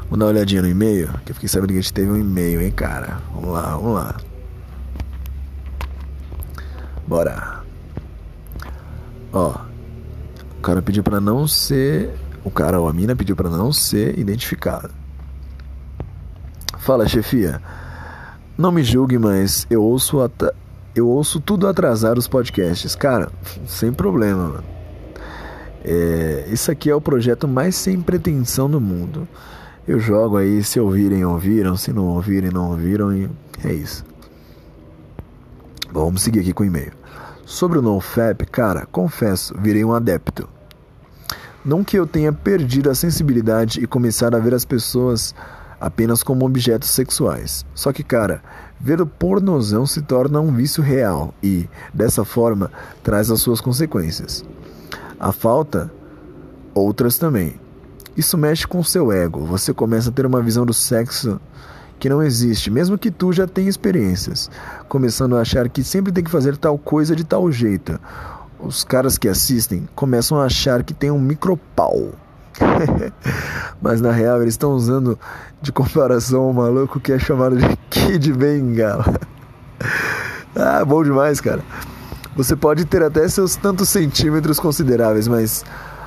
Vamos 0.02 0.18
dar 0.18 0.24
uma 0.24 0.32
olhadinha 0.32 0.60
no 0.60 0.66
e-mail, 0.66 1.08
que 1.24 1.30
eu 1.30 1.34
fiquei 1.36 1.48
sabendo 1.48 1.68
que 1.68 1.78
a 1.78 1.80
gente 1.80 1.92
teve 1.92 2.10
um 2.10 2.16
e-mail, 2.16 2.60
hein, 2.62 2.72
cara. 2.72 3.20
Vamos 3.32 3.50
lá, 3.50 3.76
vamos 3.76 3.94
lá. 3.94 4.16
Bora. 7.06 7.60
Ó, 9.32 9.54
o 10.58 10.62
cara 10.62 10.82
pediu 10.82 11.04
para 11.04 11.20
não 11.20 11.46
ser, 11.46 12.12
o 12.42 12.50
cara 12.50 12.80
ou 12.80 12.88
a 12.88 12.92
mina 12.92 13.14
pediu 13.14 13.36
para 13.36 13.48
não 13.48 13.72
ser 13.72 14.18
identificado. 14.18 14.90
Fala, 16.76 17.06
chefia. 17.06 17.62
Não 18.58 18.72
me 18.72 18.82
julgue, 18.82 19.16
mas 19.16 19.64
eu 19.70 19.80
ouço 19.80 20.20
eu 20.94 21.08
ouço 21.08 21.40
tudo 21.40 21.66
atrasado 21.66 22.18
os 22.18 22.28
podcasts. 22.28 22.94
Cara, 22.94 23.30
sem 23.66 23.92
problema, 23.92 24.48
mano. 24.48 24.64
É, 25.84 26.46
isso 26.50 26.70
aqui 26.70 26.90
é 26.90 26.94
o 26.94 27.00
projeto 27.00 27.48
mais 27.48 27.74
sem 27.74 28.00
pretensão 28.00 28.68
do 28.68 28.80
mundo. 28.80 29.26
Eu 29.88 29.98
jogo 29.98 30.36
aí, 30.36 30.62
se 30.62 30.78
ouvirem, 30.78 31.24
ouviram, 31.24 31.76
se 31.76 31.92
não 31.92 32.06
ouvirem, 32.08 32.50
não 32.50 32.70
ouviram, 32.70 33.12
e 33.12 33.30
é 33.64 33.72
isso. 33.72 34.04
Bom, 35.92 36.04
vamos 36.04 36.22
seguir 36.22 36.40
aqui 36.40 36.52
com 36.52 36.62
o 36.62 36.66
e-mail. 36.66 36.92
Sobre 37.44 37.78
o 37.78 37.82
NoFap, 37.82 38.46
cara, 38.46 38.86
confesso, 38.86 39.54
virei 39.58 39.84
um 39.84 39.92
adepto. 39.92 40.48
Não 41.64 41.82
que 41.82 41.98
eu 41.98 42.06
tenha 42.06 42.32
perdido 42.32 42.88
a 42.90 42.94
sensibilidade 42.94 43.82
e 43.82 43.86
começar 43.86 44.34
a 44.34 44.38
ver 44.38 44.54
as 44.54 44.64
pessoas 44.64 45.34
apenas 45.80 46.22
como 46.22 46.46
objetos 46.46 46.90
sexuais. 46.90 47.66
Só 47.74 47.92
que, 47.92 48.04
cara, 48.04 48.42
ver 48.80 49.00
o 49.00 49.06
pornozão 49.06 49.84
se 49.84 50.00
torna 50.00 50.40
um 50.40 50.52
vício 50.52 50.82
real 50.82 51.34
e, 51.42 51.68
dessa 51.92 52.24
forma, 52.24 52.70
traz 53.02 53.30
as 53.30 53.40
suas 53.40 53.60
consequências. 53.60 54.44
A 55.18 55.32
falta, 55.32 55.92
outras 56.74 57.18
também. 57.18 57.60
Isso 58.16 58.38
mexe 58.38 58.66
com 58.66 58.80
o 58.80 58.84
seu 58.84 59.12
ego. 59.12 59.44
Você 59.44 59.74
começa 59.74 60.08
a 60.08 60.12
ter 60.12 60.24
uma 60.24 60.42
visão 60.42 60.64
do 60.64 60.72
sexo 60.72 61.40
que 61.98 62.08
não 62.08 62.22
existe, 62.22 62.70
mesmo 62.70 62.96
que 62.96 63.10
tu 63.10 63.30
já 63.30 63.46
tenha 63.46 63.68
experiências, 63.68 64.50
começando 64.88 65.36
a 65.36 65.42
achar 65.42 65.68
que 65.68 65.84
sempre 65.84 66.10
tem 66.10 66.24
que 66.24 66.30
fazer 66.30 66.56
tal 66.56 66.78
coisa 66.78 67.14
de 67.14 67.22
tal 67.22 67.52
jeito. 67.52 68.00
Os 68.58 68.82
caras 68.82 69.18
que 69.18 69.28
assistem 69.28 69.86
começam 69.94 70.38
a 70.40 70.46
achar 70.46 70.82
que 70.82 70.94
tem 70.94 71.10
um 71.10 71.20
micropau. 71.20 72.12
Mas 73.80 74.00
na 74.00 74.12
real 74.12 74.42
eles 74.42 74.54
estão 74.54 74.72
usando 74.72 75.18
de 75.60 75.72
comparação 75.72 76.50
um 76.50 76.52
maluco 76.52 77.00
que 77.00 77.12
é 77.12 77.18
chamado 77.18 77.56
de 77.56 77.66
Kid 77.90 78.32
Bengala. 78.32 79.18
ah, 80.56 80.84
bom 80.84 81.02
demais, 81.02 81.40
cara. 81.40 81.62
Você 82.36 82.54
pode 82.54 82.84
ter 82.84 83.02
até 83.02 83.26
seus 83.28 83.56
tantos 83.56 83.88
centímetros 83.88 84.60
consideráveis, 84.60 85.26
mas 85.26 85.64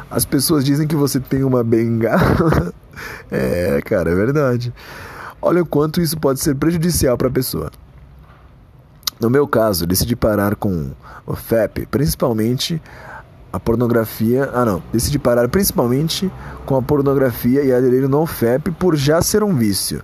as 0.09 0.25
pessoas 0.25 0.63
dizem 0.63 0.87
que 0.87 0.95
você 0.95 1.19
tem 1.19 1.43
uma 1.43 1.63
bengala. 1.63 2.73
é, 3.29 3.81
cara, 3.83 4.11
é 4.11 4.15
verdade. 4.15 4.73
Olha 5.41 5.61
o 5.61 5.65
quanto 5.65 5.99
isso 5.99 6.17
pode 6.17 6.39
ser 6.39 6.55
prejudicial 6.55 7.17
para 7.17 7.27
a 7.27 7.31
pessoa. 7.31 7.69
No 9.19 9.29
meu 9.29 9.47
caso, 9.47 9.85
decidi 9.85 10.15
parar 10.15 10.55
com 10.55 10.91
o 11.25 11.35
FEP, 11.35 11.85
principalmente 11.87 12.81
a 13.53 13.59
pornografia. 13.59 14.49
Ah, 14.51 14.65
não. 14.65 14.81
Decidi 14.91 15.19
parar 15.19 15.47
principalmente 15.47 16.31
com 16.65 16.75
a 16.75 16.81
pornografia 16.81 17.63
e 17.63 17.71
aderir 17.71 18.09
no 18.09 18.25
FEP 18.25 18.71
por 18.71 18.95
já 18.95 19.21
ser 19.21 19.43
um 19.43 19.55
vício. 19.55 20.01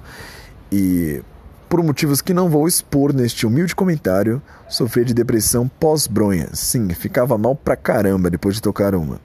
E 0.71 1.23
por 1.67 1.83
motivos 1.83 2.21
que 2.21 2.33
não 2.33 2.47
vou 2.47 2.67
expor 2.67 3.11
neste 3.11 3.47
humilde 3.47 3.75
comentário, 3.75 4.39
sofri 4.67 5.03
de 5.03 5.15
depressão 5.15 5.67
pós-bronha. 5.67 6.49
Sim, 6.53 6.87
ficava 6.89 7.37
mal 7.39 7.55
pra 7.55 7.75
caramba 7.75 8.29
depois 8.29 8.55
de 8.55 8.61
tocar 8.61 8.93
uma. 8.93 9.19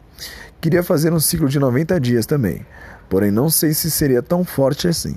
Queria 0.59 0.83
fazer 0.83 1.13
um 1.13 1.21
ciclo 1.21 1.49
de 1.49 1.59
90 1.59 2.01
dias 2.01 2.25
também, 2.25 2.65
porém 3.11 3.31
não 3.31 3.51
sei 3.51 3.75
se 3.75 3.91
seria 3.91 4.23
tão 4.23 4.43
forte 4.43 4.89
assim. 4.89 5.17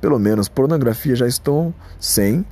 Pelo 0.00 0.18
menos 0.20 0.48
pornografia 0.48 1.16
já 1.16 1.26
estou 1.26 1.74
sem 1.98 2.46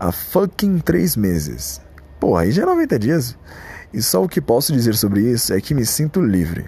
há 0.00 0.10
fucking 0.10 0.78
três 0.78 1.14
meses. 1.14 1.82
Pô, 2.18 2.36
aí 2.36 2.50
já 2.50 2.62
é 2.62 2.66
90 2.66 2.98
dias. 2.98 3.36
E 3.96 4.02
só 4.02 4.22
o 4.22 4.28
que 4.28 4.42
posso 4.42 4.74
dizer 4.74 4.94
sobre 4.94 5.22
isso 5.22 5.54
é 5.54 5.58
que 5.58 5.74
me 5.74 5.86
sinto 5.86 6.20
livre. 6.20 6.66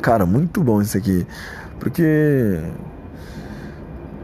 Cara, 0.00 0.24
muito 0.24 0.62
bom 0.62 0.80
isso 0.80 0.96
aqui. 0.96 1.26
Porque 1.78 2.58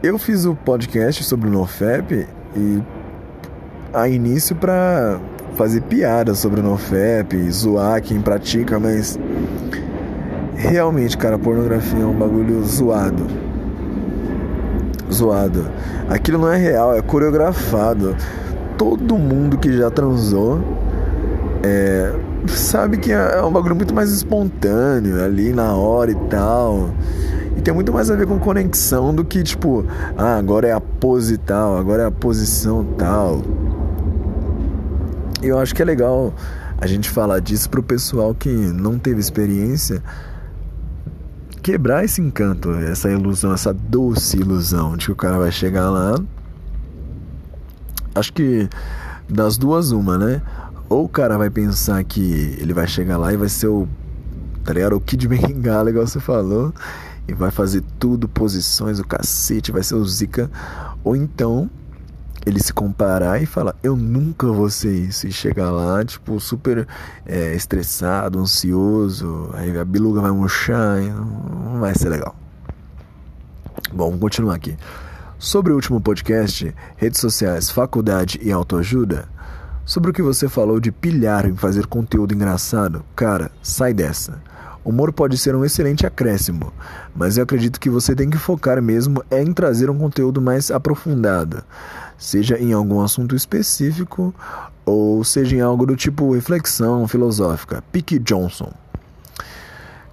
eu 0.03 0.19
fiz 0.19 0.47
o 0.47 0.55
podcast 0.55 1.23
sobre 1.25 1.51
o 1.51 1.53
NoFap 1.53 2.27
e 2.57 2.83
a 3.93 4.09
início 4.09 4.57
para 4.57 5.21
fazer 5.57 5.83
piada 5.83 6.35
sobre 6.35 6.61
o 6.61 6.63
NoFap, 6.63 7.51
zoar 7.51 8.01
quem 8.01 8.23
pratica, 8.23 8.81
mas 8.81 9.19
realmente, 10.55 11.19
cara, 11.19 11.39
pornografia 11.39 12.03
é 12.03 12.07
um 12.07 12.15
bagulho 12.15 12.65
zoado 12.65 13.27
zoado. 15.13 15.71
Aquilo 16.09 16.39
não 16.39 16.51
é 16.51 16.57
real, 16.57 16.95
é 16.95 17.03
coreografado. 17.03 18.17
Todo 18.77 19.17
mundo 19.17 19.57
que 19.57 19.73
já 19.73 19.91
transou 19.91 20.86
é, 21.63 22.13
sabe 22.49 22.99
que 22.99 23.13
é 23.13 23.43
um 23.43 23.51
bagulho 23.51 23.77
muito 23.77 23.95
mais 23.95 24.11
espontâneo 24.11 25.23
ali 25.23 25.53
na 25.53 25.75
hora 25.75 26.11
e 26.11 26.15
tal. 26.29 26.91
E 27.57 27.61
tem 27.61 27.73
muito 27.73 27.93
mais 27.93 28.11
a 28.11 28.17
ver 28.17 28.27
com 28.27 28.39
conexão 28.39 29.15
do 29.15 29.25
que 29.25 29.43
tipo, 29.43 29.85
ah, 30.17 30.37
agora 30.37 30.69
é 30.69 30.73
a 30.73 30.81
pose 30.81 31.39
tal, 31.39 31.79
agora 31.79 32.03
é 32.03 32.07
a 32.07 32.11
posição 32.11 32.85
tal. 32.99 33.43
E 35.43 35.47
eu 35.47 35.59
acho 35.59 35.75
que 35.75 35.83
é 35.83 35.85
legal 35.85 36.35
a 36.79 36.87
gente 36.87 37.09
falar 37.09 37.41
disso 37.41 37.71
pro 37.71 37.83
pessoal 37.83 38.35
que 38.35 38.51
não 38.51 38.99
teve 38.99 39.21
experiência 39.21 40.03
quebrar 41.67 42.05
esse 42.05 42.21
encanto, 42.21 42.71
essa 42.75 43.11
ilusão, 43.11 43.53
essa 43.53 43.75
doce 43.75 44.37
ilusão 44.37 44.97
de 44.97 45.07
que 45.07 45.11
o 45.13 45.17
cara 45.17 45.37
vai 45.37 45.51
chegar 45.51 45.91
lá. 45.91 46.17
Acho 48.15 48.33
que 48.33 48.69
das 49.29 49.59
duas, 49.59 49.91
uma, 49.91 50.17
né? 50.17 50.41
Ou 50.89 51.05
o 51.05 51.09
cara 51.09 51.37
vai 51.37 51.51
pensar 51.51 52.03
que 52.05 52.57
ele 52.61 52.73
vai 52.73 52.87
chegar 52.87 53.17
lá 53.17 53.33
e 53.33 53.37
vai 53.37 53.49
ser 53.49 53.69
o. 53.69 53.89
Tá 54.65 54.73
ligado? 54.73 54.97
O 54.97 55.01
Kid 55.01 55.27
Bengala, 55.29 55.91
igual 55.91 56.07
você 56.07 56.21
falou. 56.21 56.73
E 57.29 57.35
vai 57.35 57.51
fazer 57.51 57.83
tudo, 57.99 58.29
posições, 58.29 59.01
o 59.01 59.07
cacete, 59.07 59.73
vai 59.73 59.83
ser 59.83 59.97
o 59.97 60.05
Zika. 60.05 60.51
Ou 61.03 61.17
então 61.17 61.69
ele 62.47 62.63
se 62.63 62.73
comparar 62.73 63.43
e 63.43 63.47
falar, 63.47 63.75
eu 63.83 63.97
nunca 63.97 64.47
vou 64.47 64.71
ser 64.71 64.93
isso. 64.93 65.27
E 65.27 65.33
chegar 65.33 65.73
lá, 65.73 66.05
tipo, 66.05 66.39
super 66.39 66.87
é, 67.27 67.53
estressado, 67.55 68.39
ansioso, 68.39 69.51
aí 69.55 69.77
a 69.77 69.85
biluga 69.85 70.21
vai 70.21 70.31
murchar, 70.31 71.01
não 71.01 71.81
vai 71.81 71.93
ser 71.97 72.09
legal. 72.09 72.37
Bom, 73.93 74.07
vamos 74.07 74.21
continuar 74.21 74.55
aqui. 74.55 74.77
Sobre 75.39 75.73
o 75.73 75.75
último 75.75 76.01
podcast, 76.01 76.73
redes 76.97 77.21
sociais, 77.21 77.69
faculdade 77.69 78.39
e 78.41 78.53
autoajuda, 78.53 79.29
sobre 79.87 80.11
o 80.11 80.13
que 80.13 80.21
você 80.21 80.51
falou 80.51 80.79
de 80.79 80.93
pilhar 80.93 81.47
em 81.47 81.57
fazer 81.57 81.87
conteúdo 81.87 82.35
engraçado, 82.35 83.03
cara, 83.15 83.51
sai 83.63 83.95
dessa. 83.95 84.43
Humor 84.85 85.13
pode 85.13 85.39
ser 85.39 85.57
um 85.57 85.65
excelente 85.65 86.07
acréscimo, 86.07 86.73
mas 87.15 87.39
eu 87.39 87.45
acredito 87.45 87.81
que 87.81 87.89
você 87.89 88.15
tem 88.15 88.29
que 88.29 88.37
focar 88.37 88.81
mesmo 88.83 89.25
em 89.31 89.51
trazer 89.53 89.89
um 89.89 89.97
conteúdo 89.97 90.43
mais 90.43 90.71
aprofundado 90.71 91.65
seja 92.19 92.59
em 92.59 92.73
algum 92.73 93.01
assunto 93.01 93.35
específico 93.35 94.35
ou 94.85 95.23
seja 95.25 95.57
em 95.57 95.61
algo 95.61 95.87
do 95.87 95.97
tipo 95.97 96.33
reflexão 96.35 97.07
filosófica. 97.09 97.83
Pique 97.93 98.19
Johnson. 98.19 98.73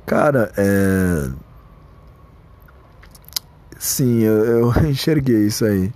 Cara, 0.05 0.51
é. 0.57 1.29
Sim, 3.77 4.21
eu, 4.21 4.45
eu 4.45 4.73
enxerguei 4.89 5.45
isso 5.45 5.65
aí. 5.65 5.91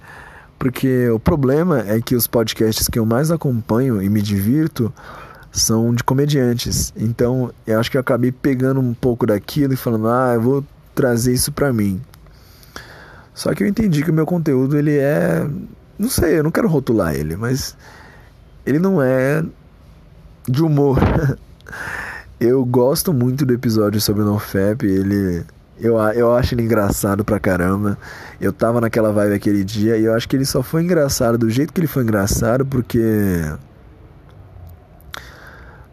Porque 0.57 1.09
o 1.09 1.19
problema 1.19 1.83
é 1.87 2.01
que 2.01 2.15
os 2.15 2.25
podcasts 2.27 2.87
que 2.87 2.97
eu 2.97 3.05
mais 3.05 3.29
acompanho 3.31 4.01
e 4.01 4.09
me 4.09 4.21
divirto 4.21 4.91
são 5.51 5.93
de 5.93 6.03
comediantes. 6.03 6.93
Então, 6.95 7.51
eu 7.65 7.79
acho 7.79 7.91
que 7.91 7.97
eu 7.97 8.01
acabei 8.01 8.31
pegando 8.31 8.79
um 8.79 8.93
pouco 8.93 9.25
daquilo 9.27 9.73
e 9.73 9.77
falando: 9.77 10.07
"Ah, 10.07 10.33
eu 10.33 10.41
vou 10.41 10.65
trazer 10.95 11.33
isso 11.33 11.51
para 11.51 11.71
mim". 11.71 12.01
Só 13.33 13.53
que 13.53 13.63
eu 13.63 13.67
entendi 13.67 14.03
que 14.03 14.09
o 14.09 14.13
meu 14.13 14.25
conteúdo 14.25 14.77
ele 14.77 14.97
é 14.97 15.47
não 15.97 16.09
sei, 16.09 16.37
eu 16.37 16.43
não 16.43 16.51
quero 16.51 16.67
rotular 16.67 17.15
ele, 17.15 17.35
mas 17.35 17.75
ele 18.65 18.77
não 18.77 19.01
é 19.01 19.43
de 20.47 20.61
humor. 20.61 20.99
eu 22.39 22.63
gosto 22.63 23.11
muito 23.11 23.45
do 23.45 23.53
episódio 23.53 23.99
sobre 23.99 24.21
o 24.21 24.25
NoFap, 24.25 24.85
ele 24.85 25.43
eu, 25.79 25.97
eu 26.13 26.35
acho 26.35 26.55
ele 26.55 26.63
engraçado 26.63 27.23
pra 27.23 27.39
caramba. 27.39 27.97
Eu 28.41 28.51
tava 28.51 28.81
naquela 28.81 29.11
vibe 29.11 29.35
aquele 29.35 29.63
dia 29.63 29.97
e 29.97 30.05
eu 30.05 30.13
acho 30.13 30.27
que 30.27 30.35
ele 30.35 30.45
só 30.45 30.63
foi 30.63 30.83
engraçado 30.83 31.37
do 31.37 31.49
jeito 31.49 31.71
que 31.71 31.79
ele 31.79 31.87
foi 31.87 32.03
engraçado 32.03 32.65
porque. 32.65 33.41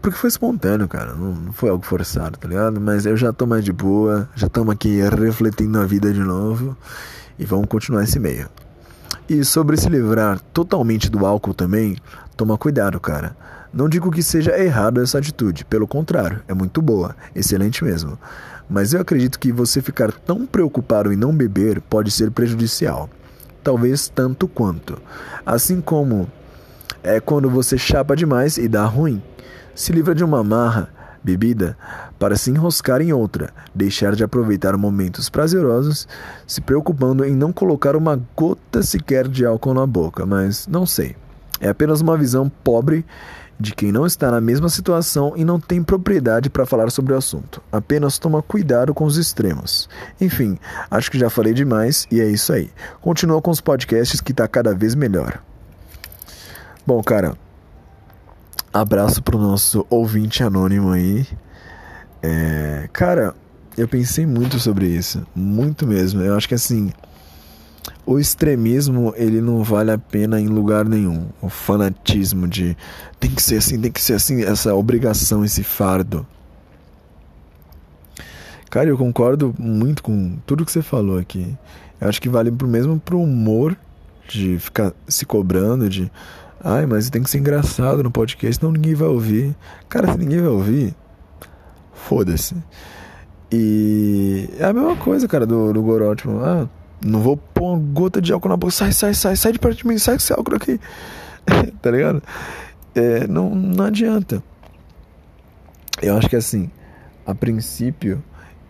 Porque 0.00 0.18
foi 0.18 0.28
espontâneo, 0.28 0.86
cara. 0.88 1.14
Não, 1.14 1.34
não 1.34 1.52
foi 1.52 1.70
algo 1.70 1.84
forçado, 1.84 2.38
tá 2.38 2.48
ligado? 2.48 2.80
Mas 2.80 3.06
eu 3.06 3.16
já 3.16 3.32
tô 3.32 3.46
mais 3.46 3.64
de 3.64 3.72
boa, 3.72 4.28
já 4.34 4.46
estamos 4.46 4.72
aqui 4.72 5.00
refletindo 5.00 5.78
a 5.78 5.84
vida 5.84 6.12
de 6.12 6.20
novo 6.20 6.76
e 7.38 7.44
vamos 7.44 7.66
continuar 7.66 8.04
esse 8.04 8.18
meio. 8.18 8.48
E 9.28 9.44
sobre 9.44 9.76
se 9.76 9.88
livrar 9.88 10.38
totalmente 10.52 11.10
do 11.10 11.24
álcool 11.24 11.54
também, 11.54 11.96
toma 12.36 12.58
cuidado, 12.58 13.00
cara. 13.00 13.34
Não 13.72 13.88
digo 13.88 14.10
que 14.10 14.22
seja 14.22 14.56
errado 14.56 15.00
essa 15.00 15.18
atitude, 15.18 15.64
pelo 15.64 15.88
contrário, 15.88 16.40
é 16.46 16.54
muito 16.54 16.80
boa, 16.80 17.16
excelente 17.34 17.82
mesmo. 17.82 18.18
Mas 18.68 18.92
eu 18.92 19.00
acredito 19.00 19.38
que 19.38 19.52
você 19.52 19.82
ficar 19.82 20.10
tão 20.12 20.46
preocupado 20.46 21.12
em 21.12 21.16
não 21.16 21.34
beber 21.34 21.80
pode 21.80 22.10
ser 22.10 22.30
prejudicial. 22.30 23.08
Talvez 23.62 24.08
tanto 24.08 24.48
quanto. 24.48 25.00
Assim 25.44 25.80
como 25.80 26.30
é 27.02 27.20
quando 27.20 27.50
você 27.50 27.76
chapa 27.76 28.16
demais 28.16 28.56
e 28.56 28.68
dá 28.68 28.84
ruim. 28.84 29.22
Se 29.74 29.92
livra 29.92 30.14
de 30.14 30.24
uma 30.24 30.42
marra 30.42 30.88
bebida 31.22 31.76
para 32.18 32.36
se 32.36 32.50
enroscar 32.50 33.00
em 33.00 33.12
outra, 33.12 33.50
deixar 33.74 34.14
de 34.14 34.22
aproveitar 34.22 34.76
momentos 34.76 35.28
prazerosos, 35.28 36.06
se 36.46 36.60
preocupando 36.60 37.24
em 37.24 37.34
não 37.34 37.52
colocar 37.52 37.96
uma 37.96 38.20
gota 38.36 38.82
sequer 38.82 39.26
de 39.26 39.44
álcool 39.44 39.74
na 39.74 39.86
boca, 39.86 40.26
mas 40.26 40.66
não 40.66 40.84
sei. 40.84 41.16
É 41.60 41.68
apenas 41.68 42.00
uma 42.00 42.16
visão 42.16 42.50
pobre 42.62 43.04
de 43.58 43.74
quem 43.74 43.92
não 43.92 44.04
está 44.04 44.30
na 44.30 44.40
mesma 44.40 44.68
situação 44.68 45.32
e 45.36 45.44
não 45.44 45.60
tem 45.60 45.82
propriedade 45.82 46.50
para 46.50 46.66
falar 46.66 46.90
sobre 46.90 47.12
o 47.12 47.16
assunto. 47.16 47.62
Apenas 47.70 48.18
toma 48.18 48.42
cuidado 48.42 48.92
com 48.92 49.04
os 49.04 49.16
extremos. 49.16 49.88
Enfim, 50.20 50.58
acho 50.90 51.10
que 51.10 51.18
já 51.18 51.30
falei 51.30 51.54
demais 51.54 52.06
e 52.10 52.20
é 52.20 52.26
isso 52.26 52.52
aí. 52.52 52.70
Continua 53.00 53.40
com 53.40 53.50
os 53.50 53.60
podcasts 53.60 54.20
que 54.20 54.32
está 54.32 54.48
cada 54.48 54.74
vez 54.74 54.94
melhor. 54.94 55.40
Bom, 56.86 57.02
cara, 57.02 57.36
Abraço 58.74 59.22
pro 59.22 59.38
nosso 59.38 59.86
ouvinte 59.88 60.42
anônimo 60.42 60.90
aí. 60.90 61.24
É, 62.20 62.88
cara, 62.92 63.32
eu 63.78 63.86
pensei 63.86 64.26
muito 64.26 64.58
sobre 64.58 64.86
isso, 64.86 65.24
muito 65.32 65.86
mesmo. 65.86 66.20
Eu 66.20 66.36
acho 66.36 66.48
que 66.48 66.56
assim, 66.56 66.92
o 68.06 68.18
extremismo 68.18 69.14
ele 69.16 69.40
não 69.40 69.62
vale 69.62 69.90
a 69.90 69.98
pena 69.98 70.40
em 70.40 70.46
lugar 70.46 70.84
nenhum. 70.84 71.26
O 71.40 71.48
fanatismo 71.48 72.46
de 72.46 72.76
tem 73.18 73.30
que 73.30 73.42
ser 73.42 73.56
assim, 73.56 73.80
tem 73.80 73.90
que 73.90 74.00
ser 74.00 74.14
assim, 74.14 74.42
essa 74.42 74.74
obrigação, 74.74 75.44
esse 75.44 75.62
fardo. 75.62 76.26
Cara, 78.70 78.88
eu 78.88 78.98
concordo 78.98 79.54
muito 79.58 80.02
com 80.02 80.36
tudo 80.44 80.64
que 80.64 80.72
você 80.72 80.82
falou 80.82 81.18
aqui. 81.18 81.56
Eu 82.00 82.08
acho 82.08 82.20
que 82.20 82.28
vale 82.28 82.50
pro 82.50 82.66
mesmo 82.66 82.98
pro 82.98 83.20
humor 83.20 83.76
de 84.28 84.58
ficar 84.58 84.92
se 85.06 85.24
cobrando 85.24 85.88
de 85.88 86.10
ai, 86.62 86.86
mas 86.86 87.08
tem 87.08 87.22
que 87.22 87.30
ser 87.30 87.38
engraçado 87.38 88.02
no 88.02 88.10
podcast, 88.10 88.56
senão 88.56 88.72
ninguém 88.72 88.94
vai 88.94 89.08
ouvir. 89.08 89.54
Cara, 89.88 90.12
se 90.12 90.18
ninguém 90.18 90.40
vai 90.40 90.48
ouvir, 90.48 90.94
foda-se. 91.92 92.56
E 93.52 94.48
é 94.58 94.64
a 94.64 94.72
mesma 94.72 94.96
coisa, 94.96 95.28
cara, 95.28 95.46
do, 95.46 95.72
do 95.72 95.82
Goró, 95.82 96.14
tipo, 96.14 96.30
ah, 96.40 96.68
não 97.02 97.20
vou 97.20 97.36
pôr 97.36 97.74
uma 97.74 97.78
gota 97.78 98.20
de 98.20 98.32
álcool 98.32 98.48
na 98.48 98.56
boca. 98.56 98.72
Sai, 98.72 98.92
sai, 98.92 99.14
sai, 99.14 99.36
sai 99.36 99.52
de 99.52 99.58
perto 99.58 99.78
de 99.78 99.86
mim, 99.86 99.98
sai 99.98 100.14
com 100.14 100.22
esse 100.22 100.32
álcool 100.32 100.56
aqui. 100.56 100.80
tá 101.80 101.90
ligado? 101.90 102.22
É, 102.94 103.26
não, 103.26 103.54
não 103.54 103.84
adianta. 103.84 104.42
Eu 106.02 106.16
acho 106.16 106.28
que 106.28 106.36
assim, 106.36 106.70
a 107.26 107.34
princípio, 107.34 108.22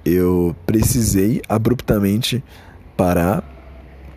eu 0.04 0.54
precisei 0.66 1.42
abruptamente 1.48 2.42
parar 2.96 3.42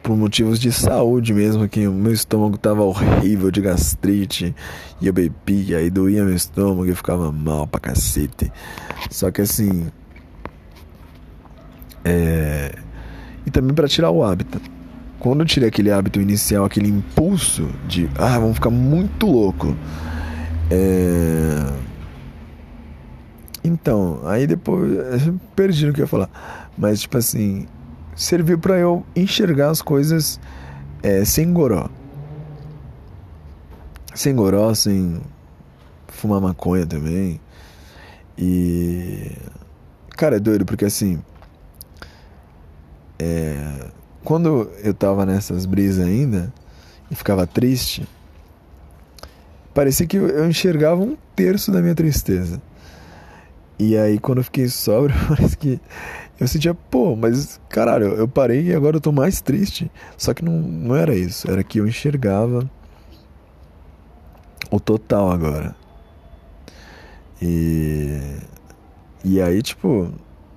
por 0.04 0.16
motivos 0.16 0.60
de 0.60 0.72
saúde 0.72 1.34
mesmo, 1.34 1.68
que 1.68 1.88
o 1.88 1.92
meu 1.92 2.14
estômago 2.14 2.58
tava 2.58 2.82
horrível 2.82 3.52
de 3.52 3.60
gastrite, 3.60 4.56
e 5.02 5.08
eu 5.08 5.14
bebia, 5.14 5.80
aí 5.80 5.90
doía 5.90 6.24
meu 6.24 6.36
estômago 6.36 6.86
e 6.86 6.90
eu 6.90 6.96
ficava 6.96 7.32
mal 7.32 7.68
pra 7.68 7.80
cacete. 7.80 8.52
Só 9.10 9.32
que 9.32 9.42
assim. 9.42 9.88
É 12.06 12.87
e 13.48 13.50
também 13.50 13.74
para 13.74 13.88
tirar 13.88 14.12
o 14.12 14.22
hábito. 14.22 14.60
Quando 15.20 15.40
eu 15.40 15.46
tirei 15.46 15.70
aquele 15.70 15.90
hábito 15.90 16.20
inicial, 16.20 16.66
aquele 16.66 16.90
impulso 16.90 17.70
de, 17.88 18.10
ah, 18.18 18.38
vamos 18.38 18.56
ficar 18.56 18.70
muito 18.70 19.26
louco. 19.26 19.74
É... 20.70 21.74
Então, 23.64 24.20
aí 24.26 24.46
depois 24.46 24.92
perdi 25.56 25.88
no 25.88 25.94
que 25.94 26.02
eu 26.02 26.04
ia 26.04 26.08
falar. 26.08 26.30
Mas 26.78 27.00
tipo 27.00 27.18
assim, 27.18 27.66
serviu 28.18 28.60
para 28.60 28.78
eu 28.78 29.06
enxergar 29.16 29.70
as 29.70 29.82
coisas 29.82 30.42
é, 31.02 31.24
sem 31.24 31.54
goró. 31.54 31.90
Sem 34.14 34.36
goró, 34.36 34.74
sem 34.74 35.22
fumar 36.10 36.42
maconha 36.42 36.86
também. 36.86 37.40
E 38.38 39.32
cara, 40.18 40.36
é 40.36 40.40
doido 40.40 40.66
porque 40.66 40.86
assim, 40.86 41.22
é, 43.20 43.90
quando 44.24 44.70
eu 44.84 44.94
tava 44.94 45.26
nessas 45.26 45.66
brisas 45.66 46.06
ainda 46.06 46.54
e 47.10 47.16
ficava 47.16 47.48
triste, 47.48 48.08
parecia 49.74 50.06
que 50.06 50.18
eu 50.18 50.48
enxergava 50.48 51.02
um 51.02 51.18
terço 51.36 51.72
da 51.72 51.82
minha 51.82 51.96
tristeza. 51.96 52.62
E 53.80 53.98
aí 53.98 54.20
quando 54.20 54.40
eu 54.40 54.44
fiquei 54.44 54.68
sóbrio, 54.68 55.16
parece 55.28 55.58
que 55.58 55.80
eu 56.40 56.48
sentia, 56.48 56.74
pô, 56.74 57.16
mas 57.16 57.60
caralho, 57.70 58.08
eu 58.08 58.28
parei 58.28 58.68
e 58.68 58.74
agora 58.74 58.98
eu 58.98 59.02
tô 59.02 59.12
mais 59.12 59.42
triste. 59.42 59.92
Só 60.18 60.34
que 60.34 60.44
não, 60.44 60.54
não 60.54 60.96
era 60.96 61.16
isso, 61.16 61.50
era 61.50 61.64
que 61.64 61.80
eu 61.80 61.88
enxergava 61.88 62.70
o 64.70 64.80
total 64.80 65.32
agora. 65.32 65.76
E 67.42 68.20
e 69.30 69.42
aí, 69.42 69.62
tipo, 69.62 70.10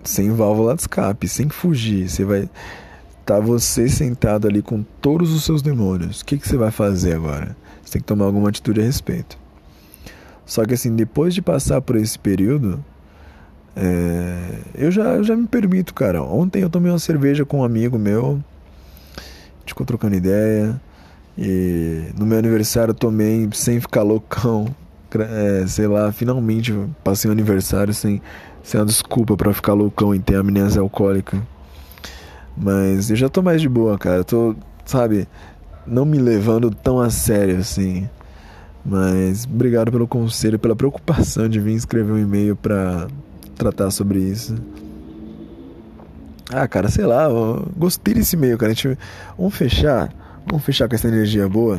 sem 0.03 0.31
válvula 0.33 0.75
de 0.75 0.83
escape, 0.83 1.29
sem 1.29 1.49
fugir. 1.49 2.09
Você 2.09 2.25
vai 2.25 2.49
tá 3.25 3.39
você 3.39 3.89
sentado 3.89 4.49
ali 4.49 4.61
com 4.61 4.83
todos 5.01 5.33
os 5.33 5.45
seus 5.45 5.63
demônios. 5.63 6.21
O 6.21 6.25
que, 6.25 6.39
que 6.39 6.49
você 6.49 6.57
vai 6.57 6.71
fazer 6.71 7.15
agora? 7.15 7.57
Você 7.83 7.93
tem 7.93 8.03
que 8.03 8.07
tomar 8.07 8.25
alguma 8.25 8.49
atitude 8.49 8.81
a 8.81 8.85
respeito. 8.85 9.39
Só 10.45 10.65
que 10.65 10.75
assim, 10.75 10.97
depois 10.97 11.33
de 11.33 11.41
passar 11.41 11.81
por 11.81 11.95
esse 11.95 12.19
período, 12.19 12.85
é, 13.77 14.59
eu, 14.75 14.91
já, 14.91 15.05
eu 15.15 15.23
já 15.23 15.37
me 15.37 15.47
permito, 15.47 15.95
cara. 15.95 16.23
Ontem 16.23 16.63
eu 16.63 16.71
tomei 16.71 16.91
uma 16.91 16.99
cerveja 16.99 17.45
com 17.45 17.61
um 17.61 17.65
amigo 17.65 17.99
meu, 17.99 18.43
a 19.17 19.61
gente 19.61 19.69
ficou 19.69 19.87
trocando 19.87 20.17
ideia. 20.17 20.81
E 21.39 22.07
no 22.19 22.27
meu 22.27 22.39
aniversário 22.39 22.91
eu 22.91 22.97
tomei 22.97 23.49
sem 23.53 23.81
ficar 23.81 24.03
loucão. 24.03 24.67
É, 25.19 25.67
sei 25.67 25.87
lá, 25.87 26.13
finalmente 26.13 26.73
passei 27.03 27.29
o 27.29 27.33
um 27.33 27.35
aniversário 27.35 27.93
sem 27.93 28.23
sem 28.63 28.79
uma 28.79 28.87
desculpa 28.87 29.37
para 29.37 29.53
ficar 29.53 29.73
loucão 29.73 30.15
e 30.15 30.19
ter 30.19 30.37
amnésia 30.37 30.81
alcoólica. 30.81 31.41
Mas 32.57 33.11
eu 33.11 33.17
já 33.17 33.29
tô 33.29 33.43
mais 33.43 33.61
de 33.61 33.69
boa, 33.69 33.99
cara. 33.99 34.23
tô, 34.23 34.55
sabe, 34.85 35.27
não 35.87 36.05
me 36.05 36.19
levando 36.19 36.71
tão 36.71 37.01
a 37.01 37.11
sério 37.11 37.59
assim. 37.59 38.09
Mas 38.85 39.45
obrigado 39.45 39.91
pelo 39.91 40.07
conselho, 40.07 40.59
pela 40.59 40.77
preocupação 40.77 41.49
de 41.49 41.61
vir 41.61 41.75
escrever 41.75 42.13
um 42.13 42.19
e-mail 42.19 42.57
para 42.57 43.09
tratar 43.57 43.91
sobre 43.91 44.21
isso. 44.21 44.55
Ah, 46.53 46.67
cara, 46.67 46.89
sei 46.89 47.07
lá, 47.07 47.29
gostei 47.77 48.15
desse 48.15 48.37
e-mail, 48.37 48.59
cara. 48.59 48.73
A 48.73 48.75
gente, 48.75 48.99
vamos 49.37 49.55
fechar, 49.55 50.13
vamos 50.47 50.65
fechar 50.65 50.89
com 50.89 50.95
essa 50.95 51.09
energia 51.09 51.49
boa. 51.49 51.79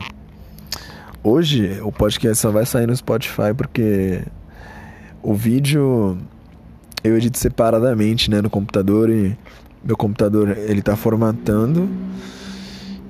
Hoje 1.24 1.80
o 1.84 1.92
podcast 1.92 2.42
só 2.42 2.50
vai 2.50 2.66
sair 2.66 2.88
no 2.88 2.96
Spotify 2.96 3.54
porque 3.56 4.24
o 5.22 5.36
vídeo 5.36 6.18
eu 7.04 7.16
edito 7.16 7.38
separadamente, 7.38 8.32
né, 8.32 8.42
no 8.42 8.50
computador 8.50 9.08
e 9.12 9.38
meu 9.84 9.96
computador 9.96 10.58
ele 10.58 10.82
tá 10.82 10.96
formatando. 10.96 11.88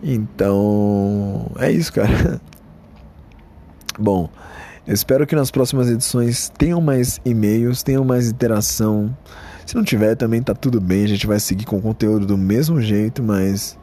Então, 0.03 1.51
é 1.57 1.72
isso, 1.72 1.93
cara. 1.93 2.41
Bom, 3.97 4.30
eu 4.86 4.93
espero 4.93 5.26
que 5.26 5.34
nas 5.36 5.49
próximas 5.49 5.89
edições 5.89 6.51
tenham 6.57 6.82
mais 6.82 7.22
e-mails, 7.24 7.82
tenham 7.82 8.03
mais 8.03 8.30
interação. 8.30 9.16
Se 9.66 9.74
não 9.74 9.86
tiver, 9.86 10.16
também 10.16 10.43
tá 10.43 10.53
tudo 10.53 10.82
bem, 10.82 11.05
a 11.05 11.07
gente 11.07 11.26
vai 11.26 11.39
seguir 11.39 11.64
com 11.64 11.78
o 11.78 11.82
conteúdo 11.82 12.26
do 12.26 12.38
mesmo 12.38 12.82
jeito, 12.82 13.24
mas 13.24 13.78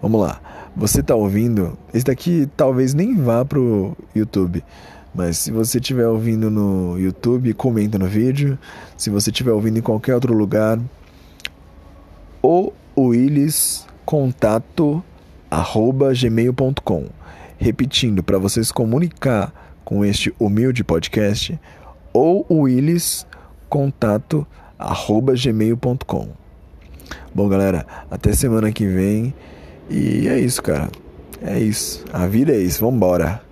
vamos 0.00 0.18
lá. 0.18 0.40
Você 0.76 1.02
tá 1.02 1.14
ouvindo? 1.14 1.78
Esse 1.92 2.04
daqui 2.04 2.48
talvez 2.56 2.94
nem 2.94 3.14
vá 3.14 3.44
pro 3.44 3.96
YouTube. 4.14 4.64
Mas 5.14 5.38
se 5.38 5.52
você 5.52 5.78
estiver 5.78 6.08
ouvindo 6.08 6.50
no 6.50 6.98
YouTube, 6.98 7.54
comenta 7.54 7.96
no 7.96 8.06
vídeo. 8.06 8.58
Se 8.96 9.08
você 9.08 9.30
estiver 9.30 9.52
ouvindo 9.52 9.78
em 9.78 9.82
qualquer 9.82 10.14
outro 10.16 10.34
lugar, 10.34 10.80
o 12.42 12.72
Willis 12.96 13.86
contato 14.04 15.02
arroba 15.48 16.12
gmail.com. 16.12 17.06
Repetindo, 17.56 18.24
para 18.24 18.38
vocês 18.38 18.72
comunicar 18.72 19.52
com 19.84 20.04
este 20.04 20.34
humilde 20.40 20.82
podcast, 20.82 21.58
ou 22.12 22.44
Willis 22.50 23.24
contato 23.68 24.44
arroba 24.76 25.34
gmail.com. 25.34 26.28
Bom, 27.32 27.48
galera, 27.48 27.86
até 28.10 28.32
semana 28.32 28.72
que 28.72 28.86
vem. 28.86 29.32
E 29.90 30.28
é 30.28 30.38
isso, 30.38 30.62
cara. 30.62 30.90
É 31.42 31.58
isso. 31.58 32.04
A 32.12 32.26
vida 32.26 32.52
é 32.52 32.58
isso. 32.58 32.80
Vambora. 32.80 33.42